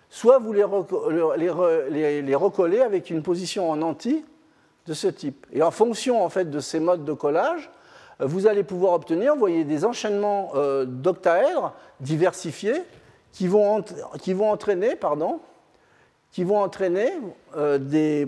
soit 0.09 0.39
vous 0.39 0.53
les, 0.53 0.63
recollez 2.35 2.81
avec 2.81 3.11
une 3.11 3.21
position 3.21 3.69
en 3.69 3.83
anti 3.83 4.25
de 4.85 4.93
ce 4.93 5.07
type. 5.07 5.45
Et 5.51 5.61
en 5.63 5.71
fonction 5.71 6.23
en 6.23 6.29
fait 6.29 6.49
de 6.49 6.59
ces 6.59 6.79
modes 6.79 7.05
de 7.05 7.13
collage, 7.13 7.71
euh, 8.21 8.25
vous 8.25 8.47
allez 8.47 8.63
pouvoir 8.63 8.93
obtenir, 8.93 9.35
voyez, 9.35 9.63
des 9.63 9.85
enchaînements 9.85 10.51
euh, 10.55 10.85
d'octaèdres 10.85 11.73
diversifiés 11.99 12.81
qui 13.31 13.47
vont, 13.47 13.83
qui 14.21 14.33
vont 14.33 14.51
entraîner, 14.51 14.95
pardon, 14.95 15.39
qui 16.31 16.43
vont 16.43 16.59
entraîner 16.59 17.11
des, 17.79 18.27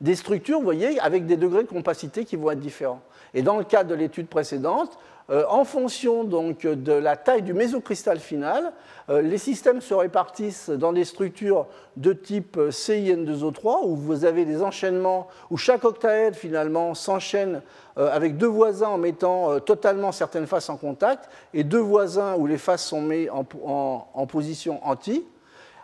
des 0.00 0.14
structures, 0.16 0.60
voyez, 0.60 0.98
avec 1.00 1.26
des 1.26 1.36
degrés 1.36 1.62
de 1.62 1.68
compacité 1.68 2.24
qui 2.24 2.36
vont 2.36 2.50
être 2.50 2.60
différents. 2.60 3.00
Et 3.34 3.42
dans 3.42 3.56
le 3.56 3.64
cas 3.64 3.84
de 3.84 3.94
l'étude 3.94 4.28
précédente, 4.28 4.98
euh, 5.30 5.44
en 5.48 5.64
fonction 5.64 6.22
donc 6.24 6.66
de 6.66 6.92
la 6.92 7.16
taille 7.16 7.40
du 7.40 7.54
mésocristal 7.54 8.18
final, 8.18 8.72
euh, 9.08 9.22
les 9.22 9.38
systèmes 9.38 9.80
se 9.80 9.94
répartissent 9.94 10.68
dans 10.68 10.92
des 10.92 11.04
structures 11.04 11.66
de 11.96 12.12
type 12.12 12.58
CIN2O3 12.58 13.86
où 13.86 13.96
vous 13.96 14.26
avez 14.26 14.44
des 14.44 14.62
enchaînements 14.62 15.28
où 15.50 15.56
chaque 15.56 15.84
octaèdre 15.84 16.36
finalement 16.36 16.94
s'enchaîne 16.94 17.62
euh, 17.96 18.14
avec 18.14 18.36
deux 18.36 18.48
voisins 18.48 18.88
en 18.88 18.98
mettant 18.98 19.60
totalement 19.60 20.12
certaines 20.12 20.46
faces 20.46 20.68
en 20.68 20.76
contact 20.76 21.30
et 21.54 21.64
deux 21.64 21.78
voisins 21.78 22.34
où 22.36 22.46
les 22.46 22.58
faces 22.58 22.84
sont 22.84 23.00
mises 23.00 23.30
en 23.30 24.26
position 24.26 24.86
anti. 24.86 25.24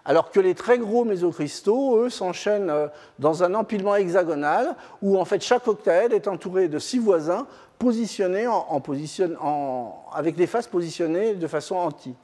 Alors 0.04 0.30
que 0.30 0.40
les 0.40 0.54
très 0.54 0.78
gros 0.78 1.04
mésocristaux, 1.04 1.98
eux, 1.98 2.10
s'enchaînent 2.10 2.72
dans 3.18 3.44
un 3.44 3.54
empilement 3.54 3.94
hexagonal 3.96 4.74
où 5.02 5.18
en 5.18 5.24
fait 5.26 5.42
chaque 5.42 5.68
octaèdre 5.68 6.14
est 6.14 6.26
entouré 6.26 6.68
de 6.68 6.78
six 6.78 6.98
voisins 6.98 7.46
positionnés 7.80 8.46
avec 10.12 10.36
des 10.36 10.46
faces 10.46 10.68
positionnées 10.68 11.34
de 11.34 11.46
façon 11.48 11.76
anti. 11.76 12.14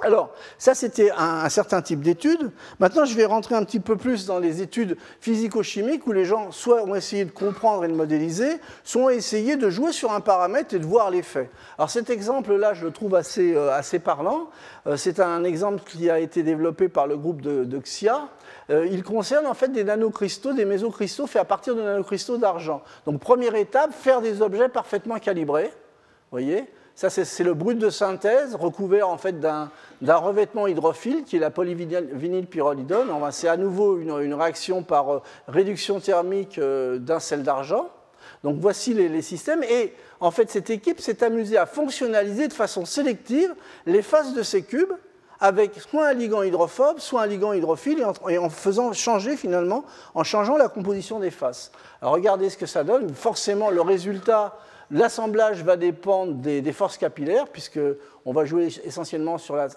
Alors, 0.00 0.34
ça, 0.58 0.74
c'était 0.74 1.12
un, 1.16 1.48
certain 1.48 1.80
type 1.80 2.00
d'études. 2.00 2.50
Maintenant, 2.80 3.04
je 3.04 3.14
vais 3.14 3.24
rentrer 3.24 3.54
un 3.54 3.64
petit 3.64 3.78
peu 3.78 3.96
plus 3.96 4.26
dans 4.26 4.40
les 4.40 4.60
études 4.60 4.96
physico-chimiques 5.20 6.06
où 6.08 6.12
les 6.12 6.24
gens 6.24 6.50
soit 6.50 6.82
ont 6.82 6.96
essayé 6.96 7.24
de 7.24 7.30
comprendre 7.30 7.84
et 7.84 7.88
de 7.88 7.94
modéliser, 7.94 8.58
soit 8.82 9.02
ont 9.04 9.08
essayé 9.08 9.56
de 9.56 9.70
jouer 9.70 9.92
sur 9.92 10.12
un 10.12 10.20
paramètre 10.20 10.74
et 10.74 10.80
de 10.80 10.84
voir 10.84 11.10
l'effet. 11.10 11.48
Alors, 11.78 11.90
cet 11.90 12.10
exemple-là, 12.10 12.74
je 12.74 12.84
le 12.84 12.90
trouve 12.90 13.14
assez, 13.14 13.54
euh, 13.54 13.72
assez 13.72 14.00
parlant. 14.00 14.50
Euh, 14.88 14.96
c'est 14.96 15.20
un 15.20 15.44
exemple 15.44 15.82
qui 15.86 16.10
a 16.10 16.18
été 16.18 16.42
développé 16.42 16.88
par 16.88 17.06
le 17.06 17.16
groupe 17.16 17.40
de, 17.40 17.64
de 17.64 17.78
XIA. 17.78 18.28
Euh, 18.70 18.88
il 18.90 19.04
concerne 19.04 19.46
en 19.46 19.54
fait 19.54 19.68
des 19.68 19.84
nanocristaux, 19.84 20.54
des 20.54 20.64
mésocristaux 20.64 21.28
faits 21.28 21.42
à 21.42 21.44
partir 21.44 21.76
de 21.76 21.82
nanocristaux 21.82 22.36
d'argent. 22.36 22.82
Donc, 23.06 23.20
première 23.20 23.54
étape, 23.54 23.92
faire 23.92 24.20
des 24.20 24.42
objets 24.42 24.68
parfaitement 24.68 25.18
calibrés. 25.20 25.70
Vous 26.30 26.40
voyez? 26.40 26.64
Ça, 26.94 27.10
c'est 27.10 27.42
le 27.42 27.54
brut 27.54 27.76
de 27.76 27.90
synthèse 27.90 28.54
recouvert 28.54 29.08
en 29.08 29.18
fait 29.18 29.40
d'un 29.40 29.70
revêtement 30.00 30.68
hydrophile 30.68 31.24
qui 31.24 31.36
est 31.36 31.40
la 31.40 31.50
polyvinylpyrrolidone. 31.50 33.08
C'est 33.32 33.48
à 33.48 33.56
nouveau 33.56 33.98
une, 33.98 34.34
réaction 34.34 34.84
par 34.84 35.12
euh, 35.12 35.22
réduction 35.48 35.98
thermique 35.98 36.58
euh, 36.58 36.98
d'un 36.98 37.18
sel 37.18 37.42
d'argent. 37.42 37.88
Donc 38.44 38.58
voici 38.60 38.94
les, 38.94 39.22
systèmes. 39.22 39.64
Et 39.64 39.92
en 40.20 40.30
fait, 40.30 40.50
cette 40.50 40.70
équipe 40.70 41.00
s'est 41.00 41.24
amusée 41.24 41.58
à 41.58 41.66
fonctionnaliser 41.66 42.46
de 42.46 42.52
façon 42.52 42.84
sélective 42.84 43.52
les 43.86 44.02
faces 44.02 44.32
de 44.32 44.44
ces 44.44 44.62
cubes 44.62 44.92
avec 45.40 45.74
soit 45.74 46.06
un 46.06 46.14
ligand 46.14 46.42
hydrophobe, 46.42 47.00
soit 47.00 47.22
un 47.22 47.26
ligand 47.26 47.52
hydrophile, 47.52 47.98
et 47.98 48.04
en, 48.04 48.12
et 48.28 48.38
en, 48.38 48.48
faisant 48.48 48.92
changer 48.92 49.36
finalement, 49.36 49.84
en 50.14 50.22
changeant 50.22 50.56
la 50.56 50.68
composition 50.68 51.18
des 51.18 51.32
faces. 51.32 51.72
Alors 52.00 52.14
regardez 52.14 52.50
ce 52.50 52.56
que 52.56 52.66
ça 52.66 52.84
donne. 52.84 53.12
Forcément, 53.14 53.70
le 53.70 53.80
résultat 53.80 54.56
L'assemblage 54.90 55.62
va 55.62 55.76
dépendre 55.76 56.34
des, 56.34 56.72
forces 56.72 56.98
capillaires, 56.98 57.48
puisqu'on 57.48 58.32
va 58.32 58.44
jouer 58.44 58.68
essentiellement 58.84 59.36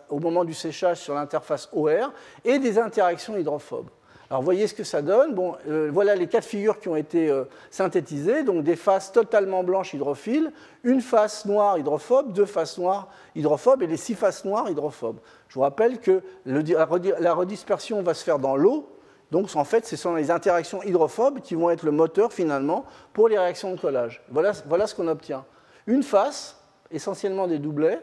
au 0.10 0.20
moment 0.20 0.44
du 0.44 0.54
séchage 0.54 0.98
sur 0.98 1.14
l'interface 1.16 1.70
OR, 1.74 2.12
et 2.44 2.60
des 2.60 2.78
interactions 2.78 3.38
hydrophobes. 3.38 3.90
Alors 4.30 4.42
voyez 4.42 4.68
ce 4.68 4.74
que 4.74 4.84
ça 4.84 5.02
donne. 5.02 5.34
Bon, 5.34 5.56
euh, 5.70 5.90
voilà 5.92 6.16
les 6.16 6.28
quatre 6.28 6.44
figures 6.44 6.80
qui 6.80 6.90
ont 6.90 6.98
été 6.98 7.30
euh, 7.30 7.46
synthétisées. 7.72 8.44
Donc 8.44 8.64
des 8.64 8.76
faces 8.76 9.12
totalement 9.14 9.64
blanches 9.64 9.94
hydrophiles, 9.94 10.52
une 10.84 11.02
face 11.02 11.46
noire 11.46 11.78
hydrophobe, 11.78 12.34
deux 12.34 12.46
faces 12.46 12.78
noires 12.78 13.08
hydrophobes 13.36 13.84
et 13.84 13.88
les 13.88 13.96
six 13.96 14.16
faces 14.16 14.44
noires 14.44 14.70
hydrophobes. 14.70 15.20
Je 15.48 15.54
vous 15.54 15.62
rappelle 15.62 16.00
que 16.00 16.22
la 16.46 17.34
redispersion 17.34 18.02
va 18.02 18.14
se 18.14 18.24
faire 18.24 18.40
dans 18.40 18.58
l'eau, 18.58 18.90
donc 19.32 19.54
en 19.56 19.64
fait, 19.64 19.86
ce 19.86 19.96
sont 19.96 20.16
les 20.16 20.32
interactions 20.32 20.82
hydrophobes 20.84 21.42
qui 21.42 21.56
vont 21.56 21.70
être 21.70 21.84
le 21.84 21.92
moteur 21.92 22.32
finalement 22.32 22.86
pour 23.14 23.28
les 23.28 23.38
réactions 23.38 23.74
de 23.74 23.80
collage. 23.80 24.24
Voilà, 24.30 24.54
ce 24.54 24.96
qu'on 24.96 25.08
obtient. 25.08 25.46
Une 25.86 26.04
face, 26.04 26.58
essentiellement 26.92 27.48
des 27.48 27.60
doublets, 27.60 28.02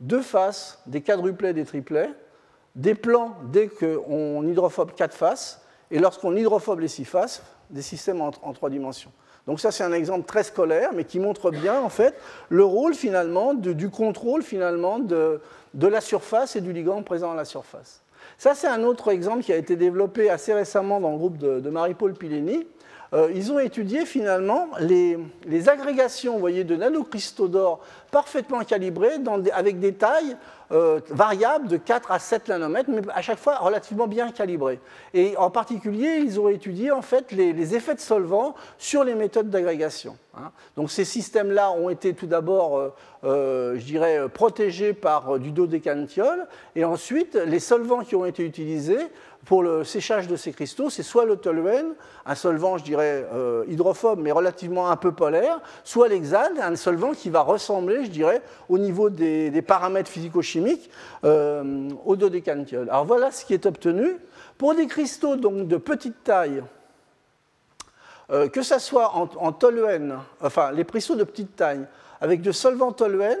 deux 0.00 0.22
faces, 0.22 0.80
des 0.86 1.02
quadruplets, 1.02 1.52
des 1.52 1.64
triplets, 1.64 2.10
des 2.74 2.94
plans 2.94 3.36
dès 3.44 3.68
qu'on 3.68 4.46
hydrophobe 4.46 4.92
quatre 4.94 5.14
faces, 5.14 5.60
et 5.90 5.98
lorsqu'on 5.98 6.34
hydrophobe 6.34 6.80
les 6.80 6.88
six 6.88 7.04
faces, 7.04 7.42
des 7.68 7.82
systèmes 7.82 8.20
en, 8.20 8.30
trois 8.30 8.70
dimensions. 8.70 9.12
Donc 9.46 9.60
ça, 9.60 9.70
c'est 9.70 9.84
un 9.84 9.92
exemple 9.92 10.26
très 10.26 10.44
scolaire, 10.44 10.90
mais 10.94 11.04
qui 11.04 11.18
montre 11.18 11.50
bien 11.50 11.80
en 11.80 11.88
fait 11.88 12.14
le 12.48 12.64
rôle 12.64 12.94
finalement 12.94 13.52
du 13.52 13.90
contrôle 13.90 14.42
finalement 14.42 14.98
de 14.98 15.40
la 15.74 16.00
surface 16.00 16.56
et 16.56 16.62
du 16.62 16.72
ligand 16.72 17.02
présent 17.02 17.32
à 17.32 17.34
la 17.34 17.44
surface. 17.44 17.99
Ça, 18.40 18.54
c'est 18.54 18.68
un 18.68 18.84
autre 18.84 19.10
exemple 19.10 19.42
qui 19.42 19.52
a 19.52 19.56
été 19.56 19.76
développé 19.76 20.30
assez 20.30 20.54
récemment 20.54 20.98
dans 20.98 21.10
le 21.10 21.18
groupe 21.18 21.36
de, 21.36 21.68
Marie-Paul 21.68 22.14
Pileni. 22.14 22.66
Euh, 23.12 23.30
ils 23.34 23.50
ont 23.50 23.58
étudié 23.58 24.06
finalement 24.06 24.68
les, 24.78 25.18
agrégations 25.68 26.38
voyez, 26.38 26.62
de 26.62 26.76
nanocristaux 26.76 27.48
d'or 27.48 27.80
parfaitement 28.12 28.60
calibrés 28.60 29.16
avec 29.52 29.80
des 29.80 29.94
tailles 29.94 30.36
euh, 30.72 31.00
variables 31.10 31.66
de 31.66 31.76
4 31.76 32.12
à 32.12 32.20
7 32.20 32.48
nanomètres, 32.48 32.88
mais 32.88 33.02
à 33.12 33.22
chaque 33.22 33.38
fois 33.38 33.56
relativement 33.58 34.06
bien 34.06 34.30
calibrées. 34.30 34.78
Et 35.14 35.36
en 35.36 35.50
particulier, 35.50 36.18
ils 36.24 36.38
ont 36.38 36.48
étudié 36.48 36.92
en 36.92 37.02
fait 37.02 37.32
les, 37.32 37.74
effets 37.74 37.94
de 37.94 38.00
solvants 38.00 38.54
sur 38.78 39.02
les 39.02 39.14
méthodes 39.14 39.50
d'agrégation. 39.50 40.16
Hein. 40.36 40.52
Donc 40.76 40.92
ces 40.92 41.04
systèmes-là 41.04 41.72
ont 41.72 41.90
été 41.90 42.14
tout 42.14 42.26
d'abord, 42.26 42.92
euh, 43.24 43.74
je 43.76 43.84
dirais, 43.84 44.28
protégés 44.28 44.92
par 44.92 45.40
du 45.40 45.50
dodécantiol, 45.50 46.46
et 46.76 46.84
ensuite 46.84 47.34
les 47.34 47.60
solvants 47.60 48.04
qui 48.04 48.14
ont 48.14 48.24
été 48.24 48.44
utilisés 48.44 49.08
pour 49.46 49.62
le 49.62 49.84
séchage 49.84 50.28
de 50.28 50.36
ces 50.36 50.52
cristaux, 50.52 50.90
c'est 50.90 51.02
soit 51.02 51.24
le 51.24 51.36
toluen, 51.36 51.94
un 52.26 52.34
solvant, 52.34 52.78
je 52.78 52.84
dirais, 52.84 53.26
hydrophobe, 53.68 54.20
mais 54.20 54.32
relativement 54.32 54.90
un 54.90 54.96
peu 54.96 55.12
polaire, 55.12 55.60
soit 55.82 56.08
l'hexane, 56.08 56.58
un 56.60 56.76
solvant 56.76 57.12
qui 57.12 57.30
va 57.30 57.40
ressembler, 57.40 58.04
je 58.04 58.10
dirais, 58.10 58.42
au 58.68 58.78
niveau 58.78 59.10
des, 59.10 59.62
paramètres 59.62 60.10
physico-chimiques 60.10 60.90
euh, 61.24 61.88
au 62.04 62.16
dodécantiol. 62.16 62.88
Alors 62.90 63.04
voilà 63.04 63.30
ce 63.30 63.44
qui 63.44 63.54
est 63.54 63.66
obtenu. 63.66 64.16
Pour 64.58 64.74
des 64.74 64.86
cristaux 64.86 65.36
de 65.36 65.76
petite 65.76 66.22
taille, 66.22 66.62
euh, 68.30 68.48
que 68.48 68.62
ce 68.62 68.78
soit 68.78 69.12
en, 69.14 69.52
toluen, 69.52 70.18
enfin 70.40 70.70
les 70.70 70.84
cristaux 70.84 71.16
de 71.16 71.24
petite 71.24 71.56
taille, 71.56 71.86
avec 72.20 72.42
de 72.42 72.52
solvant 72.52 72.92
toluen, 72.92 73.38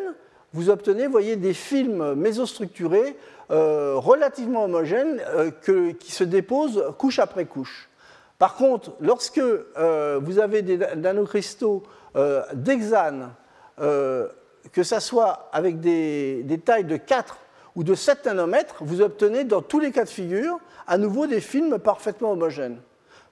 vous 0.52 0.68
obtenez, 0.68 1.06
voyez, 1.06 1.36
des 1.36 1.54
films 1.54 2.14
mésostructurés 2.14 3.16
euh, 3.50 3.94
relativement 3.96 4.64
homogènes 4.64 5.22
qui 5.64 6.12
se 6.12 6.24
déposent 6.24 6.84
couche 6.98 7.18
après 7.18 7.44
couche. 7.44 7.88
Par 8.38 8.54
contre, 8.54 8.92
lorsque 9.00 9.40
vous 9.40 10.38
avez 10.38 10.62
des 10.62 10.78
nanocristaux 10.96 11.82
d'hexane 12.54 13.30
que 14.72 14.82
ce 14.82 15.00
soit 15.00 15.48
avec 15.52 15.80
des, 15.80 16.60
tailles 16.64 16.84
de 16.84 16.96
4 16.96 17.38
ou 17.76 17.84
de 17.84 17.94
7 17.94 18.26
nanomètres, 18.26 18.76
vous 18.80 19.00
obtenez 19.00 19.44
dans 19.44 19.62
tous 19.62 19.80
les 19.80 19.92
cas 19.92 20.04
de 20.04 20.08
figure 20.08 20.58
à 20.86 20.98
nouveau 20.98 21.26
des 21.26 21.40
films 21.40 21.78
parfaitement 21.78 22.32
homogènes. 22.32 22.80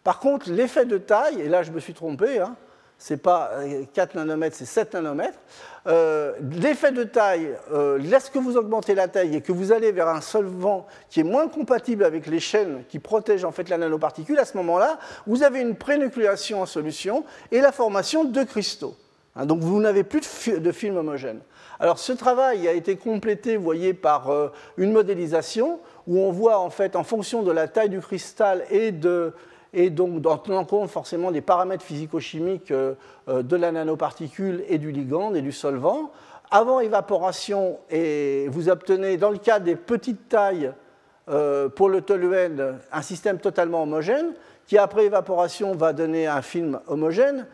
Par 0.05 0.21
contre, 0.21 0.51
l'effet 0.51 0.85
de 0.85 0.99
taille, 0.99 1.41
et 1.41 1.49
là 1.49 1.63
je 1.63 1.71
me 1.71 1.81
suis 1.81 1.95
trompé, 1.95 2.39
hein, 2.39 2.57
c'est 2.99 3.17
pas 3.17 3.53
4 3.95 4.17
euh, 4.17 4.19
nanomètres, 4.19 4.57
c'est 4.57 4.67
7 4.67 4.95
nanomètres. 4.95 5.39
Euh, 5.87 6.33
l'effet 6.61 6.91
de 6.91 7.05
taille, 7.05 7.57
euh, 7.73 7.99
lorsque 7.99 8.37
vous 8.37 8.57
augmentez 8.57 8.95
la 8.95 9.07
taille 9.07 9.37
et 9.37 9.41
que 9.41 9.53
vous 9.53 9.73
allez 9.73 9.93
vers 9.93 10.09
un 10.09 10.21
solvant 10.21 10.87
qui 11.09 11.21
est 11.21 11.25
moins 11.25 11.49
compatible 11.49 12.05
avec 12.05 12.27
les 12.27 12.41
chaînes 12.41 12.83
qui 12.89 12.99
protègent 12.99 13.45
en 13.45 13.53
fait 13.53 13.69
la 13.69 13.79
nanoparticule, 13.79 14.39
à 14.39 14.45
ce 14.45 14.57
moment-là, 14.57 14.99
vous 15.27 15.45
avez 15.45 15.61
une 15.61 15.77
prénucléation 15.77 16.61
en 16.61 16.67
solution 16.67 17.25
et 17.53 17.61
la 17.61 17.71
formation 17.71 18.25
de 18.25 18.43
cristaux. 18.43 18.97
Hein, 19.37 19.47
donc 19.47 19.61
vous 19.61 19.81
n'avez 19.81 20.03
plus 20.03 20.21
de, 20.59 20.73
film 20.73 20.97
homogène. 20.97 21.39
Alors 21.79 22.01
ce 22.01 22.13
travail 22.13 22.67
a 22.67 22.73
été 22.73 22.97
complété, 22.97 23.57
vous 23.57 23.63
voyez, 23.63 23.95
par 23.95 24.29
une 24.77 24.91
modélisation 24.91 25.79
où 26.09 26.19
on 26.19 26.33
voit 26.33 26.59
en 26.59 26.71
fait 26.71 26.97
en 26.97 27.05
fonction 27.05 27.45
de 27.45 27.53
la 27.53 27.69
taille 27.69 27.91
du 27.91 28.01
cristal 28.01 28.65
et 28.71 28.91
de 28.91 29.33
et 29.73 29.91
donc 29.91 30.27
en 30.27 30.39
tenant 30.39 30.65
compte 30.65 30.91
forcément 30.91 31.31
des 31.31 31.41
paramètres 31.41 31.85
physico-chimiques 31.85 32.71
euh, 32.71 32.95
euh, 33.29 33.43
de 33.43 33.57
la 33.57 33.73
nanoparticule 33.73 34.65
et 34.69 34.79
du 34.79 34.91
ligand 34.91 35.35
et 35.35 35.43
du 35.43 35.53
solvant. 35.53 36.11
Avant 36.51 36.81
évaporation, 36.81 37.79
et 37.91 38.49
vous 38.51 38.71
obtenez, 38.71 39.19
dans 39.19 39.31
le 39.31 39.37
cas 39.39 39.61
des 39.61 39.77
petites 39.77 40.31
tailles 40.31 40.73
euh, 41.29 41.69
pour 41.69 41.91
le 41.91 42.01
toluène, 42.01 42.79
un 42.91 43.03
système 43.03 43.39
totalement 43.39 43.83
homogène, 43.83 44.33
qui 44.67 44.79
après 44.79 45.05
évaporation 45.05 45.75
va 45.75 45.93
donner 45.93 46.27
un 46.27 46.41
film 46.41 46.81
homogène, 46.87 47.47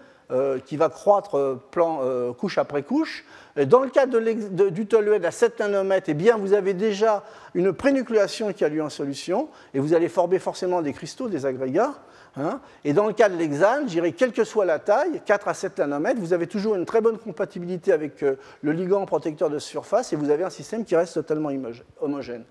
qui 0.67 0.77
va 0.77 0.89
croître 0.89 1.59
plan, 1.71 2.01
couche 2.35 2.59
après 2.59 2.83
couche. 2.83 3.25
Dans 3.67 3.81
le 3.81 3.89
cas 3.89 4.07
du 4.07 4.87
toluène 4.87 5.25
à 5.25 5.31
7 5.31 5.61
nanomètres, 5.61 6.09
eh 6.09 6.15
bien, 6.15 6.37
vous 6.37 6.55
avez 6.55 6.75
déjà 6.75 7.23
une 7.55 7.73
prénucléation 7.73 8.53
qui 8.53 8.65
a 8.65 8.69
lieu 8.69 8.83
en 8.83 8.91
solution, 8.91 9.49
et 9.75 9.79
vous 9.79 9.95
allez 9.95 10.09
former 10.09 10.39
forcément 10.39 10.83
des 10.83 10.93
cristaux, 10.93 11.29
des 11.29 11.47
agrégats. 11.47 11.95
Hein. 12.37 12.59
et 12.85 12.93
dans 12.93 13.07
le 13.07 13.13
cas 13.13 13.29
de 13.29 13.37
l'hexane, 13.37 13.89
j'irai 13.89 14.11
quelle 14.11 14.33
que 14.33 14.43
soit 14.43 14.65
la 14.65 14.81
taille, 14.81 15.23
4 15.25 15.47
à 15.47 15.55
7 15.55 15.79
nanomètres, 15.79 16.19
vous 16.19 16.33
avez 16.33 16.49
toujours 16.49 16.75
une 16.75 16.85
très 16.85 17.01
bonne 17.01 17.17
compatibilité 17.17 17.93
avec 17.93 18.25
euh, 18.25 18.35
le 18.61 18.73
ligand 18.73 19.07
protecteur 19.07 19.51
de 19.51 19.61
surface, 19.61 20.13
et 20.13 20.17
vous 20.17 20.31
avez 20.31 20.43
un 20.43 20.51
système 20.51 20.85
qui 20.85 20.97
reste 20.97 21.15
totalement 21.15 21.51
homogène. 22.01 22.43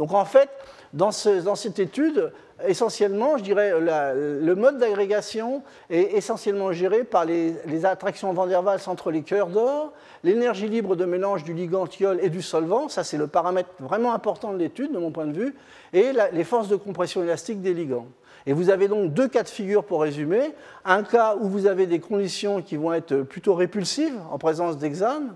Donc 0.00 0.14
en 0.14 0.24
fait, 0.24 0.48
dans, 0.94 1.10
cette 1.12 1.78
étude, 1.78 2.32
essentiellement, 2.66 3.36
je 3.36 3.42
dirais, 3.42 3.74
le 3.78 4.54
mode 4.54 4.78
d'agrégation 4.78 5.62
est 5.90 6.14
essentiellement 6.16 6.72
géré 6.72 7.04
par 7.04 7.26
les, 7.26 7.84
attractions 7.84 8.32
Van 8.32 8.46
der 8.46 8.64
Waals 8.64 8.80
entre 8.86 9.10
les 9.10 9.20
cœurs 9.20 9.48
d'or, 9.48 9.92
l'énergie 10.24 10.70
libre 10.70 10.96
de 10.96 11.04
mélange 11.04 11.44
du 11.44 11.52
ligand 11.52 11.86
thiol 11.86 12.18
et 12.22 12.30
du 12.30 12.40
solvant, 12.40 12.88
ça 12.88 13.04
c'est 13.04 13.18
le 13.18 13.26
paramètre 13.26 13.68
vraiment 13.78 14.14
important 14.14 14.54
de 14.54 14.56
l'étude 14.56 14.90
de 14.90 14.98
mon 14.98 15.10
point 15.10 15.26
de 15.26 15.38
vue, 15.38 15.54
et 15.92 16.12
les 16.32 16.44
forces 16.44 16.68
de 16.68 16.76
compression 16.76 17.22
élastique 17.22 17.60
des 17.60 17.74
ligands. 17.74 18.06
Et 18.46 18.54
vous 18.54 18.70
avez 18.70 18.88
donc 18.88 19.12
deux 19.12 19.28
cas 19.28 19.42
de 19.42 19.50
figure 19.50 19.84
pour 19.84 20.00
résumer. 20.00 20.54
Un 20.86 21.02
cas 21.02 21.36
où 21.38 21.46
vous 21.46 21.66
avez 21.66 21.84
des 21.84 22.00
conditions 22.00 22.62
qui 22.62 22.76
vont 22.76 22.94
être 22.94 23.16
plutôt 23.16 23.54
répulsives 23.54 24.18
en 24.30 24.38
présence 24.38 24.78
d'hexane, 24.78 25.34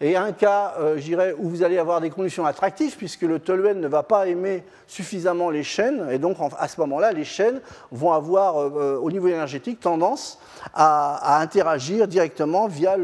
et 0.00 0.16
un 0.16 0.32
cas, 0.32 0.74
euh, 0.78 0.96
dirais, 0.96 1.34
où 1.38 1.48
vous 1.48 1.62
allez 1.62 1.78
avoir 1.78 2.00
des 2.00 2.10
conditions 2.10 2.44
attractives, 2.44 2.96
puisque 2.96 3.22
le 3.22 3.38
toluène 3.38 3.80
ne 3.80 3.88
va 3.88 4.02
pas 4.02 4.26
aimer 4.26 4.64
suffisamment 4.86 5.50
les 5.50 5.62
chaînes, 5.62 6.08
et 6.10 6.18
donc 6.18 6.36
à 6.58 6.68
ce 6.68 6.80
moment-là, 6.80 7.12
les 7.12 7.24
chaînes 7.24 7.60
vont 7.92 8.12
avoir, 8.12 8.60
euh, 8.60 8.72
euh, 8.76 8.96
au 8.98 9.10
niveau 9.10 9.28
énergétique, 9.28 9.80
tendance 9.80 10.40
à, 10.74 11.40
interagir 11.40 12.08
directement 12.08 12.66
via 12.66 12.96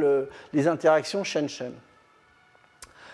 les 0.53 0.69
interactions 0.69 1.25
chaîne-chaîne. 1.25 1.75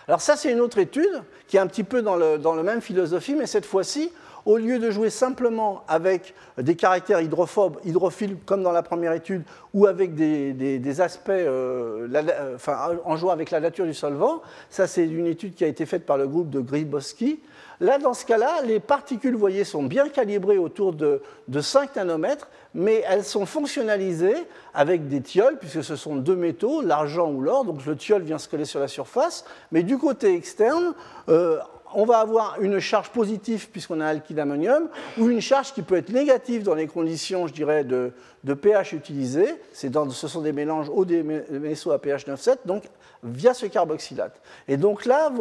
Alors 0.09 0.21
ça, 0.21 0.37
c'est 0.37 0.53
une 0.53 0.61
autre 0.61 0.79
étude 0.79 1.23
qui 1.49 1.57
est 1.57 1.61
un 1.61 1.67
petit 1.67 1.85
peu 1.85 2.01
dans 2.01 2.17
le, 2.17 2.39
dans 2.39 2.55
le 2.55 2.63
même 2.63 2.81
philosophie, 2.81 3.35
mais 3.35 3.47
cette 3.47 3.67
fois-ci, 3.67 4.13
au 4.47 4.57
lieu 4.57 4.79
de 4.79 4.91
jouer 4.91 5.11
simplement 5.11 5.83
avec 5.89 6.35
des 6.57 6.77
caractères 6.77 7.21
hydrophobes, 7.21 7.79
hydrophiles 7.85 8.37
comme 8.47 8.63
dans 8.63 8.73
la 8.73 8.83
première 8.83 9.13
étude, 9.13 9.43
ou 9.75 9.87
avec 9.87 10.15
des, 10.15 11.01
aspects, 11.01 11.29
euh, 11.31 12.55
enfin, 12.55 12.97
en 13.05 13.17
jouant 13.17 13.33
avec 13.33 13.51
la 13.51 13.61
nature 13.61 13.85
du 13.85 13.93
solvant, 13.93 14.41
ça 14.71 14.87
c'est 14.87 15.05
une 15.05 15.27
étude 15.27 15.55
qui 15.55 15.65
a 15.65 15.67
été 15.67 15.85
faite 15.85 16.07
par 16.07 16.17
le 16.17 16.29
groupe 16.29 16.49
de 16.49 16.61
Grybowski. 16.61 17.41
Là, 17.81 17.99
dans 17.99 18.15
ce 18.15 18.25
cas-là, 18.25 18.63
les 18.65 18.81
particules, 18.81 19.35
vous 19.35 19.39
voyez, 19.39 19.65
sont 19.65 19.83
bien 19.83 20.09
calibrées 20.09 20.57
autour 20.57 20.95
de, 20.95 21.21
5 21.61 21.97
nanomètres, 21.97 22.49
mais 22.73 23.03
elles 23.07 23.25
sont 23.25 23.45
fonctionnalisées 23.45 24.47
avec 24.73 25.09
des 25.09 25.21
thiols, 25.21 25.59
puisque 25.59 25.85
ce 25.85 25.97
sont 25.97 26.17
deux 26.17 26.37
métaux, 26.37 26.81
l'argent 26.81 27.31
ou 27.31 27.41
l'or, 27.43 27.65
donc 27.65 27.85
le 27.85 27.97
thiol 27.97 28.23
vient 28.23 28.39
se 28.39 28.49
coller 28.49 28.65
sur 28.65 28.81
la 28.81 28.89
surface, 28.89 29.45
mais 29.73 29.83
du 29.83 29.99
côté 29.99 30.35
externe, 30.35 30.95
euh, 31.29 31.59
on 31.97 32.05
va 32.05 32.19
avoir 32.19 32.61
une 32.61 32.79
charge 32.79 33.09
positive 33.09 33.71
puisqu'on 33.71 34.01
a 34.01 34.05
un 34.05 34.09
alkyle 34.09 34.39
ammonium, 34.39 34.89
ou 35.19 35.31
une 35.31 35.41
charge 35.41 35.73
qui 35.73 35.81
peut 35.81 35.97
être 35.97 36.11
négative 36.11 36.63
dans 36.63 36.75
les 36.75 36.87
conditions, 36.87 37.47
je 37.47 37.55
dirais, 37.55 37.85
de, 37.85 38.13
pH 38.45 38.93
utilisées. 38.93 39.57
ce 39.73 40.29
sont 40.29 40.43
des 40.43 40.53
mélanges 40.53 40.91
eau 40.91 41.07
des 41.07 41.23
méso 41.23 41.91
à 41.93 41.99
pH 41.99 42.27
9,7, 42.27 42.59
donc 42.67 42.85
via 43.25 43.55
ce 43.55 43.65
carboxylate. 43.65 44.41
Et 44.69 44.77
donc 44.77 45.07
là, 45.07 45.33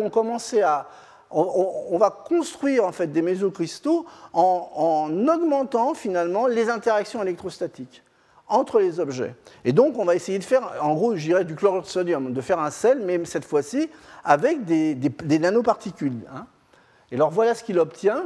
on, 1.29 1.97
va 1.97 2.09
construire 2.09 2.85
en 2.85 2.93
fait 2.93 3.07
des 3.07 3.21
mésocristaux 3.21 4.05
en, 4.31 4.69
en 4.75 5.27
augmentant 5.27 5.93
finalement 5.93 6.47
les 6.47 6.69
interactions 6.69 7.21
électrostatiques 7.21 8.01
entre 8.47 8.79
les 8.79 8.99
objets. 8.99 9.35
Et 9.63 9.73
donc, 9.73 9.97
on 9.97 10.05
va 10.05 10.15
essayer 10.15 10.37
de 10.37 10.43
faire, 10.43 10.71
en 10.81 10.93
gros, 10.93 11.15
je 11.15 11.41
du 11.41 11.55
chlorure 11.55 11.81
de 11.81 11.87
sodium, 11.87 12.31
de 12.31 12.41
faire 12.41 12.59
un 12.59 12.69
sel, 12.69 13.01
mais 13.03 13.23
cette 13.25 13.45
fois-ci 13.45 13.89
avec 14.25 14.65
des, 14.65 15.39
nanoparticules. 15.39 16.25
Hein. 16.33 16.47
Et 17.11 17.15
alors, 17.15 17.29
voilà 17.29 17.55
ce 17.55 17.63
qu'il 17.63 17.79
obtient. 17.79 18.25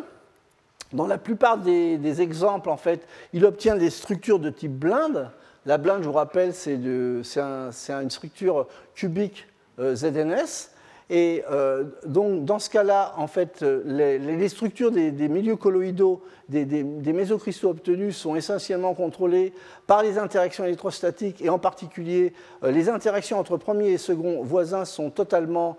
Dans 0.93 1.06
la 1.06 1.20
plupart 1.20 1.60
des, 1.60 2.22
exemples, 2.22 2.70
en 2.70 2.78
fait, 2.78 3.06
il 3.34 3.45
obtient 3.45 3.76
des 3.76 3.91
structures 3.91 4.39
de 4.39 4.50
type 4.50 4.72
blinde. 4.72 5.30
La 5.66 5.78
blinde, 5.78 6.02
je 6.02 6.08
vous 6.08 6.14
rappelle, 6.14 6.54
c'est 6.54 6.76
une 6.76 8.10
structure 8.10 8.68
cubique 8.95 9.47
euh, 9.78 9.95
ZNS. 9.95 10.72
Et 11.10 11.43
euh, 11.49 11.86
donc, 12.05 12.45
dans 12.45 12.60
ce 12.60 12.70
cas-là, 12.70 13.14
en 13.18 13.26
fait, 13.26 13.64
euh, 13.64 13.82
les, 13.86 14.49
structures 14.49 14.91
des, 14.91 15.12
milieux 15.28 15.55
colloïdaux, 15.55 16.22
des, 16.49 16.84
mésocristaux 17.14 17.70
obtenus, 17.70 18.16
sont 18.16 18.36
essentiellement 18.36 18.93
contrôlées 18.93 19.53
par 19.88 20.03
les 20.03 20.20
interactions 20.20 20.66
électrostatiques, 20.66 21.41
et 21.41 21.49
en 21.49 21.57
particulier, 21.57 22.34
euh, 22.64 22.70
les 22.70 22.89
interactions 22.89 23.39
entre 23.39 23.57
premier 23.57 23.89
et 23.89 23.97
second 23.97 24.43
voisins 24.43 24.86
sont 24.86 25.10
totalement 25.10 25.78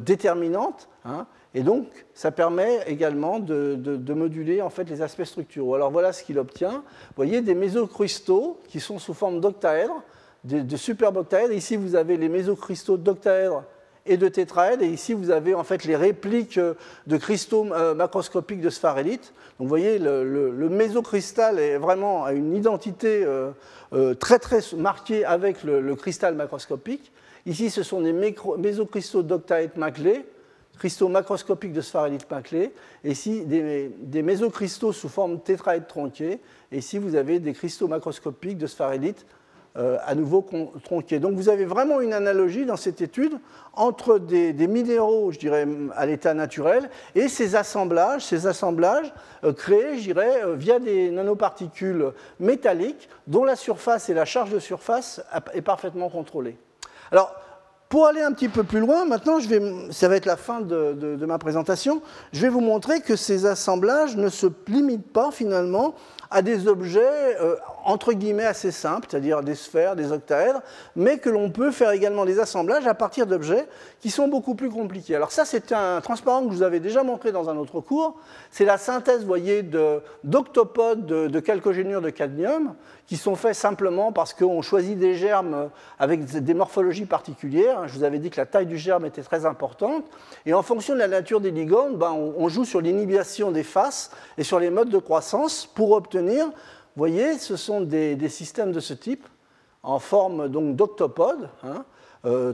déterminantes. 0.00 0.88
Hein. 1.04 1.26
et 1.52 1.62
donc, 1.62 1.84
ça 2.14 2.30
permet 2.30 2.84
également 2.86 3.38
de, 3.38 4.14
moduler 4.14 4.62
en 4.62 4.70
fait, 4.70 4.84
les 4.84 5.02
aspects 5.02 5.24
structuraux. 5.24 5.74
Alors, 5.74 5.90
voilà 5.90 6.14
ce 6.14 6.24
qu'il 6.24 6.38
obtient. 6.38 6.70
Vous 6.70 7.16
voyez 7.16 7.42
des 7.42 7.54
mésocristaux 7.54 8.60
qui 8.66 8.80
sont 8.80 8.98
sous 8.98 9.12
forme 9.12 9.40
d'octaèdres, 9.40 10.02
de, 10.44 10.60
de 10.60 10.76
superboctaèdres. 10.78 11.52
Ici, 11.52 11.76
vous 11.76 11.96
avez 11.96 12.16
les 12.16 12.30
mésocristaux 12.30 12.96
d'octaèdres 12.96 13.64
et 14.06 14.16
de 14.16 14.28
tétraèdres. 14.28 14.82
Et 14.82 14.88
ici, 14.88 15.12
vous 15.12 15.30
avez 15.30 15.54
en 15.54 15.64
fait 15.64 15.84
les 15.84 15.96
répliques 15.96 16.58
de 16.58 17.16
cristaux 17.16 17.66
euh, 17.72 17.94
macroscopiques 17.94 18.60
de 18.60 18.70
spharélite. 18.70 19.32
Donc, 19.58 19.66
vous 19.66 19.68
voyez, 19.68 19.98
le, 19.98 20.68
mésocristal 20.68 21.58
est 21.58 21.78
vraiment 21.78 22.24
à 22.24 22.32
une 22.32 22.54
identité 22.54 23.24
euh, 23.24 23.50
euh, 23.92 24.14
très 24.14 24.38
très 24.38 24.60
marquée 24.76 25.24
avec 25.24 25.64
le, 25.64 25.94
cristal 25.94 26.34
macroscopique. 26.34 27.12
Ici, 27.46 27.70
ce 27.70 27.82
sont 27.82 28.00
des 28.00 28.12
mésocristaux 28.58 29.22
d'octaèdre 29.22 29.72
Maclay, 29.76 30.24
cristaux 30.78 31.08
macroscopiques 31.08 31.72
de 31.72 31.80
spharélite 31.80 32.30
Maclay. 32.30 32.72
Et 33.04 33.10
ici, 33.10 33.44
des, 33.44 33.90
des 33.98 34.22
mésocristaux 34.22 34.92
sous 34.92 35.08
forme 35.08 35.40
tétraèdre 35.40 35.86
tronqué. 35.86 36.40
Et 36.70 36.78
ici, 36.78 36.98
vous 36.98 37.14
avez 37.14 37.38
des 37.38 37.52
cristaux 37.52 37.88
macroscopiques 37.88 38.58
de 38.58 38.66
spharélite 38.66 39.24
euh, 39.24 39.34
à 39.76 40.14
nouveau 40.16 40.44
tronqués. 40.82 41.20
Donc 41.20 41.34
vous 41.34 41.48
avez 41.48 41.64
vraiment 41.64 42.00
une 42.00 42.12
analogie 42.12 42.66
dans 42.66 42.76
cette 42.76 43.00
étude 43.00 43.38
entre 43.78 44.18
des, 44.18 44.52
minéraux, 44.66 45.30
je 45.30 45.38
dirais, 45.38 45.66
à 45.96 46.04
l'état 46.04 46.34
naturel 46.34 46.90
et 47.14 47.28
ces 47.28 47.54
assemblages, 47.54 48.24
ces 48.24 48.46
assemblages 48.46 49.12
euh, 49.44 49.52
créés, 49.52 49.98
je 49.98 50.02
dirais, 50.02 50.42
euh, 50.44 50.56
via 50.56 50.80
des 50.80 51.10
nanoparticules 51.10 52.12
métalliques 52.40 53.08
dont 53.28 53.44
la 53.44 53.54
surface 53.54 54.08
et 54.08 54.14
la 54.14 54.24
charge 54.24 54.50
de 54.50 54.58
surface 54.58 55.22
est 55.54 55.62
parfaitement 55.62 56.10
contrôlée. 56.10 56.58
Alors, 57.12 57.34
pour 57.88 58.06
aller 58.06 58.20
un 58.20 58.32
petit 58.32 58.48
peu 58.48 58.64
plus 58.64 58.80
loin, 58.80 59.04
maintenant, 59.04 59.38
je 59.38 59.48
vais, 59.48 59.92
ça 59.92 60.08
va 60.08 60.16
être 60.16 60.26
la 60.26 60.36
fin 60.36 60.60
de 60.60 61.24
ma 61.24 61.38
présentation, 61.38 62.02
je 62.32 62.42
vais 62.42 62.50
vous 62.50 62.60
montrer 62.60 63.00
que 63.00 63.16
ces 63.16 63.46
assemblages 63.46 64.16
ne 64.16 64.28
se 64.28 64.48
limitent 64.66 65.10
pas 65.10 65.30
finalement 65.30 65.94
à 66.30 66.42
des 66.42 66.68
objets 66.68 67.00
euh, 67.40 67.56
entre 67.84 68.12
guillemets 68.12 68.44
assez 68.44 68.70
simples, 68.70 69.06
c'est-à-dire 69.10 69.42
des 69.42 69.54
sphères, 69.54 69.96
des 69.96 70.12
octaèdres, 70.12 70.60
mais 70.94 71.18
que 71.18 71.30
l'on 71.30 71.50
peut 71.50 71.70
faire 71.70 71.90
également 71.90 72.24
des 72.24 72.38
assemblages 72.38 72.86
à 72.86 72.94
partir 72.94 73.26
d'objets 73.26 73.66
qui 74.00 74.10
sont 74.10 74.28
beaucoup 74.28 74.54
plus 74.54 74.68
compliqués. 74.68 75.16
Alors 75.16 75.32
ça, 75.32 75.44
c'est 75.44 75.72
un 75.72 76.00
transparent 76.00 76.42
que 76.42 76.50
je 76.50 76.56
vous 76.56 76.62
avais 76.62 76.80
déjà 76.80 77.02
montré 77.02 77.32
dans 77.32 77.48
un 77.48 77.56
autre 77.56 77.80
cours. 77.80 78.16
C'est 78.50 78.64
la 78.64 78.78
synthèse, 78.78 79.20
vous 79.20 79.26
voyez, 79.26 79.62
d'octopodes 80.24 81.06
de, 81.06 81.28
de, 81.28 81.42
chalcogénures 81.44 82.02
de 82.02 82.10
cadmium 82.10 82.74
qui 83.06 83.16
sont 83.16 83.36
faits 83.36 83.54
simplement 83.54 84.12
parce 84.12 84.34
qu'on 84.34 84.60
choisit 84.60 84.98
des 84.98 85.14
germes 85.14 85.70
avec 85.98 86.26
des 86.26 86.54
morphologies 86.54 87.06
particulières. 87.06 87.88
Je 87.88 87.94
vous 87.94 88.04
avais 88.04 88.18
dit 88.18 88.28
que 88.28 88.36
la 88.36 88.44
taille 88.44 88.66
du 88.66 88.76
germe 88.76 89.06
était 89.06 89.22
très 89.22 89.46
importante. 89.46 90.04
Et 90.44 90.52
en 90.52 90.62
fonction 90.62 90.92
de 90.92 90.98
la 90.98 91.08
nature 91.08 91.40
des 91.40 91.50
ligands, 91.50 91.90
ben, 91.90 92.12
on 92.12 92.48
joue 92.48 92.66
sur 92.66 92.82
l'inhibition 92.82 93.50
des 93.50 93.62
faces 93.62 94.10
et 94.36 94.44
sur 94.44 94.58
les 94.58 94.68
modes 94.68 94.90
de 94.90 94.98
croissance 94.98 95.66
pour 95.66 95.92
obtenir, 95.92 96.17
vous 96.20 96.52
voyez, 96.96 97.38
ce 97.38 97.56
sont 97.56 97.80
des, 97.80 98.28
systèmes 98.28 98.72
de 98.72 98.80
ce 98.80 98.94
type. 98.94 99.26
en 99.82 100.00
forme 100.00 100.48
d'octopode, 100.48 101.48
hein, 101.62 101.84
euh, 102.24 102.52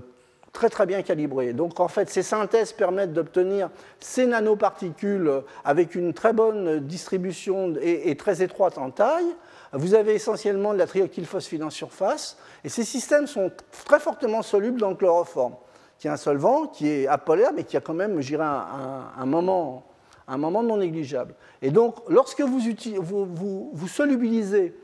très 0.55 0.71
très 0.71 0.87
bien 0.87 1.03
calibré. 1.03 1.53
Donc 1.53 1.81
en 1.81 1.89
fait, 1.89 2.09
ces 2.09 2.23
synthèses 2.23 2.73
permettent 2.73 3.13
d'obtenir 3.13 3.71
ces 4.01 4.27
nanoparticules 4.27 5.43
avec 5.65 5.95
une 5.95 6.15
très 6.15 6.33
bonne 6.33 6.81
distribution 6.81 7.75
et, 7.81 8.15
très 8.17 8.43
étroite 8.43 8.79
en 8.79 8.91
taille. 8.91 9.35
Vous 9.73 9.95
avez 9.95 10.15
essentiellement 10.15 10.73
de 10.73 10.79
la 10.79 10.87
triactylphosphine 10.87 11.65
en 11.65 11.71
surface, 11.71 12.39
et 12.63 12.69
ces 12.69 12.85
systèmes 12.85 13.27
sont 13.27 13.51
très 13.85 13.99
fortement 13.99 14.43
solubles 14.43 14.81
dans 14.81 14.91
le 14.91 14.95
chloroforme, 14.95 15.57
qui 15.99 16.07
est 16.07 16.11
un 16.11 16.17
solvant 16.17 16.67
qui 16.69 16.89
est 16.89 17.07
apolaire, 17.09 17.51
mais 17.55 17.65
qui 17.65 17.77
a 17.77 17.81
quand 17.81 17.95
même, 17.95 18.21
je 18.21 18.37
un, 18.37 19.27
moment, 19.27 19.85
un 20.29 20.37
moment 20.37 20.63
non 20.63 20.79
négligeable. 20.79 21.35
Et 21.63 21.71
donc, 21.71 21.97
lorsque 22.09 22.41
vous, 22.41 23.89
solubilisez 23.89 24.75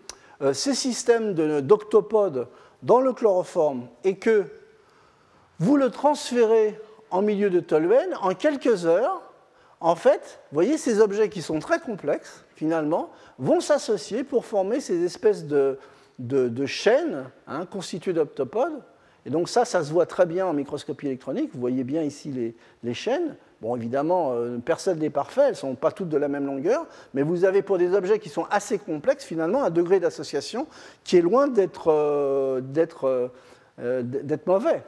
euh, 0.42 0.52
ces 0.52 0.74
systèmes 0.74 1.34
d'octopodes 1.62 2.48
dans 2.82 3.00
le 3.00 3.12
chloroforme 3.12 3.88
et 4.04 4.16
que 4.16 4.44
vous 5.58 5.76
le 5.76 5.90
transférez 5.90 6.78
en 7.10 7.22
milieu 7.22 7.50
de 7.50 7.60
toluène, 7.60 8.14
en 8.22 8.34
quelques 8.34 8.86
heures, 8.86 9.22
en 9.80 9.96
fait, 9.96 10.40
vous 10.50 10.56
voyez, 10.56 10.76
ces 10.76 11.00
objets 11.00 11.30
qui 11.30 11.40
sont 11.40 11.58
très 11.58 11.80
complexes, 11.80 12.44
finalement, 12.54 13.10
vont 13.38 13.60
s'associer 13.60 14.24
pour 14.24 14.44
former 14.44 14.80
ces 14.80 15.02
espèces 15.04 15.46
de, 15.46 15.78
chaînes 16.66 17.24
hein, 17.46 17.64
constituées 17.64 18.12
d'octopodes. 18.12 18.82
Et 19.26 19.30
donc 19.30 19.48
ça, 19.48 19.64
ça 19.64 19.82
se 19.82 19.92
voit 19.92 20.06
très 20.06 20.26
bien 20.26 20.46
en 20.46 20.52
microscopie 20.52 21.06
électronique. 21.06 21.50
Vous 21.52 21.60
voyez 21.60 21.84
bien 21.84 22.02
ici 22.02 22.54
les, 22.82 22.94
chaînes. 22.94 23.36
Bon, 23.60 23.76
évidemment, 23.76 24.32
euh, 24.32 24.58
personne 24.58 24.98
n'est 24.98 25.10
parfait, 25.10 25.42
elles 25.42 25.50
ne 25.50 25.56
sont 25.56 25.74
pas 25.74 25.92
toutes 25.92 26.08
de 26.08 26.16
la 26.16 26.28
même 26.28 26.46
longueur, 26.46 26.86
mais 27.12 27.22
vous 27.22 27.44
avez 27.44 27.60
pour 27.60 27.76
des 27.76 27.94
objets 27.94 28.18
qui 28.18 28.30
sont 28.30 28.46
assez 28.50 28.78
complexes, 28.78 29.24
finalement, 29.24 29.62
un 29.62 29.70
degré 29.70 30.00
d'association 30.00 30.66
qui 31.04 31.18
est 31.18 31.20
loin 31.20 31.46
d'être 31.46 31.88
euh, 31.90 33.28
euh, 33.80 34.02
mauvais. 34.46 34.82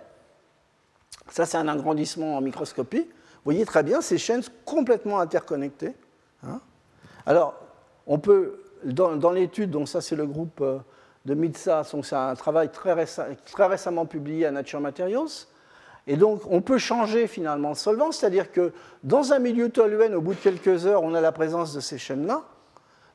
Ça, 1.29 1.45
c'est 1.45 1.59
un 1.59 1.69
agrandissement 1.69 2.37
en 2.37 2.41
microscopie. 2.41 3.03
Vous 3.03 3.45
voyez 3.45 3.67
très 3.67 3.83
bien 3.83 4.01
ces 4.01 4.17
chaînes 4.17 4.43
complètement 4.65 5.21
interconnectées. 5.21 5.95
Hein. 6.43 6.61
Alors, 7.27 7.55
on 8.07 8.19
peut, 8.19 8.63
dans, 8.85 9.33
l'étude, 9.33 9.71
donc 9.71 9.89
ça 9.89 10.01
c'est 10.01 10.17
le 10.17 10.27
groupe 10.27 10.65
de 11.25 11.35
MITSA, 11.35 11.83
c'est 11.85 12.15
un 12.15 12.35
travail 12.35 12.71
très, 12.71 12.95
récemment 13.67 14.07
publié 14.07 14.47
à 14.47 14.51
Nature 14.51 14.81
Materials, 14.81 15.47
et 16.07 16.17
donc 16.17 16.43
on 16.51 16.61
peut 16.61 16.79
changer 16.79 17.27
finalement 17.27 17.71
le 17.71 17.75
solvant, 17.75 18.13
c'est-à-dire 18.13 18.51
que 18.51 18.73
dans 19.03 19.33
un 19.33 19.39
milieu 19.39 19.69
toluène, 19.69 20.15
au 20.15 20.21
bout 20.21 20.35
de 20.35 20.41
quelques 20.41 20.87
heures, 20.87 21.03
on 21.03 21.15
a 21.15 21.21
la 21.21 21.33
présence 21.33 21.75
de 21.75 21.81
ces 21.81 21.99
chaînes-là. 21.99 22.43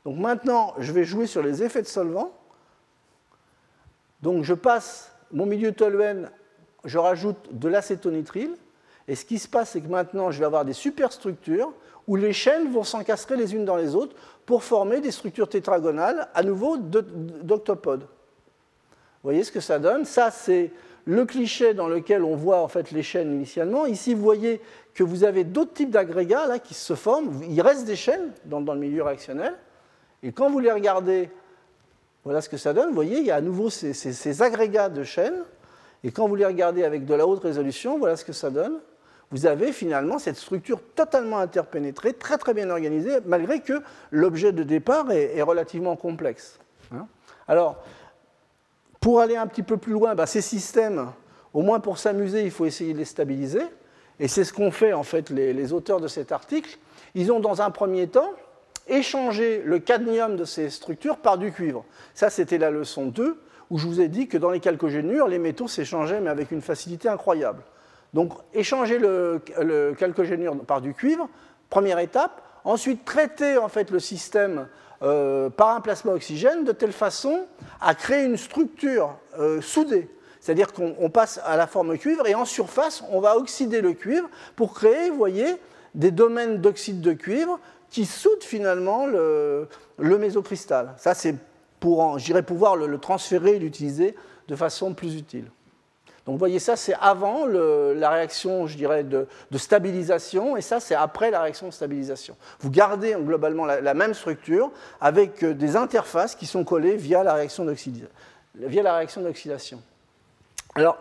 Donc 0.05 0.17
maintenant, 0.17 0.73
je 0.77 0.91
vais 0.91 1.03
jouer 1.03 1.27
sur 1.27 1.43
les 1.43 1.63
effets 1.63 1.81
de 1.81 1.87
solvant. 1.87 2.31
Donc 4.21 4.43
je 4.43 4.53
passe 4.53 5.11
mon 5.31 5.45
milieu 5.45 5.73
toluène 5.73 6.29
je 6.87 6.97
rajoute 6.97 7.37
de 7.51 7.67
l'acétonitrile, 7.67 8.55
et 9.07 9.15
ce 9.15 9.25
qui 9.25 9.39
se 9.39 9.47
passe, 9.47 9.71
c'est 9.71 9.81
que 9.81 9.87
maintenant, 9.87 10.31
je 10.31 10.39
vais 10.39 10.45
avoir 10.45 10.65
des 10.65 10.73
superstructures 10.73 11.73
où 12.07 12.15
les 12.15 12.33
chaînes 12.33 12.71
vont 12.71 12.83
s'encastrer 12.83 13.35
les 13.35 13.53
unes 13.53 13.65
dans 13.65 13.75
les 13.75 13.95
autres 13.95 14.15
pour 14.45 14.63
former 14.63 15.01
des 15.01 15.11
structures 15.11 15.49
tétragonales, 15.49 16.29
à 16.33 16.43
nouveau 16.43 16.77
d'octopodes. 16.77 18.01
Vous 18.01 18.07
voyez 19.23 19.43
ce 19.43 19.51
que 19.51 19.59
ça 19.59 19.79
donne? 19.79 20.05
Ça, 20.05 20.31
c'est 20.31 20.71
le 21.07 21.25
cliché 21.25 21.73
dans 21.73 21.87
lequel 21.87 22.23
on 22.23 22.35
voit 22.35 22.61
en 22.61 22.67
fait 22.67 22.91
les 22.91 23.01
chaînes 23.01 23.33
initialement. 23.33 23.85
Ici, 23.85 24.13
vous 24.13 24.21
voyez 24.21 24.61
que 24.93 25.03
vous 25.03 25.23
avez 25.23 25.43
d'autres 25.43 25.73
types 25.73 25.89
d'agrégats 25.89 26.45
là 26.45 26.59
qui 26.59 26.73
se 26.73 26.93
forment. 26.93 27.41
Il 27.49 27.59
reste 27.61 27.85
des 27.85 27.95
chaînes 27.95 28.31
dans, 28.45 28.59
le 28.59 28.79
milieu 28.79 29.03
réactionnel. 29.03 29.53
Et 30.21 30.31
quand 30.31 30.49
vous 30.49 30.59
les 30.59 30.71
regardez, 30.71 31.29
voilà 32.25 32.41
ce 32.41 32.49
que 32.49 32.57
ça 32.57 32.73
donne. 32.73 32.89
Vous 32.89 32.95
voyez, 32.95 33.19
il 33.19 33.25
y 33.25 33.31
a 33.31 33.35
à 33.35 33.41
nouveau 33.41 33.69
ces 33.69 34.41
agrégats 34.41 34.89
de 34.89 35.03
chaînes 35.03 35.43
et 36.03 36.11
quand 36.11 36.27
vous 36.27 36.35
les 36.35 36.45
regardez 36.45 36.83
avec 36.83 37.05
de 37.05 37.13
la 37.13 37.25
haute 37.25 37.41
résolution, 37.41 37.97
voilà 37.97 38.15
ce 38.15 38.25
que 38.25 38.33
ça 38.33 38.49
donne. 38.49 38.79
Vous 39.31 39.45
avez 39.45 39.73
finalement 39.73 40.19
cette 40.19 40.37
structure 40.37 40.79
totalement 40.95 41.39
interpénétrée, 41.39 42.13
très 42.13 42.37
très 42.37 42.53
bien 42.53 42.69
organisée, 42.69 43.17
malgré 43.25 43.59
que 43.59 43.81
l'objet 44.11 44.51
de 44.51 44.63
départ 44.63 45.11
est, 45.11 45.41
relativement 45.41 45.95
complexe. 45.95 46.59
Hein. 46.93 47.07
Alors, 47.47 47.83
pour 49.07 49.21
aller 49.21 49.37
un 49.37 49.47
petit 49.47 49.63
peu 49.63 49.77
plus 49.77 49.93
loin, 49.93 50.15
bah, 50.15 50.25
ces 50.25 50.41
systèmes, 50.41 51.13
au 51.53 51.61
moins 51.61 51.79
pour 51.79 51.97
s'amuser, 51.97 52.43
il 52.43 52.51
faut 52.51 52.65
essayer 52.65 52.91
de 52.91 52.97
les 52.97 53.05
stabiliser. 53.05 53.61
Et 54.19 54.27
c'est 54.27 54.43
ce 54.43 54.51
qu'ont 54.51 54.69
fait 54.69 54.91
en 54.91 55.03
fait 55.03 55.29
les, 55.29 55.71
auteurs 55.71 56.01
de 56.01 56.09
cet 56.09 56.33
article. 56.33 56.77
Ils 57.15 57.31
ont 57.31 57.39
dans 57.39 57.61
un 57.61 57.71
premier 57.71 58.09
temps 58.09 58.29
échangé 58.85 59.61
le 59.63 59.79
cadmium 59.79 60.35
de 60.35 60.43
ces 60.43 60.69
structures 60.69 61.15
par 61.19 61.37
du 61.37 61.53
cuivre. 61.53 61.85
Ça, 62.15 62.29
c'était 62.29 62.57
la 62.57 62.69
leçon 62.69 63.05
2 63.05 63.39
où 63.69 63.77
je 63.77 63.87
vous 63.87 64.01
ai 64.01 64.09
dit 64.09 64.27
que 64.27 64.37
dans 64.37 64.49
les 64.49 64.61
chalcogénures, 64.61 65.29
les 65.29 65.39
métaux 65.39 65.69
s'échangeaient, 65.69 66.19
mais 66.19 66.29
avec 66.29 66.51
une 66.51 66.61
facilité 66.61 67.07
incroyable. 67.07 67.63
Donc, 68.13 68.33
échanger 68.53 68.99
le, 68.99 69.41
le 69.61 69.95
par 70.67 70.81
du 70.81 70.93
cuivre, 70.93 71.29
première 71.69 71.99
étape. 71.99 72.41
Ensuite, 72.65 73.05
traiter 73.05 73.57
en 73.57 73.69
fait 73.69 73.89
le 73.89 74.01
système 74.01 74.67
euh, 75.03 75.49
par 75.49 75.75
un 75.75 75.81
plasma 75.81 76.13
oxygène 76.13 76.63
de 76.63 76.71
telle 76.71 76.91
façon 76.91 77.45
à 77.81 77.95
créer 77.95 78.25
une 78.25 78.37
structure 78.37 79.17
euh, 79.39 79.61
soudée. 79.61 80.09
C'est-à-dire 80.39 80.71
qu'on 80.71 81.09
passe 81.09 81.41
à 81.43 81.57
la 81.57 81.67
forme 81.67 81.97
cuivre 81.97 82.25
et 82.25 82.35
en 82.35 82.45
surface, 82.45 83.03
on 83.11 83.19
va 83.19 83.37
oxyder 83.37 83.81
le 83.81 83.93
cuivre 83.93 84.29
pour 84.55 84.73
créer, 84.73 85.09
voyez, 85.09 85.57
des 85.93 86.11
domaines 86.11 86.61
d'oxyde 86.61 87.01
de 87.01 87.13
cuivre 87.13 87.59
qui 87.89 88.05
soudent 88.05 88.43
finalement 88.43 89.07
le, 89.07 89.67
le 89.97 90.17
mésocristal. 90.17 90.93
Ça, 90.97 91.13
c'est 91.13 91.35
pour 91.79 92.17
j'irai 92.19 92.43
pouvoir 92.43 92.75
le, 92.75 92.97
transférer 92.97 93.55
et 93.55 93.59
l'utiliser 93.59 94.15
de 94.47 94.55
façon 94.55 94.93
plus 94.93 95.15
utile. 95.15 95.45
Donc 96.27 96.33
vous 96.33 96.39
voyez, 96.39 96.59
ça 96.59 96.75
c'est 96.75 96.93
avant 96.99 97.45
la 97.45 98.09
réaction, 98.09 98.67
je 98.67 98.75
dirais, 98.75 99.05
de, 99.05 99.27
stabilisation, 99.55 100.57
et 100.57 100.61
ça 100.61 100.81
c'est 100.81 100.93
après 100.93 101.31
la 101.31 101.41
réaction 101.41 101.67
de 101.67 101.71
stabilisation. 101.71 102.35
Vous 102.59 102.69
gardez 102.69 103.15
globalement 103.17 103.65
la, 103.65 103.93
même 103.93 104.13
structure 104.13 104.69
avec 104.99 105.41
euh, 105.43 105.53
des 105.53 105.77
interfaces 105.77 106.35
qui 106.35 106.45
sont 106.45 106.65
collées 106.65 106.97
via 106.97 107.23
la 107.23 107.33
réaction 107.33 107.63
d'oxydation. 107.63 108.09
Alors, 110.75 110.97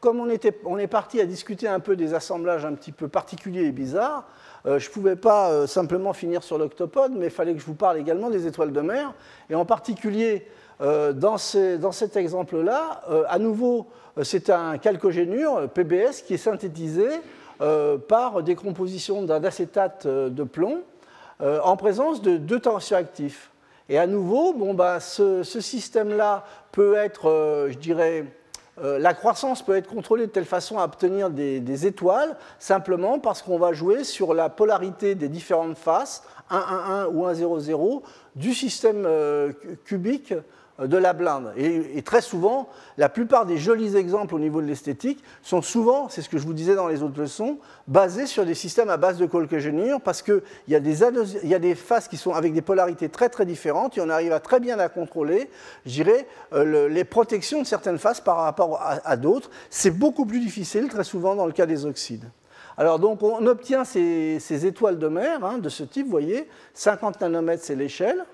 comme 0.00 0.20
on, 0.20 0.30
était, 0.30 0.56
on 0.64 0.78
est 0.78 0.86
parti 0.86 1.20
à 1.20 1.26
discuter 1.26 1.66
un 1.66 1.80
peu 1.80 1.96
des 1.96 2.14
assemblages 2.14 2.64
un 2.64 2.74
petit 2.74 2.92
peu 2.92 3.08
particuliers 3.08 3.64
et 3.64 3.72
bizarres, 3.72 4.24
euh, 4.66 4.78
je 4.78 4.88
ne 4.88 4.94
pouvais 4.94 5.16
pas 5.16 5.50
euh, 5.50 5.66
simplement 5.66 6.12
finir 6.12 6.44
sur 6.44 6.58
l'octopode, 6.58 7.12
mais 7.12 7.26
il 7.26 7.32
fallait 7.32 7.54
que 7.54 7.60
je 7.60 7.66
vous 7.66 7.74
parle 7.74 7.98
également 7.98 8.30
des 8.30 8.46
étoiles 8.46 8.72
de 8.72 8.80
mer. 8.80 9.14
Et 9.50 9.56
en 9.56 9.64
particulier, 9.64 10.46
euh, 10.82 11.12
dans, 11.12 11.38
cet 11.38 12.16
exemple-là, 12.16 13.02
à 13.28 13.38
nouveau, 13.38 13.86
c'est 14.22 14.50
un 14.50 14.78
calcogénure, 14.78 15.68
PBS, 15.70 16.22
qui 16.26 16.34
est 16.34 16.38
synthétisé 16.38 17.06
par 18.08 18.42
décomposition 18.42 19.22
d'un 19.22 19.44
acétate 19.44 20.06
de 20.06 20.42
plomb 20.42 20.80
en 21.40 21.76
présence 21.76 22.20
de 22.20 22.36
deux 22.36 22.58
tensioactifs. 22.58 23.50
Et 23.88 23.98
à 23.98 24.06
nouveau, 24.06 24.52
bon, 24.52 24.74
bah, 24.74 24.98
ce 25.00 25.42
système-là 25.44 26.44
peut 26.72 26.96
être, 26.96 27.68
je 27.70 27.78
dirais, 27.78 28.26
euh, 28.80 28.98
la 28.98 29.12
croissance 29.12 29.62
peut 29.62 29.76
être 29.76 29.88
contrôlée 29.88 30.26
de 30.26 30.32
telle 30.32 30.46
façon 30.46 30.78
à 30.78 30.84
obtenir 30.84 31.28
des, 31.28 31.86
étoiles, 31.86 32.36
simplement 32.58 33.18
parce 33.18 33.42
qu'on 33.42 33.58
va 33.58 33.72
jouer 33.74 34.02
sur 34.02 34.32
la 34.32 34.48
polarité 34.48 35.14
des 35.14 35.28
différentes 35.28 35.76
faces, 35.76 36.24
1, 36.50 36.56
1, 36.56 36.60
1 37.02 37.06
ou 37.08 37.26
1, 37.26 37.34
0, 37.34 37.60
0, 37.60 38.02
du 38.34 38.54
système 38.54 39.04
euh, 39.06 39.52
cubique 39.84 40.32
euh, 40.32 40.40
de 40.78 40.96
la 40.96 41.12
blinde. 41.12 41.52
Et, 41.56 42.02
très 42.02 42.20
souvent, 42.20 42.68
la 42.96 43.08
plupart 43.08 43.46
des 43.46 43.58
jolis 43.58 43.96
exemples 43.96 44.34
au 44.34 44.38
niveau 44.38 44.60
de 44.60 44.66
l'esthétique 44.66 45.22
sont 45.42 45.62
souvent, 45.62 46.08
c'est 46.08 46.22
ce 46.22 46.28
que 46.28 46.38
je 46.38 46.44
vous 46.44 46.54
disais 46.54 46.74
dans 46.74 46.88
les 46.88 47.02
autres 47.02 47.20
leçons, 47.20 47.58
basés 47.86 48.26
sur 48.26 48.46
des 48.46 48.54
systèmes 48.54 48.90
à 48.90 48.96
base 48.96 49.18
de 49.18 49.26
colcogénure 49.26 50.00
parce 50.00 50.22
qu'il 50.22 50.42
y, 50.68 50.74
il 50.74 51.48
y 51.48 51.54
a 51.54 51.58
des 51.58 51.74
faces 51.74 52.08
qui 52.08 52.16
sont 52.16 52.32
avec 52.32 52.52
des 52.52 52.62
polarités 52.62 53.08
très 53.08 53.28
très 53.28 53.46
différentes 53.46 53.98
et 53.98 54.00
on 54.00 54.08
arrive 54.08 54.32
à 54.32 54.40
très 54.40 54.60
bien 54.60 54.78
à 54.78 54.88
contrôler, 54.88 55.50
je 55.86 55.90
dirais, 55.90 56.26
euh, 56.52 56.88
les 56.88 57.04
protections 57.04 57.62
de 57.62 57.66
certaines 57.66 57.98
faces 57.98 58.20
par 58.20 58.38
rapport 58.38 58.80
à, 58.82 59.16
d'autres. 59.16 59.50
C'est 59.70 59.90
beaucoup 59.90 60.26
plus 60.26 60.40
difficile 60.40 60.88
très 60.88 61.04
souvent 61.04 61.34
dans 61.34 61.46
le 61.46 61.52
cas 61.52 61.66
des 61.66 61.86
oxydes. 61.86 62.28
Alors 62.78 62.98
donc 62.98 63.22
on 63.22 63.46
obtient 63.46 63.84
ces, 63.84 64.66
étoiles 64.66 64.98
de 64.98 65.08
mer 65.08 65.44
hein, 65.44 65.58
de 65.58 65.68
ce 65.68 65.84
type, 65.84 66.06
vous 66.06 66.10
voyez, 66.10 66.48
50 66.74 67.20
nanomètres 67.20 67.62
c'est 67.64 67.74
l'échelle, 67.74 68.24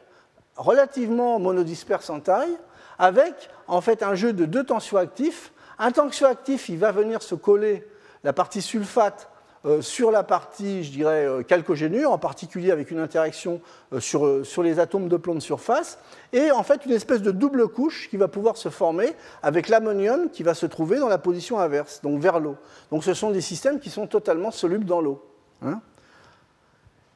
relativement 0.58 1.38
monodisperse 1.38 2.10
en 2.10 2.20
taille, 2.20 2.56
avec 2.98 3.48
en 3.66 3.80
fait 3.80 4.02
un 4.02 4.14
jeu 4.14 4.32
de 4.32 4.44
deux 4.44 4.64
tensioactifs. 4.64 5.52
Un 5.78 5.92
tensioactif, 5.92 6.68
il 6.68 6.78
va 6.78 6.92
venir 6.92 7.22
se 7.22 7.34
coller 7.34 7.86
la 8.24 8.32
partie 8.32 8.60
sulfate 8.60 9.30
euh, 9.64 9.82
sur 9.82 10.12
la 10.12 10.22
partie, 10.22 10.84
je 10.84 10.92
dirais, 10.92 11.26
euh, 11.26 11.42
calcogénure, 11.42 12.12
en 12.12 12.18
particulier 12.18 12.70
avec 12.70 12.92
une 12.92 13.00
interaction 13.00 13.60
euh, 13.92 13.98
sur, 13.98 14.46
sur, 14.46 14.62
les 14.62 14.78
atomes 14.78 15.08
de 15.08 15.16
plomb 15.16 15.34
de 15.34 15.40
surface, 15.40 15.98
et 16.32 16.52
en 16.52 16.62
fait 16.62 16.86
une 16.86 16.92
espèce 16.92 17.22
de 17.22 17.32
double 17.32 17.66
couche 17.66 18.08
qui 18.08 18.16
va 18.16 18.28
pouvoir 18.28 18.56
se 18.56 18.68
former 18.68 19.16
avec 19.42 19.68
l'ammonium 19.68 20.30
qui 20.30 20.44
va 20.44 20.54
se 20.54 20.66
trouver 20.66 20.98
dans 20.98 21.08
la 21.08 21.18
position 21.18 21.58
inverse, 21.58 22.00
donc 22.02 22.20
vers 22.20 22.38
l'eau. 22.38 22.56
Donc 22.92 23.02
ce 23.02 23.14
sont 23.14 23.32
des 23.32 23.40
systèmes 23.40 23.80
qui 23.80 23.90
sont 23.90 24.06
totalement 24.06 24.52
solubles 24.52 24.84
dans 24.84 25.00
l'eau. 25.00 25.24
Hein. 25.62 25.80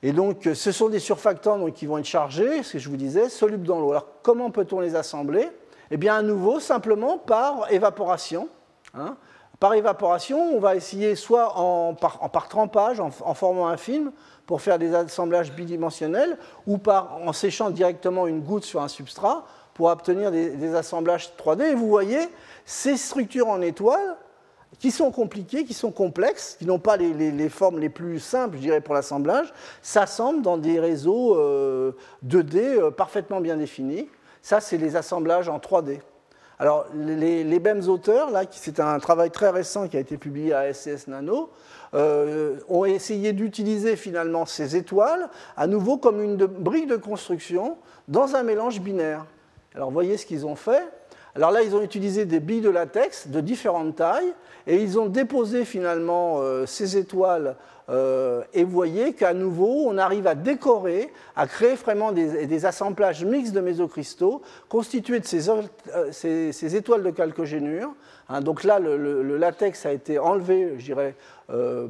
Et 0.03 0.13
donc, 0.13 0.49
ce 0.55 0.73
sont 0.73 0.89
des 0.89 0.99
surfactants 0.99 1.71
qui 1.71 1.87
vont 1.87 1.99
être 1.99 2.05
chargés, 2.05 2.63
ce 2.63 2.73
que 2.73 2.79
je 2.79 2.89
vous 2.89 2.97
disais, 2.97 3.29
solubles 3.29 3.67
dans 3.67 3.79
l'eau. 3.79 3.93
Alors, 3.93 4.07
comment 4.23 4.51
peut-on 4.51 4.81
les 4.81 4.97
assembler? 4.97 5.49
Eh 5.93 5.97
bien, 5.97 6.17
à 6.17 6.23
nouveau, 6.23 6.59
simplement 6.59 7.19
par 7.19 7.71
évaporation. 7.71 8.49
Hein. 8.95 9.17
Par 9.61 9.75
évaporation, 9.75 10.57
on 10.57 10.59
va 10.59 10.75
essayer 10.75 11.15
soit 11.15 11.57
en, 11.57 11.95
par, 11.95 12.49
trempage, 12.49 12.99
en, 12.99 13.11
formant 13.11 13.69
un 13.69 13.77
film, 13.77 14.11
pour 14.45 14.61
faire 14.61 14.77
des 14.77 14.93
assemblages 14.93 15.53
bidimensionnels, 15.53 16.37
ou 16.67 16.79
par, 16.79 17.19
en 17.25 17.33
séchant 17.33 17.71
directement 17.71 18.27
une 18.27 18.41
goutte 18.41 18.65
sur 18.65 18.83
un 18.83 18.89
substrat, 18.89 19.45
pour 19.75 19.87
obtenir 19.87 20.33
des, 20.33 20.75
assemblages 20.75 21.31
3D. 21.39 21.63
Et 21.63 21.75
vous 21.75 21.87
voyez, 21.87 22.29
ces 22.65 22.97
structures 22.97 23.49
en 23.49 23.61
étoiles, 23.61 24.17
qui 24.79 24.91
sont 24.91 25.11
compliquées, 25.11 25.65
qui 25.65 25.75
sont 25.75 25.91
complexes, 25.91 26.57
qui 26.59 26.67
n'ont 26.67 26.79
pas 26.79 26.97
les, 26.97 27.49
formes 27.49 27.79
les 27.79 27.89
plus 27.89 28.19
simples, 28.19 28.57
je 28.57 28.63
dirais, 28.63 28.81
pour 28.81 28.95
l'assemblage, 28.95 29.53
s'assemblent 29.83 30.43
dans 30.43 30.57
des 30.57 30.81
réseaux 30.81 31.35
2D 32.27 32.57
euh, 32.57 32.87
euh, 32.87 32.91
parfaitement 32.91 33.41
bien 33.41 33.57
définis. 33.57 34.09
Ça, 34.41 34.61
c'est 34.61 34.79
les 34.79 34.97
assemblages 34.97 35.49
en 35.49 35.59
3D. 35.59 36.01
Alors, 36.59 36.87
les, 36.95 37.59
mêmes 37.59 37.89
auteurs, 37.89 38.31
là, 38.31 38.45
c'est 38.51 38.79
un 38.79 38.99
travail 39.01 39.31
très 39.31 39.51
récent 39.51 39.89
qui 39.89 39.97
a 39.97 40.01
été 40.01 40.17
publié 40.17 40.55
à 40.55 40.73
SCS 40.73 41.09
Nano, 41.09 41.51
euh, 41.95 42.59
ont 42.69 42.85
essayé 42.85 43.33
d'utiliser 43.33 43.97
finalement 43.97 44.47
ces 44.47 44.77
étoiles 44.77 45.29
à 45.57 45.67
nouveau 45.67 45.97
comme 45.97 46.23
une 46.23 46.37
brique 46.37 46.87
de 46.87 46.97
construction 46.97 47.77
dans 48.09 48.37
un 48.37 48.43
mélange 48.43 48.81
binaire. 48.81 49.27
Alors, 49.75 49.91
voyez 49.91 50.17
ce 50.17 50.27
qu'ils 50.27 50.47
ont 50.47 50.55
fait. 50.55 50.85
Alors 51.35 51.51
là, 51.51 51.63
ils 51.63 51.75
ont 51.75 51.83
utilisé 51.83 52.27
des 52.27 52.41
billes 52.41 52.61
de 52.61 52.69
latex 52.69 53.29
de 53.29 53.41
différentes 53.41 53.97
tailles 53.97 54.35
et 54.67 54.77
ils 54.77 54.99
ont 54.99 55.07
déposé 55.07 55.65
finalement 55.65 56.41
euh, 56.41 56.67
ces 56.67 56.99
étoiles. 56.99 57.57
Euh, 57.89 58.43
et 58.53 58.65
vous 58.65 58.71
voyez 58.71 59.15
qu'à 59.15 59.33
nouveau, 59.33 59.87
on 59.87 59.97
arrive 59.97 60.27
à 60.27 60.35
décorer, 60.35 61.11
à 61.35 61.47
créer 61.47 61.75
vraiment 61.75 62.13
des, 62.13 62.67
assemblages 62.67 63.25
mixtes 63.25 63.55
de 63.55 63.61
mésocristaux 63.61 64.43
constitués 64.69 65.21
de 65.21 65.25
ces, 65.25 65.49
euh, 65.49 66.69
étoiles 66.77 67.03
de 67.03 67.11
calcogénure. 67.11 67.95
Hein, 68.29 68.43
donc 68.43 68.63
là, 68.63 68.79
le, 68.79 69.37
latex 69.39 69.87
a 69.87 69.93
été 69.93 70.19
enlevé, 70.19 70.75
je 70.79 70.85
dirais, 70.85 71.15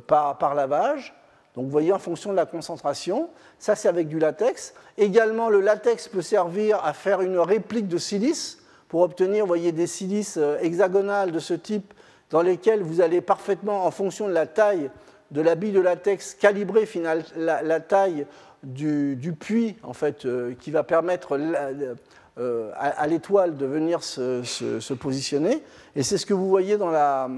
par, 0.06 0.38
par 0.38 0.54
lavage. 0.54 1.14
Donc 1.54 1.66
vous 1.66 1.70
voyez 1.70 1.92
en 1.92 1.98
fonction 1.98 2.30
de 2.30 2.36
la 2.36 2.46
concentration, 2.46 3.28
ça 3.58 3.74
c'est 3.74 3.88
avec 3.88 4.08
du 4.08 4.18
latex. 4.18 4.72
Également 4.96 5.50
le 5.50 5.60
latex 5.60 6.08
peut 6.08 6.22
servir 6.22 6.82
à 6.82 6.94
faire 6.94 7.20
une 7.20 7.38
réplique 7.38 7.88
de 7.88 7.98
silice 7.98 8.61
pour 8.92 9.00
obtenir 9.00 9.46
voyez, 9.46 9.72
des 9.72 9.86
silices 9.86 10.36
euh, 10.36 10.58
hexagonales 10.60 11.32
de 11.32 11.38
ce 11.38 11.54
type 11.54 11.94
dans 12.28 12.42
lesquelles 12.42 12.82
vous 12.82 13.00
allez 13.00 13.22
parfaitement, 13.22 13.86
en 13.86 13.90
fonction 13.90 14.28
de 14.28 14.34
la 14.34 14.44
taille 14.44 14.90
de 15.30 15.40
la 15.40 15.54
bille 15.54 15.72
de 15.72 15.80
latex, 15.80 16.34
calibrer 16.34 16.84
final, 16.84 17.24
la, 17.34 17.80
taille 17.80 18.26
du, 18.62 19.16
puits 19.40 19.76
en 19.82 19.94
fait, 19.94 20.26
euh, 20.26 20.52
qui 20.60 20.70
va 20.70 20.82
permettre 20.82 21.40
euh, 22.38 22.70
à, 22.76 23.06
l'étoile 23.06 23.56
de 23.56 23.64
venir 23.64 24.04
se, 24.04 24.92
positionner. 24.92 25.62
Et 25.96 26.02
c'est 26.02 26.18
ce 26.18 26.26
que 26.26 26.34
vous 26.34 26.50
voyez 26.50 26.76
dans 26.76 26.90
la, 26.90 27.30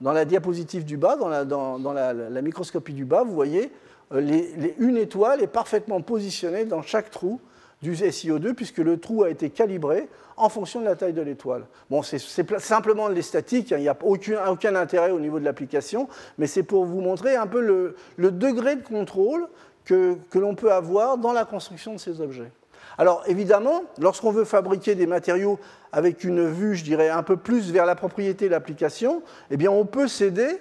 dans 0.00 0.12
la 0.12 0.24
diapositive 0.24 0.86
du 0.86 0.96
bas, 0.96 1.16
dans 1.16 1.28
la, 1.28 1.44
dans, 1.44 1.92
la, 1.92 2.40
microscopie 2.40 2.94
du 2.94 3.04
bas, 3.04 3.22
vous 3.22 3.34
voyez 3.34 3.70
une 4.12 4.96
étoile 4.96 5.42
est 5.42 5.46
parfaitement 5.46 6.00
positionnée 6.00 6.64
dans 6.64 6.80
chaque 6.80 7.10
trou 7.10 7.38
du 7.82 7.92
SiO2 7.92 8.54
puisque 8.54 8.78
le 8.78 8.98
trou 8.98 9.24
a 9.24 9.30
été 9.30 9.50
calibré 9.50 10.08
en 10.36 10.48
fonction 10.48 10.80
de 10.80 10.84
la 10.84 10.96
taille 10.96 11.12
de 11.12 11.22
l'étoile. 11.22 11.66
Bon, 11.90 12.02
c'est 12.02 12.18
simplement 12.58 13.08
de 13.08 13.14
l'esthétique, 13.14 13.72
hein, 13.72 13.76
il 13.78 13.82
n'y 13.82 13.88
a 13.88 13.96
aucun, 14.02 14.46
aucun, 14.48 14.74
intérêt 14.74 15.10
au 15.10 15.20
niveau 15.20 15.38
de 15.38 15.44
l'application, 15.44 16.08
mais 16.38 16.46
c'est 16.46 16.62
pour 16.62 16.84
vous 16.84 17.00
montrer 17.00 17.36
un 17.36 17.46
peu 17.46 17.60
le, 17.60 18.30
degré 18.30 18.76
de 18.76 18.82
contrôle 18.82 19.46
que, 19.84 20.16
que 20.30 20.38
l'on 20.38 20.54
peut 20.54 20.72
avoir 20.72 21.18
dans 21.18 21.32
la 21.32 21.44
construction 21.44 21.92
de 21.92 21.98
ces 21.98 22.20
objets. 22.20 22.50
Alors 22.98 23.22
évidemment, 23.26 23.84
lorsqu'on 23.98 24.30
veut 24.30 24.44
fabriquer 24.44 24.94
des 24.94 25.06
matériaux 25.06 25.58
avec 25.92 26.24
une 26.24 26.46
vue, 26.48 26.76
je 26.76 26.84
dirais, 26.84 27.08
un 27.08 27.22
peu 27.22 27.36
plus 27.36 27.70
vers 27.70 27.86
la 27.86 27.94
propriété 27.94 28.46
de 28.46 28.50
l'application, 28.50 29.22
eh 29.50 29.56
bien 29.56 29.70
on 29.70 29.84
peut 29.84 30.08
s'aider 30.08 30.60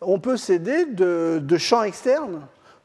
on 0.00 0.18
peut 0.18 0.36
de 0.36 1.58
champs 1.58 1.82
externes 1.82 2.40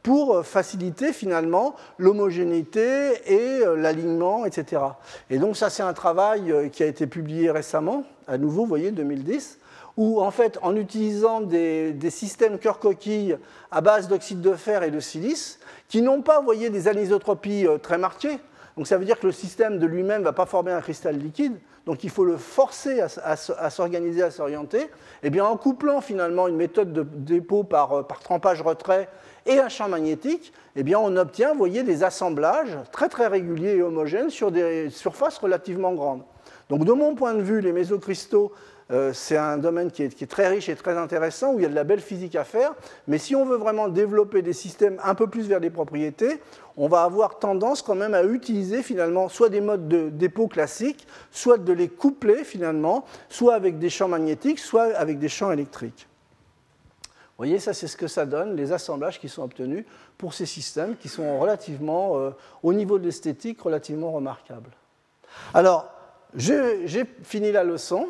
pour 0.05 0.35
euh, 0.35 0.43
faciliter 0.43 1.13
finalement 1.13 1.75
l'homogénéité 1.97 3.13
et 3.25 3.65
euh, 3.65 3.75
l'alignement, 3.75 4.45
etc. 4.45 4.83
Et 5.31 5.39
donc 5.39 5.57
ça 5.57 5.71
c'est 5.71 5.81
un 5.81 5.93
travail 5.93 6.51
euh, 6.51 6.69
qui 6.69 6.83
a 6.83 6.85
été 6.85 7.07
publié 7.07 7.49
récemment, 7.49 8.03
à 8.27 8.37
nouveau, 8.37 8.61
vous 8.61 8.67
voyez, 8.67 8.91
2010, 8.91 9.57
où 9.97 10.21
en 10.21 10.29
fait 10.29 10.59
en 10.61 10.75
utilisant 10.75 11.41
des, 11.41 11.97
systèmes 12.11 12.59
cœur-coquille 12.59 13.35
à 13.71 13.81
base 13.81 14.07
d'oxyde 14.07 14.41
de 14.41 14.53
fer 14.53 14.83
et 14.83 14.91
de 14.91 14.99
silice, 14.99 15.59
qui 15.87 16.03
n'ont 16.03 16.21
pas, 16.21 16.37
vous 16.37 16.45
voyez, 16.45 16.69
des 16.69 16.87
anisotropies 16.87 17.65
très 17.81 17.97
marquées, 17.97 18.37
donc 18.77 18.85
ça 18.85 18.97
veut 18.97 19.05
dire 19.05 19.19
que 19.19 19.25
le 19.25 19.31
système 19.31 19.79
de 19.79 19.87
lui-même 19.87 20.19
ne 20.19 20.25
va 20.25 20.33
pas 20.33 20.45
former 20.45 20.73
un 20.73 20.81
cristal 20.81 21.17
liquide, 21.17 21.57
donc 21.85 22.03
il 22.03 22.09
faut 22.09 22.25
le 22.25 22.35
forcer 22.35 22.99
à, 22.99 23.69
s'organiser, 23.69 24.21
à 24.21 24.31
s'orienter. 24.31 24.81
Et 24.81 24.89
eh 25.23 25.29
bien 25.29 25.45
en 25.45 25.55
couplant 25.55 26.01
finalement 26.01 26.47
une 26.47 26.57
méthode 26.57 26.91
de 26.91 27.03
dépôt 27.03 27.63
par, 27.63 28.05
par 28.05 28.19
trempage-retrait 28.19 29.07
et 29.45 29.59
un 29.59 29.69
champ 29.69 29.87
magnétique, 29.87 30.53
eh 30.75 30.83
bien, 30.83 30.99
on 30.99 31.15
obtient, 31.17 31.53
voyez, 31.55 31.83
des 31.83 32.03
assemblages 32.03 32.77
très 32.91 33.09
très 33.09 33.27
réguliers 33.27 33.75
et 33.77 33.81
homogènes 33.81 34.29
sur 34.29 34.51
des 34.51 34.89
surfaces 34.89 35.37
relativement 35.37 35.93
grandes. 35.93 36.23
Donc 36.69 36.83
de 36.83 36.91
mon 36.93 37.15
point 37.15 37.35
de 37.35 37.41
vue, 37.41 37.61
les 37.61 37.71
mésocristaux, 37.71 38.51
euh, 38.91 39.13
c'est 39.13 39.37
un 39.37 39.57
domaine 39.57 39.91
qui 39.91 40.03
est, 40.03 40.29
très 40.29 40.47
riche 40.47 40.69
et 40.69 40.75
très 40.75 40.97
intéressant, 40.97 41.53
où 41.53 41.59
il 41.59 41.63
y 41.63 41.65
a 41.65 41.69
de 41.69 41.75
la 41.75 41.83
belle 41.83 42.01
physique 42.01 42.35
à 42.35 42.43
faire, 42.43 42.73
mais 43.07 43.17
si 43.17 43.35
on 43.35 43.45
veut 43.45 43.57
vraiment 43.57 43.87
développer 43.87 44.41
des 44.41 44.53
systèmes 44.53 44.99
un 45.03 45.15
peu 45.15 45.27
plus 45.27 45.47
vers 45.47 45.59
des 45.59 45.69
propriétés, 45.69 46.39
on 46.77 46.87
va 46.87 47.03
avoir 47.03 47.39
tendance 47.39 47.81
quand 47.81 47.95
même 47.95 48.13
à 48.13 48.23
utiliser 48.23 48.83
finalement 48.83 49.29
soit 49.29 49.49
des 49.49 49.61
modes 49.61 49.87
de 49.87 50.09
dépôt 50.09 50.47
classiques, 50.47 51.07
soit 51.31 51.57
de 51.57 51.73
les 51.73 51.87
coupler 51.87 52.43
finalement, 52.43 53.05
soit 53.29 53.55
avec 53.55 53.79
des 53.79 53.89
champs 53.89 54.07
magnétiques, 54.07 54.59
soit 54.59 54.95
avec 54.95 55.17
des 55.17 55.29
champs 55.29 55.51
électriques. 55.51 56.07
Vous 57.37 57.43
voyez, 57.43 57.59
ça 57.59 57.73
c'est 57.73 57.87
ce 57.87 57.97
que 57.97 58.07
ça 58.07 58.25
donne, 58.25 58.55
les 58.55 58.71
assemblages 58.71 59.19
qui 59.19 59.27
sont 59.27 59.43
obtenus 59.43 59.83
pour 60.17 60.33
ces 60.33 60.45
systèmes 60.45 60.95
qui 60.95 61.09
sont 61.09 61.37
relativement, 61.37 62.17
euh, 62.17 62.29
au 62.63 62.71
niveau 62.71 62.97
de 62.97 63.03
l'esthétique, 63.03 63.59
relativement 63.61 64.13
remarquables. 64.13 64.71
Alors, 65.53 65.91
j'ai 66.33 67.03
fini 67.23 67.51
la 67.51 67.65
leçon, 67.65 68.07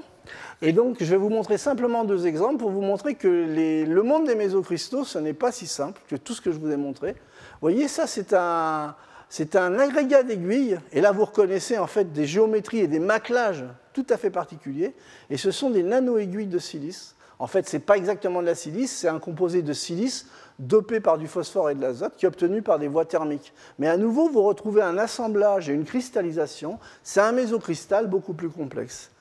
et 0.61 0.73
donc 0.73 0.97
je 0.99 1.05
vais 1.05 1.17
vous 1.17 1.30
montrer 1.30 1.57
simplement 1.57 2.03
deux 2.03 2.28
exemples 2.28 2.57
pour 2.57 2.69
vous 2.69 2.82
montrer 2.82 3.15
que 3.15 3.28
le 3.28 4.03
monde 4.03 4.28
des 4.28 4.36
mésocristaux, 4.36 5.05
ce 5.05 5.17
n'est 5.17 5.34
pas 5.34 5.51
si 5.51 5.65
simple 5.65 6.01
que 6.07 6.15
tout 6.15 6.34
ce 6.34 6.41
que 6.41 6.51
je 6.51 6.59
vous 6.59 6.71
ai 6.71 6.78
montré. 6.78 7.13
Vous 7.13 7.61
voyez, 7.61 7.88
ça 7.88 8.05
c'est 8.05 8.34
un, 8.34 8.95
c'est 9.28 9.55
un 9.55 9.80
agrégat 9.80 10.21
d'aiguilles, 10.21 10.80
et 10.91 11.01
là 11.01 11.11
vous 11.11 11.26
reconnaissez 11.26 11.80
en 11.80 11.88
fait 11.88 12.13
des 12.13 12.26
géométries 12.28 12.80
et 12.80 12.88
des 12.88 12.99
maclages 12.99 13.65
tout 13.91 14.05
à 14.09 14.17
fait 14.17 14.30
particuliers, 14.30 14.93
et 15.32 15.38
ce 15.38 15.49
sont 15.49 15.71
des 15.71 15.82
nano-aiguilles 15.82 16.45
de 16.45 16.59
silice 16.59 17.15
en 17.39 17.47
fait, 17.47 17.67
ce 17.67 17.75
n'est 17.75 17.83
pas 17.83 17.97
exactement 17.97 18.41
de 18.41 18.45
la 18.45 18.55
silice, 18.55 18.95
c'est 18.95 19.07
un 19.07 19.19
composé 19.19 19.61
de 19.61 19.73
silice 19.73 20.27
dopé 20.57 21.01
par 21.01 21.17
du 21.17 21.27
phosphore 21.27 21.69
et 21.69 21.75
de 21.75 21.81
l'azote 21.81 22.15
qui 22.15 22.25
est 22.25 22.29
obtenu 22.29 22.61
par 22.61 22.79
des 22.79 22.88
voies 22.88 23.05
thermiques. 23.05 23.53
Mais 23.77 23.88
à 23.88 23.97
nouveau, 23.97 24.29
vous 24.29 24.41
retrouvez 24.41 24.81
un 24.81 24.97
assemblage 24.97 25.69
et 25.69 25.73
une 25.73 25.83
cristallisation. 25.83 26.79
C'est 27.03 27.19
un 27.19 27.33
mésocristal 27.33 28.07
beaucoup 28.07 28.33
plus 28.33 28.49
complexe. 28.49 29.11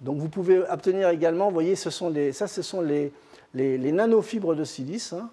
Donc 0.00 0.18
vous 0.18 0.28
pouvez 0.28 0.58
obtenir 0.58 1.08
également, 1.08 1.46
vous 1.46 1.54
voyez, 1.54 1.76
ce 1.76 1.90
sont 1.90 2.12
ça 2.32 2.46
ce 2.46 2.62
sont 2.62 2.80
les, 2.80 3.12
nanofibres 3.54 4.54
de 4.54 4.64
silice 4.64 5.12
hein, 5.12 5.30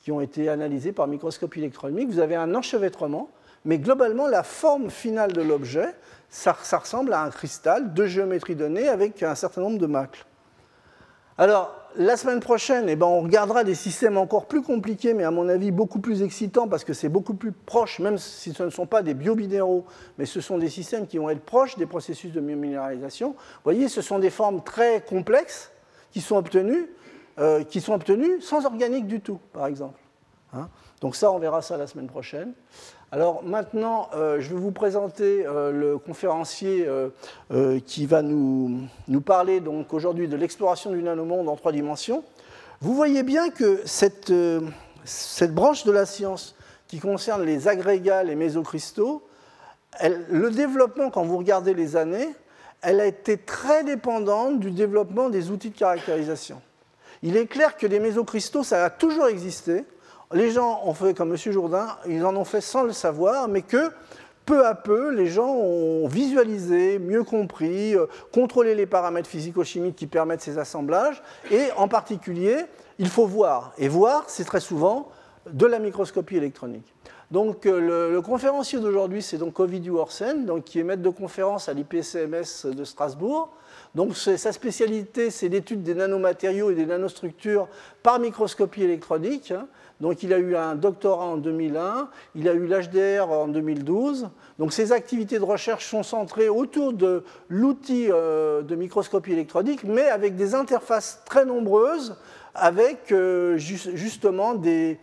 qui 0.00 0.12
ont 0.12 0.20
été 0.20 0.48
analysées 0.48 0.92
par 0.92 1.06
microscopie 1.06 1.60
électronique. 1.60 2.08
Vous 2.08 2.18
avez 2.20 2.36
un 2.36 2.54
enchevêtrement, 2.54 3.30
mais 3.64 3.78
globalement, 3.78 4.26
la 4.26 4.42
forme 4.42 4.90
finale 4.90 5.32
de 5.32 5.42
l'objet, 5.42 5.94
ça 6.30 6.52
ressemble 6.52 7.12
à 7.12 7.22
un 7.22 7.30
cristal 7.30 7.94
de 7.94 8.06
géométrie 8.06 8.56
donnée 8.56 8.88
avec 8.88 9.22
un 9.22 9.34
certain 9.34 9.60
nombre 9.60 9.78
de 9.78 9.86
macles. 9.86 10.24
Alors, 11.40 11.72
la 11.94 12.16
semaine 12.16 12.40
prochaine, 12.40 12.88
eh 12.88 12.96
ben, 12.96 13.06
on 13.06 13.22
regardera 13.22 13.62
des 13.62 13.76
systèmes 13.76 14.18
encore 14.18 14.46
plus 14.46 14.60
compliqués, 14.60 15.14
mais 15.14 15.22
à 15.22 15.30
mon 15.30 15.48
avis 15.48 15.70
beaucoup 15.70 16.00
plus 16.00 16.22
excitants, 16.22 16.66
parce 16.66 16.82
que 16.82 16.92
c'est 16.92 17.08
beaucoup 17.08 17.34
plus 17.34 17.52
proche, 17.52 18.00
même 18.00 18.18
si 18.18 18.52
ce 18.52 18.64
ne 18.64 18.70
sont 18.70 18.86
pas 18.86 19.02
des 19.02 19.14
biobinéraux, 19.14 19.84
mais 20.18 20.26
ce 20.26 20.40
sont 20.40 20.58
des 20.58 20.68
systèmes 20.68 21.06
qui 21.06 21.18
vont 21.18 21.30
être 21.30 21.44
proches 21.44 21.76
des 21.76 21.86
processus 21.86 22.32
de 22.32 22.40
biominéralisation. 22.40 23.30
Vous 23.30 23.60
voyez, 23.62 23.88
ce 23.88 24.02
sont 24.02 24.18
des 24.18 24.30
formes 24.30 24.64
très 24.64 25.00
complexes 25.00 25.70
qui 26.10 26.20
sont 26.20 26.36
obtenues, 26.36 26.90
euh, 27.38 27.62
qui 27.62 27.80
sont 27.80 27.94
obtenues 27.94 28.40
sans 28.40 28.66
organique 28.66 29.06
du 29.06 29.20
tout, 29.20 29.38
par 29.52 29.66
exemple. 29.66 30.00
Hein. 30.52 30.68
Donc 31.00 31.14
ça, 31.14 31.30
on 31.30 31.38
verra 31.38 31.62
ça 31.62 31.76
la 31.76 31.86
semaine 31.86 32.08
prochaine. 32.08 32.52
Alors 33.10 33.42
maintenant, 33.42 34.10
euh, 34.14 34.38
je 34.38 34.50
vais 34.50 34.60
vous 34.60 34.70
présenter 34.70 35.46
euh, 35.46 35.72
le 35.72 35.96
conférencier 35.96 36.86
euh, 36.86 37.80
qui 37.86 38.04
va 38.04 38.20
nous, 38.20 38.82
nous 39.08 39.20
parler 39.22 39.60
donc 39.60 39.94
aujourd'hui 39.94 40.28
de 40.28 40.36
l'exploration 40.36 40.90
du 40.90 41.02
nanomonde 41.02 41.48
en 41.48 41.56
trois 41.56 41.72
dimensions. 41.72 42.22
Vous 42.82 42.94
voyez 42.94 43.22
bien 43.22 43.48
que 43.48 43.80
cette, 43.86 44.32
cette 45.04 45.54
branche 45.54 45.84
de 45.84 45.90
la 45.90 46.04
science 46.04 46.54
qui 46.86 46.98
concerne 46.98 47.44
les 47.44 47.66
agrégats, 47.66 48.22
les 48.22 48.34
mésocristaux, 48.34 49.26
le 50.02 50.50
développement, 50.50 51.10
quand 51.10 51.24
vous 51.24 51.38
regardez 51.38 51.74
les 51.74 51.96
années, 51.96 52.28
elle 52.82 53.00
a 53.00 53.06
été 53.06 53.36
très 53.36 53.84
dépendante 53.84 54.60
du 54.60 54.70
développement 54.70 55.28
des 55.28 55.50
outils 55.50 55.70
de 55.70 55.78
caractérisation. 55.78 56.60
Il 57.22 57.36
est 57.36 57.46
clair 57.46 57.76
que 57.76 57.86
les 57.86 57.98
mésocristaux, 57.98 58.62
ça 58.62 58.84
a 58.84 58.90
toujours 58.90 59.26
existé, 59.26 59.84
les 60.32 60.50
gens 60.50 60.82
ont 60.84 60.94
fait 60.94 61.14
comme 61.14 61.30
M. 61.30 61.36
Jourdain, 61.36 61.88
ils 62.06 62.24
en 62.24 62.36
ont 62.36 62.44
fait 62.44 62.60
sans 62.60 62.82
le 62.82 62.92
savoir, 62.92 63.48
mais 63.48 63.62
que 63.62 63.90
peu 64.44 64.66
à 64.66 64.74
peu, 64.74 65.10
les 65.10 65.26
gens 65.26 65.50
ont 65.50 66.08
visualisé, 66.08 66.98
mieux 66.98 67.22
compris, 67.22 67.94
euh, 67.94 68.06
contrôlé 68.32 68.74
les 68.74 68.86
paramètres 68.86 69.28
physico-chimiques 69.28 69.96
qui 69.96 70.06
permettent 70.06 70.40
ces 70.40 70.56
assemblages. 70.56 71.22
Et 71.50 71.66
en 71.76 71.86
particulier, 71.86 72.56
il 72.98 73.08
faut 73.08 73.26
voir. 73.26 73.72
Et 73.76 73.88
voir, 73.88 74.24
c'est 74.26 74.44
très 74.44 74.60
souvent 74.60 75.10
de 75.52 75.66
la 75.66 75.78
microscopie 75.78 76.36
électronique. 76.36 76.94
Donc 77.30 77.66
euh, 77.66 78.10
le, 78.10 78.22
conférencier 78.22 78.80
d'aujourd'hui, 78.80 79.20
c'est 79.20 79.36
donc 79.36 79.60
Ovidiu 79.60 79.92
Orsen, 79.98 80.46
donc, 80.46 80.64
qui 80.64 80.80
est 80.80 80.84
maître 80.84 81.02
de 81.02 81.10
conférence 81.10 81.68
à 81.68 81.74
l'IPCMS 81.74 82.72
de 82.72 82.84
Strasbourg. 82.84 83.50
Donc 83.94 84.16
sa 84.16 84.52
spécialité, 84.52 85.30
c'est 85.30 85.48
l'étude 85.48 85.82
des 85.82 85.94
nanomatériaux 85.94 86.70
et 86.70 86.74
des 86.74 86.86
nanostructures 86.86 87.68
par 88.02 88.18
microscopie 88.18 88.82
électronique. 88.82 89.50
Hein. 89.50 89.66
Donc 90.00 90.22
il 90.22 90.32
a 90.32 90.38
eu 90.38 90.54
un 90.54 90.76
doctorat 90.76 91.24
en 91.24 91.36
2001, 91.38 92.08
il 92.36 92.48
a 92.48 92.52
eu 92.52 92.66
l'HDR 92.66 93.30
en 93.30 93.48
2012. 93.48 94.30
Donc 94.58 94.72
ses 94.72 94.92
activités 94.92 95.38
de 95.38 95.44
recherche 95.44 95.86
sont 95.86 96.04
centrées 96.04 96.48
autour 96.48 96.92
de 96.92 97.24
l'outil 97.48 98.06
euh, 98.10 98.62
de 98.62 98.74
microscopie 98.76 99.32
électronique, 99.32 99.82
mais 99.84 100.08
avec 100.08 100.36
des 100.36 100.54
interfaces 100.54 101.22
très 101.24 101.44
nombreuses 101.44 102.16
avec 102.54 103.12
euh, 103.12 103.56
justement 103.56 104.54
des, 104.54 104.98